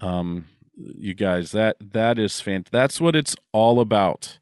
um, 0.00 0.46
you 0.76 1.14
guys. 1.14 1.52
That 1.52 1.76
that 1.92 2.18
is 2.18 2.40
fantastic. 2.40 2.72
That's 2.72 3.00
what 3.00 3.16
it's 3.16 3.36
all 3.52 3.80
about 3.80 4.38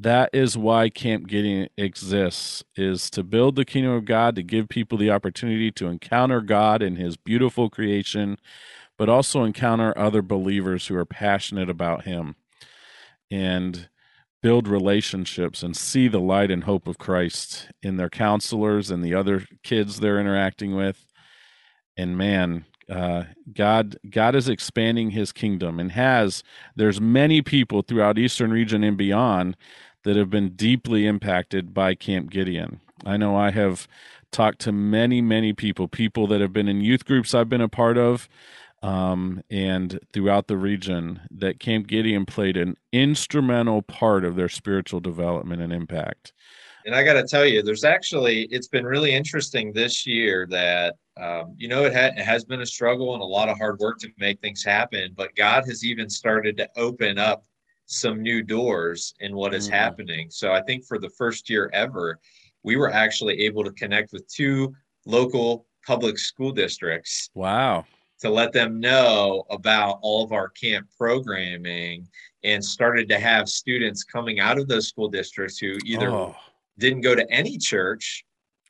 that 0.00 0.30
is 0.32 0.56
why 0.56 0.88
camp 0.88 1.26
gideon 1.26 1.68
exists 1.76 2.62
is 2.76 3.10
to 3.10 3.22
build 3.24 3.56
the 3.56 3.64
kingdom 3.64 3.92
of 3.92 4.04
god 4.04 4.36
to 4.36 4.42
give 4.42 4.68
people 4.68 4.96
the 4.96 5.10
opportunity 5.10 5.70
to 5.72 5.86
encounter 5.86 6.40
god 6.40 6.82
and 6.82 6.96
his 6.96 7.16
beautiful 7.16 7.68
creation 7.68 8.38
but 8.96 9.08
also 9.08 9.44
encounter 9.44 9.96
other 9.96 10.22
believers 10.22 10.86
who 10.86 10.96
are 10.96 11.04
passionate 11.04 11.68
about 11.68 12.04
him 12.04 12.36
and 13.30 13.88
build 14.40 14.68
relationships 14.68 15.62
and 15.64 15.76
see 15.76 16.06
the 16.06 16.20
light 16.20 16.50
and 16.50 16.64
hope 16.64 16.86
of 16.86 16.98
christ 16.98 17.68
in 17.82 17.96
their 17.96 18.10
counselors 18.10 18.90
and 18.90 19.02
the 19.02 19.14
other 19.14 19.44
kids 19.64 19.98
they're 19.98 20.20
interacting 20.20 20.76
with 20.76 21.06
and 21.96 22.16
man 22.16 22.64
uh, 22.90 23.24
God 23.52 23.98
God 24.08 24.34
is 24.34 24.48
expanding 24.48 25.10
His 25.10 25.30
kingdom 25.32 25.78
and 25.78 25.92
has. 25.92 26.42
There's 26.74 27.00
many 27.00 27.42
people 27.42 27.82
throughout 27.82 28.18
Eastern 28.18 28.50
region 28.50 28.82
and 28.82 28.96
beyond 28.96 29.56
that 30.04 30.16
have 30.16 30.30
been 30.30 30.50
deeply 30.50 31.06
impacted 31.06 31.74
by 31.74 31.94
Camp 31.94 32.30
Gideon. 32.30 32.80
I 33.04 33.16
know 33.16 33.36
I 33.36 33.50
have 33.50 33.86
talked 34.30 34.60
to 34.60 34.72
many, 34.72 35.20
many 35.20 35.52
people, 35.52 35.88
people 35.88 36.26
that 36.28 36.40
have 36.40 36.52
been 36.52 36.68
in 36.68 36.80
youth 36.80 37.04
groups 37.04 37.34
I've 37.34 37.48
been 37.48 37.60
a 37.60 37.68
part 37.68 37.96
of, 37.96 38.28
um, 38.82 39.42
and 39.50 39.98
throughout 40.12 40.46
the 40.46 40.56
region, 40.56 41.20
that 41.30 41.58
Camp 41.58 41.86
Gideon 41.86 42.26
played 42.26 42.56
an 42.56 42.76
instrumental 42.92 43.82
part 43.82 44.24
of 44.24 44.36
their 44.36 44.48
spiritual 44.48 45.00
development 45.00 45.62
and 45.62 45.72
impact. 45.72 46.32
And 46.86 46.94
I 46.94 47.02
got 47.02 47.14
to 47.14 47.24
tell 47.24 47.44
you, 47.44 47.62
there's 47.62 47.84
actually, 47.84 48.42
it's 48.50 48.68
been 48.68 48.84
really 48.84 49.12
interesting 49.12 49.72
this 49.72 50.06
year 50.06 50.46
that, 50.50 50.94
um, 51.20 51.54
you 51.58 51.68
know, 51.68 51.84
it, 51.84 51.92
ha- 51.92 52.12
it 52.16 52.24
has 52.24 52.44
been 52.44 52.60
a 52.60 52.66
struggle 52.66 53.14
and 53.14 53.22
a 53.22 53.26
lot 53.26 53.48
of 53.48 53.58
hard 53.58 53.78
work 53.78 53.98
to 53.98 54.08
make 54.18 54.40
things 54.40 54.64
happen, 54.64 55.12
but 55.16 55.34
God 55.34 55.64
has 55.66 55.84
even 55.84 56.08
started 56.08 56.56
to 56.56 56.68
open 56.76 57.18
up 57.18 57.44
some 57.88 58.22
new 58.22 58.42
doors 58.42 59.14
in 59.20 59.34
what 59.34 59.54
is 59.54 59.66
mm-hmm. 59.66 59.76
happening. 59.76 60.30
So 60.30 60.52
I 60.52 60.62
think 60.62 60.84
for 60.84 60.98
the 60.98 61.08
first 61.10 61.50
year 61.50 61.70
ever, 61.72 62.20
we 62.62 62.76
were 62.76 62.92
actually 62.92 63.40
able 63.40 63.64
to 63.64 63.72
connect 63.72 64.12
with 64.12 64.28
two 64.28 64.74
local 65.06 65.66
public 65.86 66.18
school 66.18 66.52
districts. 66.52 67.30
Wow. 67.34 67.86
To 68.20 68.28
let 68.28 68.52
them 68.52 68.78
know 68.78 69.44
about 69.48 70.00
all 70.02 70.22
of 70.22 70.32
our 70.32 70.48
camp 70.50 70.88
programming 70.98 72.06
and 72.44 72.62
started 72.62 73.08
to 73.08 73.18
have 73.18 73.48
students 73.48 74.04
coming 74.04 74.38
out 74.38 74.58
of 74.58 74.68
those 74.68 74.88
school 74.88 75.08
districts 75.08 75.58
who 75.58 75.78
either 75.84 76.10
oh. 76.10 76.36
didn't 76.78 77.00
go 77.00 77.14
to 77.14 77.30
any 77.30 77.56
church 77.56 78.24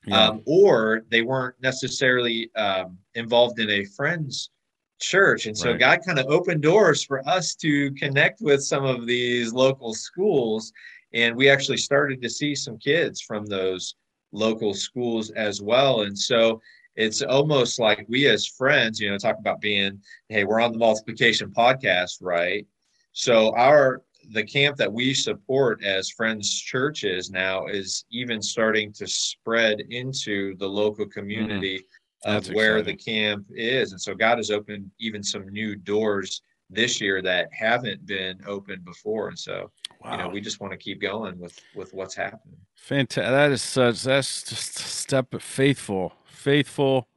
yeah. 0.07 0.29
um, 0.29 0.43
or 0.47 1.03
they 1.11 1.23
weren't 1.23 1.57
necessarily 1.61 2.55
um, 2.55 2.99
involved 3.15 3.59
in 3.59 3.69
a 3.71 3.85
friend's 3.85 4.51
church. 4.99 5.47
And 5.47 5.57
so 5.57 5.71
right. 5.71 5.81
God 5.81 6.01
kind 6.05 6.19
of 6.19 6.27
opened 6.27 6.63
doors 6.63 7.05
for 7.05 7.27
us 7.29 7.55
to 7.57 7.93
connect 7.93 8.41
with 8.41 8.63
some 8.63 8.85
of 8.85 9.07
these 9.07 9.53
local 9.53 9.95
schools. 9.95 10.73
And 11.15 11.37
we 11.37 11.49
actually 11.49 11.79
started 11.79 12.21
to 12.23 12.31
see 12.31 12.55
some 12.55 12.79
kids 12.79 13.21
from 13.21 13.47
those 13.47 13.95
local 14.33 14.75
schools 14.75 15.31
as 15.31 15.63
well. 15.63 16.03
And 16.03 16.19
so 16.19 16.61
it's 16.97 17.23
almost 17.23 17.79
like 17.79 18.05
we 18.09 18.27
as 18.27 18.47
friends, 18.47 19.01
you 19.01 19.11
know, 19.11 19.19
talk 19.19 19.39
about 19.39 19.61
being, 19.61 20.01
hey, 20.29 20.45
we're 20.45 20.61
on 20.61 20.73
the 20.73 20.79
multiplication 20.79 21.51
podcast, 21.51 22.19
right? 22.21 22.67
So 23.13 23.55
our 23.57 24.03
the 24.33 24.45
camp 24.45 24.77
that 24.77 24.93
we 24.93 25.15
support 25.15 25.83
as 25.83 26.11
friends 26.11 26.61
churches 26.61 27.31
now 27.31 27.67
is 27.67 28.05
even 28.11 28.43
starting 28.43 28.93
to 28.93 29.07
spread 29.07 29.81
into 29.89 30.55
the 30.57 30.67
local 30.69 31.07
community. 31.07 31.79
Mm-hmm 31.79 31.98
of 32.25 32.47
where 32.49 32.83
the 32.83 32.95
camp 32.95 33.47
is. 33.51 33.93
And 33.93 34.01
so 34.01 34.15
God 34.15 34.39
has 34.39 34.51
opened 34.51 34.91
even 34.99 35.23
some 35.23 35.49
new 35.49 35.77
doors 35.77 36.43
this 36.71 37.01
year 37.01 37.23
that 37.23 37.49
haven't 37.53 38.05
been 38.07 38.39
opened 38.47 38.85
before. 38.85 39.29
And 39.29 39.39
so, 39.39 39.71
wow. 40.05 40.13
you 40.13 40.19
know, 40.19 40.29
we 40.29 40.41
just 40.41 40.61
want 40.61 40.73
to 40.73 40.77
keep 40.77 41.01
going 41.01 41.39
with 41.39 41.59
with 41.75 41.95
what's 41.95 42.15
happening. 42.15 42.57
Fantastic. 42.75 43.31
That 43.31 43.51
is 43.53 43.63
such 43.63 44.03
that's 44.03 44.43
just 44.43 44.79
step 44.79 45.35
faithful, 45.41 46.15
faithful, 46.25 47.09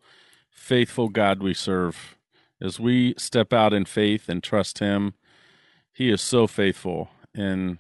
faithful 0.50 1.10
God 1.10 1.44
we 1.44 1.54
serve. 1.54 2.18
As 2.62 2.80
we 2.80 3.16
step 3.18 3.54
out 3.54 3.74
in 3.74 3.86
faith 3.86 4.30
and 4.30 4.44
trust 4.44 4.80
him, 4.80 5.16
he 5.92 6.12
is 6.12 6.22
so 6.22 6.46
faithful. 6.46 7.10
And 7.34 7.80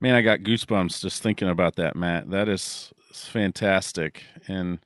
man, 0.00 0.14
I 0.14 0.22
got 0.22 0.40
goosebumps 0.40 1.00
just 1.00 1.22
thinking 1.22 1.48
about 1.48 1.76
that, 1.76 1.94
Matt. 1.94 2.30
That 2.30 2.48
is 2.48 2.92
fantastic. 3.12 4.24
And 4.48 4.80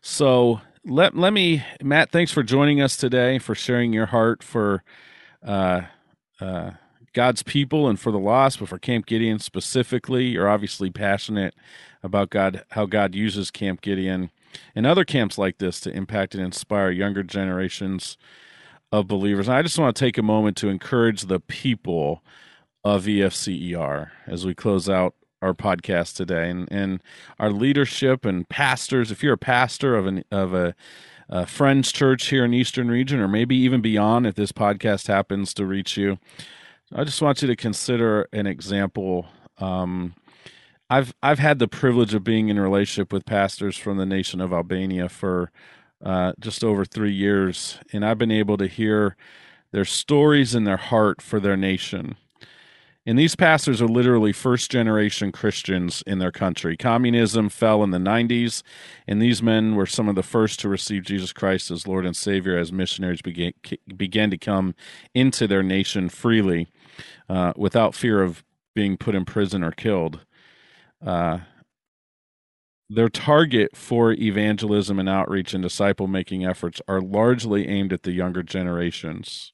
so 0.00 0.62
let 0.84 1.16
let 1.16 1.32
me 1.32 1.64
Matt. 1.82 2.10
Thanks 2.10 2.32
for 2.32 2.42
joining 2.42 2.80
us 2.80 2.96
today, 2.96 3.38
for 3.38 3.54
sharing 3.54 3.92
your 3.92 4.06
heart 4.06 4.42
for 4.42 4.82
uh, 5.44 5.82
uh, 6.40 6.72
God's 7.12 7.42
people 7.42 7.88
and 7.88 7.98
for 7.98 8.12
the 8.12 8.18
lost, 8.18 8.60
but 8.60 8.68
for 8.68 8.78
Camp 8.78 9.06
Gideon 9.06 9.38
specifically. 9.38 10.26
You're 10.26 10.48
obviously 10.48 10.90
passionate 10.90 11.54
about 12.02 12.30
God, 12.30 12.64
how 12.70 12.86
God 12.86 13.14
uses 13.14 13.50
Camp 13.50 13.80
Gideon 13.80 14.30
and 14.74 14.86
other 14.86 15.04
camps 15.04 15.38
like 15.38 15.58
this 15.58 15.80
to 15.80 15.90
impact 15.90 16.34
and 16.34 16.44
inspire 16.44 16.90
younger 16.90 17.22
generations 17.22 18.16
of 18.92 19.06
believers. 19.06 19.48
And 19.48 19.56
I 19.56 19.62
just 19.62 19.78
want 19.78 19.94
to 19.94 20.00
take 20.00 20.18
a 20.18 20.22
moment 20.22 20.56
to 20.58 20.68
encourage 20.68 21.22
the 21.22 21.40
people 21.40 22.22
of 22.82 23.04
EFCER 23.04 24.10
as 24.26 24.46
we 24.46 24.54
close 24.54 24.88
out 24.88 25.14
our 25.42 25.54
podcast 25.54 26.16
today 26.16 26.50
and, 26.50 26.68
and 26.70 27.02
our 27.38 27.50
leadership 27.50 28.24
and 28.24 28.48
pastors. 28.48 29.10
If 29.10 29.22
you're 29.22 29.34
a 29.34 29.38
pastor 29.38 29.96
of 29.96 30.06
an 30.06 30.24
of 30.30 30.54
a, 30.54 30.74
a 31.28 31.46
friends 31.46 31.92
church 31.92 32.28
here 32.28 32.44
in 32.44 32.54
Eastern 32.54 32.88
Region, 32.88 33.20
or 33.20 33.28
maybe 33.28 33.56
even 33.56 33.80
beyond, 33.80 34.26
if 34.26 34.34
this 34.34 34.52
podcast 34.52 35.06
happens 35.08 35.54
to 35.54 35.66
reach 35.66 35.96
you, 35.96 36.18
I 36.94 37.04
just 37.04 37.22
want 37.22 37.42
you 37.42 37.48
to 37.48 37.56
consider 37.56 38.28
an 38.32 38.46
example. 38.46 39.26
Um, 39.58 40.14
I've 40.88 41.14
I've 41.22 41.38
had 41.38 41.58
the 41.58 41.68
privilege 41.68 42.14
of 42.14 42.24
being 42.24 42.48
in 42.48 42.58
relationship 42.58 43.12
with 43.12 43.24
pastors 43.26 43.76
from 43.76 43.96
the 43.96 44.06
nation 44.06 44.40
of 44.40 44.52
Albania 44.52 45.08
for 45.08 45.50
uh, 46.04 46.32
just 46.40 46.64
over 46.64 46.84
three 46.84 47.12
years, 47.12 47.78
and 47.92 48.04
I've 48.04 48.18
been 48.18 48.30
able 48.30 48.56
to 48.56 48.66
hear 48.66 49.16
their 49.72 49.84
stories 49.84 50.54
and 50.54 50.66
their 50.66 50.76
heart 50.76 51.22
for 51.22 51.38
their 51.38 51.56
nation 51.56 52.16
And 53.10 53.18
these 53.18 53.34
pastors 53.34 53.82
are 53.82 53.88
literally 53.88 54.30
first 54.30 54.70
generation 54.70 55.32
Christians 55.32 56.00
in 56.06 56.20
their 56.20 56.30
country. 56.30 56.76
Communism 56.76 57.48
fell 57.48 57.82
in 57.82 57.90
the 57.90 57.98
90s, 57.98 58.62
and 59.08 59.20
these 59.20 59.42
men 59.42 59.74
were 59.74 59.84
some 59.84 60.08
of 60.08 60.14
the 60.14 60.22
first 60.22 60.60
to 60.60 60.68
receive 60.68 61.02
Jesus 61.02 61.32
Christ 61.32 61.72
as 61.72 61.88
Lord 61.88 62.06
and 62.06 62.16
Savior 62.16 62.56
as 62.56 62.70
missionaries 62.70 63.20
began, 63.20 63.52
began 63.96 64.30
to 64.30 64.38
come 64.38 64.76
into 65.12 65.48
their 65.48 65.64
nation 65.64 66.08
freely 66.08 66.68
uh, 67.28 67.52
without 67.56 67.96
fear 67.96 68.22
of 68.22 68.44
being 68.76 68.96
put 68.96 69.16
in 69.16 69.24
prison 69.24 69.64
or 69.64 69.72
killed. 69.72 70.20
Uh, 71.04 71.38
their 72.88 73.08
target 73.08 73.76
for 73.76 74.12
evangelism 74.12 75.00
and 75.00 75.08
outreach 75.08 75.52
and 75.52 75.64
disciple 75.64 76.06
making 76.06 76.44
efforts 76.44 76.80
are 76.86 77.00
largely 77.00 77.66
aimed 77.66 77.92
at 77.92 78.04
the 78.04 78.12
younger 78.12 78.44
generations. 78.44 79.52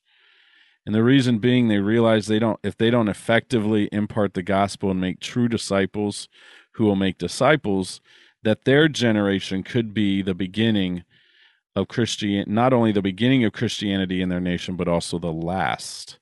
And 0.87 0.95
the 0.95 1.03
reason 1.03 1.39
being 1.39 1.67
they 1.67 1.81
realize 1.81 2.27
they 2.27 2.39
don't 2.39 2.61
if 2.63 2.77
they 2.79 2.91
don't 2.91 3.09
effectively 3.09 3.89
impart 3.91 4.35
the 4.35 4.43
gospel 4.43 4.91
and 4.91 5.01
make 5.01 5.19
true 5.19 5.49
disciples 5.49 6.29
who 6.73 6.85
will 6.85 6.97
make 6.97 7.19
disciples, 7.19 8.01
that 8.45 8.65
their 8.65 8.87
generation 8.87 9.65
could 9.65 9.93
be 9.93 10.23
the 10.23 10.35
beginning 10.35 11.03
of 11.75 11.89
Christian 11.89 12.45
not 12.47 12.73
only 12.73 12.93
the 12.93 13.03
beginning 13.03 13.45
of 13.45 13.53
Christianity 13.53 14.23
in 14.23 14.29
their 14.29 14.41
nation, 14.41 14.77
but 14.77 14.87
also 14.87 15.19
the 15.19 15.33
last. 15.33 16.19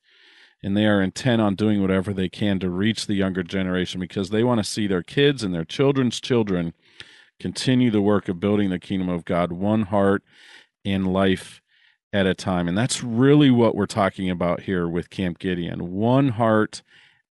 And 0.63 0.75
they 0.75 0.87
are 0.87 1.03
intent 1.03 1.43
on 1.43 1.57
doing 1.57 1.83
whatever 1.83 2.15
they 2.15 2.31
can 2.31 2.59
to 2.61 2.71
reach 2.71 3.07
the 3.07 3.15
younger 3.15 3.43
generation 3.43 4.01
because 4.01 4.31
they 4.31 4.43
want 4.43 4.59
to 4.61 4.65
see 4.65 4.87
their 4.87 5.03
kids 5.03 5.43
and 5.43 5.55
their 5.55 5.67
children's 5.67 6.21
children 6.21 6.73
continue 7.39 7.91
the 7.91 8.01
work 8.01 8.31
of 8.31 8.41
building 8.41 8.71
the 8.71 8.79
kingdom 8.79 9.11
of 9.11 9.27
God 9.27 9.53
one 9.53 9.83
heart 9.83 10.23
and 10.87 11.13
life 11.13 11.61
at 12.15 12.27
a 12.27 12.33
time. 12.33 12.69
And 12.69 12.79
that's 12.79 13.03
really 13.03 13.51
what 13.51 13.75
we're 13.75 13.87
talking 13.87 14.31
about 14.31 14.61
here 14.61 14.89
with 14.89 15.11
Camp 15.11 15.41
Gideon 15.41 15.91
one 15.93 16.29
heart 16.29 16.83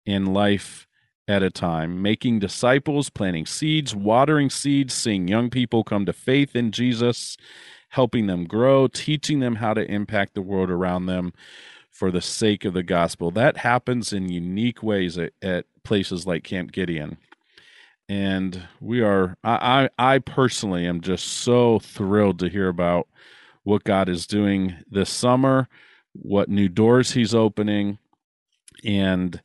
and 0.05 0.33
life 0.33 0.85
at 1.25 1.41
a 1.41 1.49
time, 1.49 2.01
making 2.01 2.39
disciples, 2.39 3.09
planting 3.09 3.45
seeds, 3.45 3.95
watering 3.95 4.49
seeds, 4.49 4.93
seeing 4.93 5.29
young 5.29 5.49
people 5.49 5.85
come 5.85 6.05
to 6.05 6.11
faith 6.11 6.53
in 6.53 6.73
Jesus, 6.73 7.37
helping 7.89 8.27
them 8.27 8.43
grow, 8.43 8.87
teaching 8.87 9.39
them 9.39 9.55
how 9.55 9.73
to 9.73 9.89
impact 9.89 10.33
the 10.33 10.41
world 10.41 10.69
around 10.69 11.05
them 11.05 11.31
for 11.89 12.11
the 12.11 12.19
sake 12.19 12.65
of 12.65 12.73
the 12.73 12.83
gospel. 12.83 13.31
That 13.31 13.55
happens 13.55 14.11
in 14.11 14.27
unique 14.27 14.83
ways 14.83 15.17
at, 15.17 15.31
at 15.41 15.65
places 15.85 16.27
like 16.27 16.43
Camp 16.43 16.73
Gideon. 16.73 17.15
And 18.09 18.67
we 18.81 18.99
are, 19.01 19.37
I, 19.45 19.89
I, 19.97 20.15
I 20.15 20.19
personally 20.19 20.85
am 20.85 20.99
just 20.99 21.25
so 21.25 21.79
thrilled 21.79 22.39
to 22.39 22.49
hear 22.49 22.67
about 22.67 23.07
what 23.63 23.83
God 23.83 24.09
is 24.09 24.27
doing 24.27 24.75
this 24.89 25.09
summer, 25.09 25.67
what 26.13 26.49
new 26.49 26.67
doors 26.69 27.11
He's 27.11 27.33
opening, 27.33 27.97
and 28.83 29.41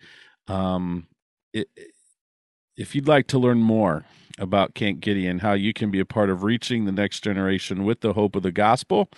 um, 0.49 1.07
it, 1.53 1.69
if 2.77 2.95
you'd 2.95 3.09
like 3.09 3.27
to 3.29 3.39
learn 3.39 3.59
more 3.59 4.05
about 4.39 4.75
Camp 4.75 5.01
Gideon, 5.01 5.41
how 5.41 5.53
you 5.53 5.73
can 5.73 5.91
be 5.91 6.01
a 6.01 6.05
part 6.05 6.31
of 6.31 6.45
reaching 6.45 6.85
the 6.85 6.93
next 6.93 7.21
generation 7.21 7.85
with 7.85 8.01
the 8.01 8.13
hope 8.13 8.37
of 8.37 8.43
the 8.43 8.53
gospel, 8.53 9.09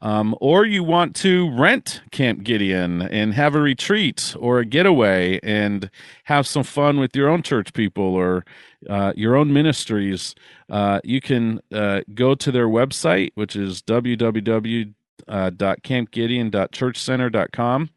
um, 0.00 0.36
or 0.40 0.64
you 0.64 0.84
want 0.84 1.16
to 1.16 1.50
rent 1.56 2.02
Camp 2.10 2.42
Gideon 2.42 3.02
and 3.02 3.34
have 3.34 3.54
a 3.54 3.60
retreat 3.60 4.34
or 4.38 4.58
a 4.58 4.64
getaway 4.64 5.40
and 5.42 5.90
have 6.24 6.46
some 6.46 6.64
fun 6.64 6.98
with 7.00 7.16
your 7.16 7.28
own 7.28 7.42
church 7.42 7.72
people 7.72 8.04
or 8.04 8.44
uh, 8.88 9.12
your 9.16 9.36
own 9.36 9.52
ministries, 9.52 10.34
uh, 10.68 11.00
you 11.02 11.20
can 11.20 11.60
uh, 11.72 12.02
go 12.14 12.34
to 12.34 12.52
their 12.52 12.68
website, 12.68 13.30
which 13.34 13.56
is 13.56 13.82
www 13.82 14.94
uh, 15.28 15.50
campgideon.churchcenter.com. 15.50 17.90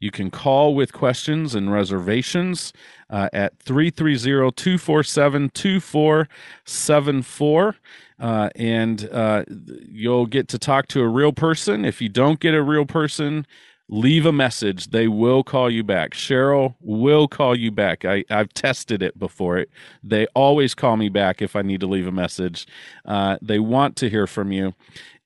You 0.00 0.10
can 0.10 0.30
call 0.30 0.74
with 0.74 0.92
questions 0.92 1.54
and 1.54 1.72
reservations 1.72 2.74
uh, 3.10 3.28
at 3.32 3.58
330 3.60 4.52
247 4.52 5.50
2474. 5.50 7.76
Uh, 8.18 8.48
and 8.56 9.10
uh, 9.12 9.44
you'll 9.90 10.26
get 10.26 10.48
to 10.48 10.58
talk 10.58 10.88
to 10.88 11.02
a 11.02 11.08
real 11.08 11.32
person. 11.32 11.84
If 11.84 12.00
you 12.00 12.08
don't 12.08 12.40
get 12.40 12.54
a 12.54 12.62
real 12.62 12.86
person, 12.86 13.46
leave 13.88 14.26
a 14.26 14.32
message. 14.32 14.88
They 14.88 15.06
will 15.06 15.44
call 15.44 15.70
you 15.70 15.84
back. 15.84 16.12
Cheryl 16.12 16.74
will 16.80 17.28
call 17.28 17.56
you 17.56 17.70
back. 17.70 18.04
I, 18.04 18.24
I've 18.30 18.52
tested 18.54 19.02
it 19.02 19.18
before. 19.18 19.58
It, 19.58 19.70
they 20.02 20.26
always 20.34 20.74
call 20.74 20.96
me 20.96 21.08
back 21.08 21.42
if 21.42 21.54
I 21.54 21.62
need 21.62 21.80
to 21.80 21.86
leave 21.86 22.06
a 22.06 22.12
message. 22.12 22.66
Uh, 23.04 23.36
they 23.42 23.58
want 23.58 23.96
to 23.96 24.10
hear 24.10 24.26
from 24.26 24.50
you 24.50 24.74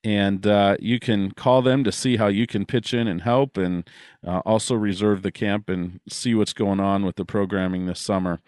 and 0.03 0.47
uh, 0.47 0.79
you 0.81 0.99
can 0.99 1.31
call 1.33 1.61
them 1.63 1.85
to 1.85 1.93
see 1.93 2.17
how 2.17 2.29
you 2.29 2.47
can 2.47 2.65
pitch 2.65 2.95
in 2.95 3.07
and 3.07 3.21
help 3.23 3.59
and 3.59 3.89
uh, 4.27 4.39
also 4.41 4.75
reserve 4.75 5.23
the 5.23 5.31
camp 5.31 5.69
and 5.69 6.01
see 6.09 6.35
what's 6.35 6.55
going 6.55 6.81
on 6.81 7.05
with 7.05 7.17
the 7.17 7.25
programming 7.25 7.87
this 7.87 8.01
summer. 8.01 8.41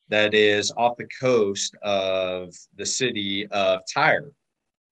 that 0.09 0.33
is 0.33 0.71
off 0.77 0.97
the 0.97 1.07
coast 1.19 1.75
of 1.81 2.53
the 2.77 2.85
city 2.85 3.47
of 3.47 3.81
tyre 3.93 4.31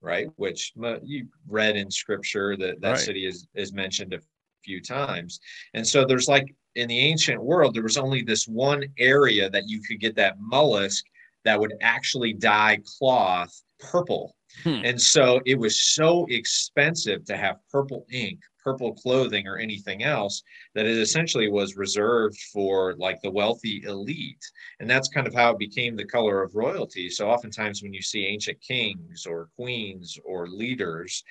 right? 0.06 0.28
Which 0.36 0.72
you 1.03 1.28
read 1.47 1.76
in 1.76 1.89
scripture 1.89 2.56
that 2.58 2.80
that 2.82 2.91
right. 2.91 2.99
city 2.99 3.26
is 3.26 3.47
is 3.56 3.74
mentioned 3.74 4.14
a 4.14 4.20
few 4.64 4.82
times. 4.82 5.39
And 5.74 5.86
so 5.86 6.06
there's 6.06 6.28
like 6.28 6.53
in 6.76 6.88
the 6.88 6.99
ancient 6.99 7.41
world 7.41 7.74
there 7.74 7.84
was 7.84 7.97
only 7.97 8.22
this 8.22 8.47
one 8.47 8.84
area 8.97 9.49
that 9.49 9.68
you 9.68 9.82
could 9.82 9.99
get 9.99 10.16
that 10.16 10.39
mollusk 10.39 11.06
that 11.43 11.60
would 11.60 11.74
actually 11.82 12.34
dye 12.34 12.80
cloth 12.97 13.51
purple 13.80 14.36
Hmm. 14.64 14.82
And 14.84 15.01
so 15.01 15.41
it 15.45 15.60
was 15.60 15.93
so 15.93 16.26
expensive 16.30 17.26
to 17.26 17.38
have 17.38 17.58
purple 17.72 18.06
ink, 18.12 18.39
purple 18.64 18.93
clothing, 18.93 19.47
or 19.47 19.58
anything 19.58 20.03
else 20.03 20.41
that 20.74 20.86
it 20.86 20.97
essentially 20.97 21.49
was 21.49 21.78
reserved 21.78 22.38
for 22.51 22.95
like 22.95 23.22
the 23.22 23.32
wealthy 23.32 23.84
elite. 23.86 24.43
And 24.80 24.89
that's 24.89 25.10
kind 25.10 25.28
of 25.28 25.34
how 25.34 25.51
it 25.51 25.60
became 25.60 25.95
the 25.95 26.06
color 26.06 26.41
of 26.41 26.56
royalty. 26.56 27.10
So 27.10 27.30
oftentimes 27.30 27.84
when 27.84 27.93
you 27.93 28.01
see 28.01 28.26
ancient 28.26 28.60
kings 28.62 29.26
or 29.26 29.49
queens 29.56 30.18
or 30.24 30.47
leaders, 30.47 31.24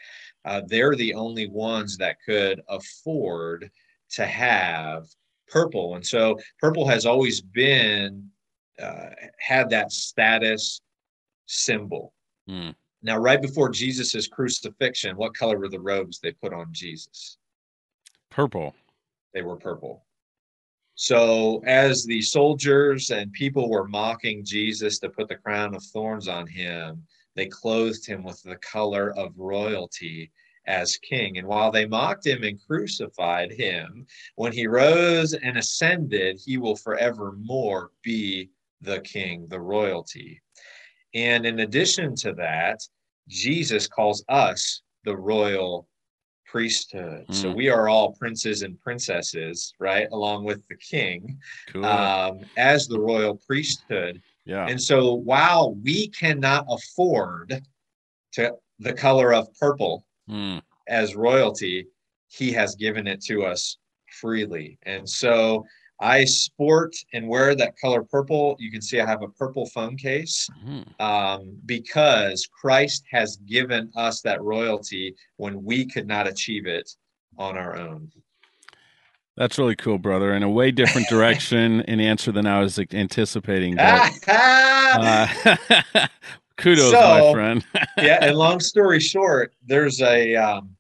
uh, 0.44 0.62
they're 0.66 0.96
the 0.96 1.14
only 1.14 1.48
ones 1.48 1.96
that 1.98 2.18
could 2.24 2.60
afford 2.68 3.70
to 4.10 4.26
have 4.26 5.06
purple. 5.48 5.96
And 5.96 6.06
so 6.06 6.38
purple 6.60 6.86
has 6.86 7.06
always 7.06 7.40
been, 7.40 8.30
uh, 8.80 9.10
had 9.38 9.70
that 9.70 9.92
status 9.92 10.80
symbol. 11.46 12.12
Mm. 12.48 12.74
Now, 13.04 13.18
right 13.18 13.40
before 13.40 13.68
Jesus' 13.68 14.26
crucifixion, 14.26 15.14
what 15.18 15.36
color 15.36 15.58
were 15.58 15.68
the 15.68 15.78
robes 15.78 16.18
they 16.18 16.32
put 16.32 16.54
on 16.54 16.68
Jesus? 16.72 17.36
Purple. 18.30 18.74
They 19.34 19.42
were 19.42 19.56
purple. 19.56 20.06
So, 20.94 21.62
as 21.66 22.04
the 22.04 22.22
soldiers 22.22 23.10
and 23.10 23.30
people 23.32 23.68
were 23.68 23.86
mocking 23.86 24.42
Jesus 24.42 24.98
to 25.00 25.10
put 25.10 25.28
the 25.28 25.36
crown 25.36 25.74
of 25.74 25.82
thorns 25.82 26.28
on 26.28 26.46
him, 26.46 27.04
they 27.36 27.44
clothed 27.46 28.06
him 28.06 28.24
with 28.24 28.42
the 28.42 28.56
color 28.56 29.12
of 29.18 29.38
royalty 29.38 30.30
as 30.66 30.96
king. 30.96 31.36
And 31.36 31.46
while 31.46 31.70
they 31.70 31.84
mocked 31.84 32.26
him 32.26 32.42
and 32.42 32.58
crucified 32.66 33.52
him, 33.52 34.06
when 34.36 34.52
he 34.52 34.66
rose 34.66 35.34
and 35.34 35.58
ascended, 35.58 36.40
he 36.42 36.56
will 36.56 36.76
forevermore 36.76 37.90
be 38.02 38.48
the 38.80 39.00
king, 39.00 39.46
the 39.48 39.60
royalty. 39.60 40.40
And 41.12 41.44
in 41.44 41.60
addition 41.60 42.16
to 42.16 42.32
that, 42.34 42.80
Jesus 43.28 43.86
calls 43.86 44.24
us 44.28 44.82
the 45.04 45.16
royal 45.16 45.88
priesthood. 46.46 47.26
Mm. 47.28 47.34
So 47.34 47.50
we 47.50 47.68
are 47.68 47.88
all 47.88 48.12
princes 48.12 48.62
and 48.62 48.78
princesses, 48.80 49.74
right? 49.80 50.06
Along 50.12 50.44
with 50.44 50.66
the 50.68 50.76
king 50.76 51.38
cool. 51.72 51.84
um, 51.84 52.40
as 52.56 52.86
the 52.86 53.00
royal 53.00 53.40
priesthood. 53.46 54.22
Yeah. 54.44 54.66
And 54.66 54.80
so 54.80 55.14
while 55.14 55.74
we 55.74 56.08
cannot 56.08 56.66
afford 56.68 57.60
to 58.34 58.54
the 58.78 58.92
color 58.92 59.34
of 59.34 59.48
purple, 59.58 60.06
mm. 60.30 60.62
as 60.86 61.16
royalty, 61.16 61.86
he 62.28 62.52
has 62.52 62.74
given 62.76 63.06
it 63.06 63.20
to 63.24 63.44
us 63.44 63.78
freely. 64.20 64.78
And 64.84 65.08
so 65.08 65.64
I 66.04 66.26
sport 66.26 66.94
and 67.14 67.26
wear 67.26 67.54
that 67.54 67.78
color 67.78 68.02
purple. 68.02 68.56
You 68.58 68.70
can 68.70 68.82
see 68.82 69.00
I 69.00 69.06
have 69.06 69.22
a 69.22 69.28
purple 69.28 69.64
phone 69.64 69.96
case 69.96 70.46
mm-hmm. 70.62 71.02
um, 71.02 71.56
because 71.64 72.46
Christ 72.46 73.04
has 73.10 73.38
given 73.38 73.90
us 73.96 74.20
that 74.20 74.42
royalty 74.42 75.14
when 75.38 75.64
we 75.64 75.86
could 75.86 76.06
not 76.06 76.26
achieve 76.26 76.66
it 76.66 76.90
on 77.38 77.56
our 77.56 77.78
own. 77.78 78.12
That's 79.38 79.58
really 79.58 79.76
cool, 79.76 79.98
brother. 79.98 80.34
In 80.34 80.42
a 80.42 80.50
way 80.50 80.70
different 80.70 81.08
direction 81.10 81.80
in 81.82 82.00
answer 82.00 82.30
than 82.32 82.46
I 82.46 82.60
was 82.60 82.78
anticipating. 82.78 83.76
But, 83.76 84.12
uh, 84.28 85.56
kudos, 86.58 86.90
so, 86.90 87.00
my 87.00 87.32
friend. 87.32 87.64
yeah, 87.96 88.18
and 88.20 88.36
long 88.36 88.60
story 88.60 89.00
short, 89.00 89.54
there's 89.66 90.02
a 90.02 90.36
um, 90.36 90.76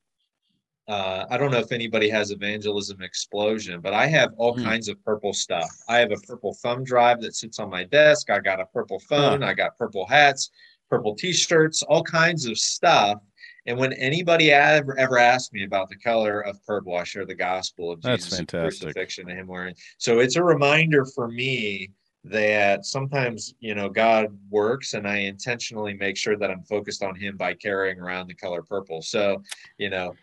uh, 0.86 1.24
I 1.30 1.38
don't 1.38 1.50
know 1.50 1.58
if 1.58 1.72
anybody 1.72 2.10
has 2.10 2.30
evangelism 2.30 3.02
explosion, 3.02 3.80
but 3.80 3.94
I 3.94 4.06
have 4.06 4.32
all 4.36 4.54
mm. 4.54 4.64
kinds 4.64 4.88
of 4.88 5.02
purple 5.02 5.32
stuff. 5.32 5.70
I 5.88 5.96
have 5.98 6.12
a 6.12 6.16
purple 6.16 6.54
thumb 6.54 6.84
drive 6.84 7.22
that 7.22 7.34
sits 7.34 7.58
on 7.58 7.70
my 7.70 7.84
desk. 7.84 8.28
I 8.30 8.38
got 8.38 8.60
a 8.60 8.66
purple 8.66 8.98
phone. 9.00 9.40
Huh. 9.40 9.48
I 9.48 9.54
got 9.54 9.78
purple 9.78 10.06
hats, 10.06 10.50
purple 10.90 11.14
t-shirts, 11.14 11.82
all 11.82 12.02
kinds 12.02 12.46
of 12.46 12.58
stuff. 12.58 13.18
And 13.66 13.78
when 13.78 13.94
anybody 13.94 14.52
ever, 14.52 14.98
ever 14.98 15.16
asks 15.16 15.52
me 15.54 15.64
about 15.64 15.88
the 15.88 15.96
color 15.96 16.42
of 16.42 16.62
purple, 16.66 16.94
I 16.94 17.04
share 17.04 17.24
the 17.24 17.34
gospel 17.34 17.90
of 17.90 18.02
That's 18.02 18.24
Jesus' 18.28 18.44
crucifixion 18.50 19.30
and 19.30 19.38
him 19.38 19.46
wearing. 19.46 19.74
So 19.96 20.18
it's 20.18 20.36
a 20.36 20.44
reminder 20.44 21.06
for 21.06 21.28
me 21.28 21.90
that 22.24 22.86
sometimes 22.86 23.54
you 23.60 23.74
know 23.74 23.88
God 23.88 24.36
works, 24.50 24.94
and 24.94 25.06
I 25.06 25.18
intentionally 25.18 25.94
make 25.94 26.16
sure 26.16 26.36
that 26.36 26.50
I'm 26.50 26.62
focused 26.62 27.02
on 27.02 27.14
Him 27.14 27.36
by 27.36 27.54
carrying 27.54 28.00
around 28.00 28.28
the 28.28 28.34
color 28.34 28.62
purple. 28.62 29.02
So 29.02 29.42
you 29.78 29.90
know 29.90 30.14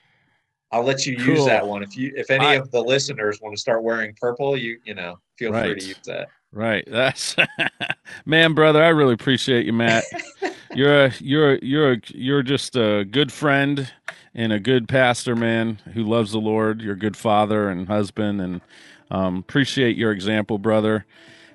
I'll 0.72 0.84
let 0.84 1.06
you 1.06 1.18
cool. 1.18 1.26
use 1.26 1.46
that 1.46 1.66
one. 1.66 1.84
If 1.84 1.98
you 1.98 2.14
if 2.16 2.30
any 2.32 2.46
I, 2.46 2.54
of 2.56 2.72
the 2.72 2.82
listeners 2.82 3.42
want 3.42 3.56
to 3.56 3.60
start 3.60 3.84
wearing 3.84 4.16
purple, 4.20 4.56
you 4.56 4.80
you 4.86 4.94
know, 4.94 5.20
feel 5.38 5.52
right. 5.52 5.72
free 5.72 5.80
to 5.80 5.86
use 5.86 6.00
that. 6.06 6.30
Right. 6.54 6.84
That's 6.88 7.36
man, 8.26 8.54
brother. 8.54 8.84
I 8.84 8.90
really 8.90 9.14
appreciate 9.14 9.66
you, 9.66 9.74
Matt. 9.74 10.04
you're 10.74 11.06
a 11.06 11.14
you're 11.20 11.54
a, 11.54 11.60
you're 11.62 11.94
a, 11.94 11.98
you're 12.08 12.44
just 12.44 12.76
a 12.76 13.06
good 13.10 13.32
friend 13.32 13.92
and 14.34 14.54
a 14.54 14.60
good 14.60 14.88
pastor, 14.88 15.36
man, 15.36 15.80
who 15.94 16.04
loves 16.04 16.32
the 16.32 16.40
Lord. 16.40 16.82
You're 16.82 16.94
a 16.94 17.00
good 17.00 17.18
father 17.18 17.70
and 17.70 17.88
husband, 17.88 18.42
and 18.42 18.62
um, 19.10 19.38
appreciate 19.38 19.98
your 19.98 20.12
example, 20.12 20.58
brother. 20.58 21.06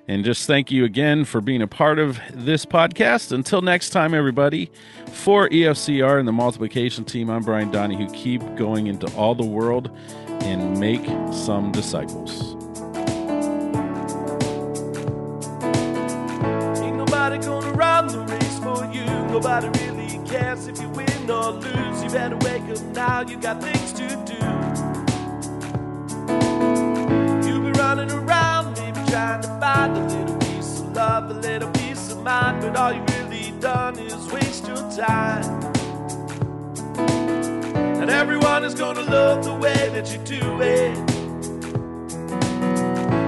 And 0.09 0.23
just 0.23 0.47
thank 0.47 0.71
you 0.71 0.85
again 0.85 1.25
for 1.25 1.41
being 1.41 1.61
a 1.61 1.67
part 1.67 1.99
of 1.99 2.17
this 2.31 2.65
podcast. 2.65 3.33
Until 3.33 3.61
next 3.61 3.89
time, 3.89 4.13
everybody, 4.13 4.71
for 5.11 5.49
EFCR 5.49 6.17
and 6.17 6.25
the 6.25 6.31
multiplication 6.31 7.03
team, 7.03 7.29
I'm 7.29 7.43
Brian 7.43 7.71
Donahue. 7.71 8.07
Keep 8.11 8.55
going 8.55 8.87
into 8.87 9.13
all 9.17 9.35
the 9.35 9.45
world 9.45 9.91
and 10.43 10.79
make 10.79 11.05
some 11.33 11.73
disciples. 11.73 12.53
Ain't 16.81 16.95
nobody 16.95 17.37
gonna 17.39 17.71
run 17.73 18.07
the 18.07 18.25
race 18.29 18.59
for 18.59 18.85
you. 18.93 19.03
Nobody 19.29 19.67
really 19.79 20.25
cares 20.25 20.67
if 20.67 20.79
you 20.81 20.87
win 20.89 21.29
or 21.29 21.51
lose. 21.51 22.01
You 22.01 22.09
better 22.09 22.37
wake 22.37 22.63
up 22.63 22.81
now, 22.95 23.21
you 23.27 23.35
got 23.35 23.61
things 23.61 23.91
to 23.93 24.07
do. 24.25 24.35
You've 27.45 27.63
been 27.63 27.73
running 27.73 28.09
around 28.09 28.66
trying 29.07 29.41
to 29.41 29.47
find 29.59 29.97
a 29.97 30.03
little 30.03 30.37
piece 30.37 30.79
of 30.81 30.93
love, 30.93 31.31
a 31.31 31.33
little 31.33 31.71
peace 31.71 32.11
of 32.11 32.21
mind, 32.23 32.61
but 32.61 32.75
all 32.75 32.93
you've 32.93 33.09
really 33.17 33.51
done 33.59 33.97
is 33.97 34.31
waste 34.31 34.67
your 34.67 34.77
time. 34.91 35.45
And 38.01 38.09
everyone 38.09 38.63
is 38.63 38.75
gonna 38.75 39.01
love 39.01 39.43
the 39.45 39.53
way 39.53 39.89
that 39.93 40.11
you 40.11 40.19
do 40.19 40.61
it. 40.61 40.97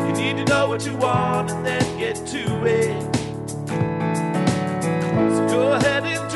You 0.05 0.13
need 0.21 0.37
to 0.37 0.45
know 0.45 0.67
what 0.67 0.85
you 0.85 0.95
want 0.95 1.51
and 1.51 1.65
then 1.65 1.97
get 1.97 2.15
to 2.27 2.65
it. 2.65 3.15
So 5.35 5.47
go 5.47 5.73
ahead 5.73 6.03
and 6.03 6.28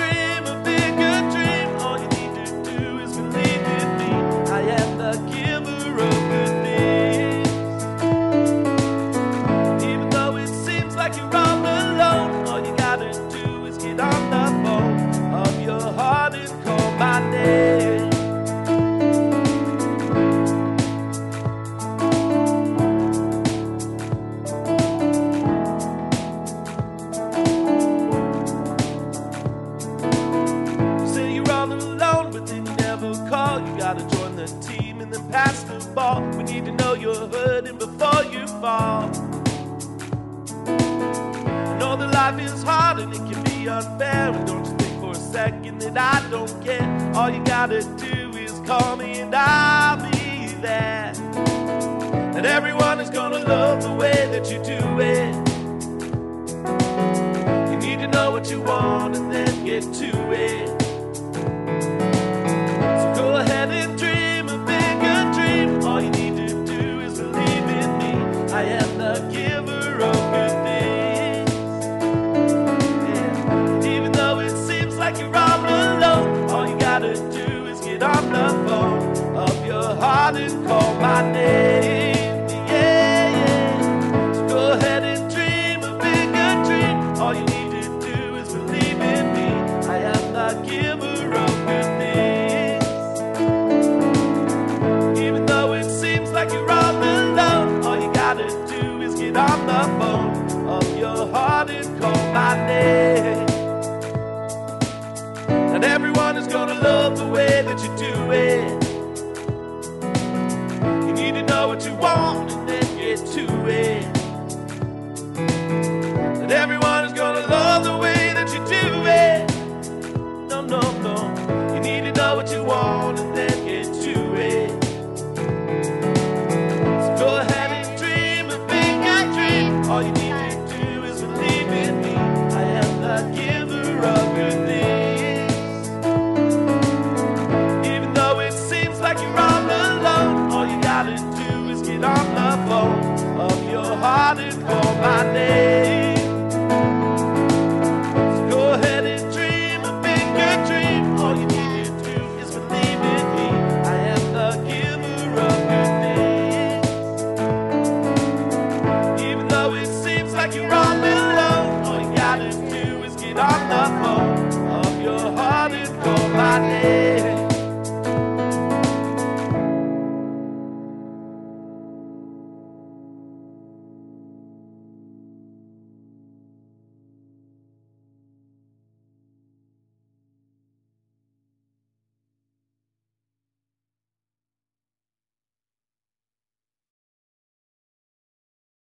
on 106.33 106.47
gonna 106.47 106.73
love 106.81 107.17
the 107.17 107.27
way 107.27 107.61
that 107.61 107.79
you 107.83 107.95
do 107.97 108.27
name. 108.27 108.82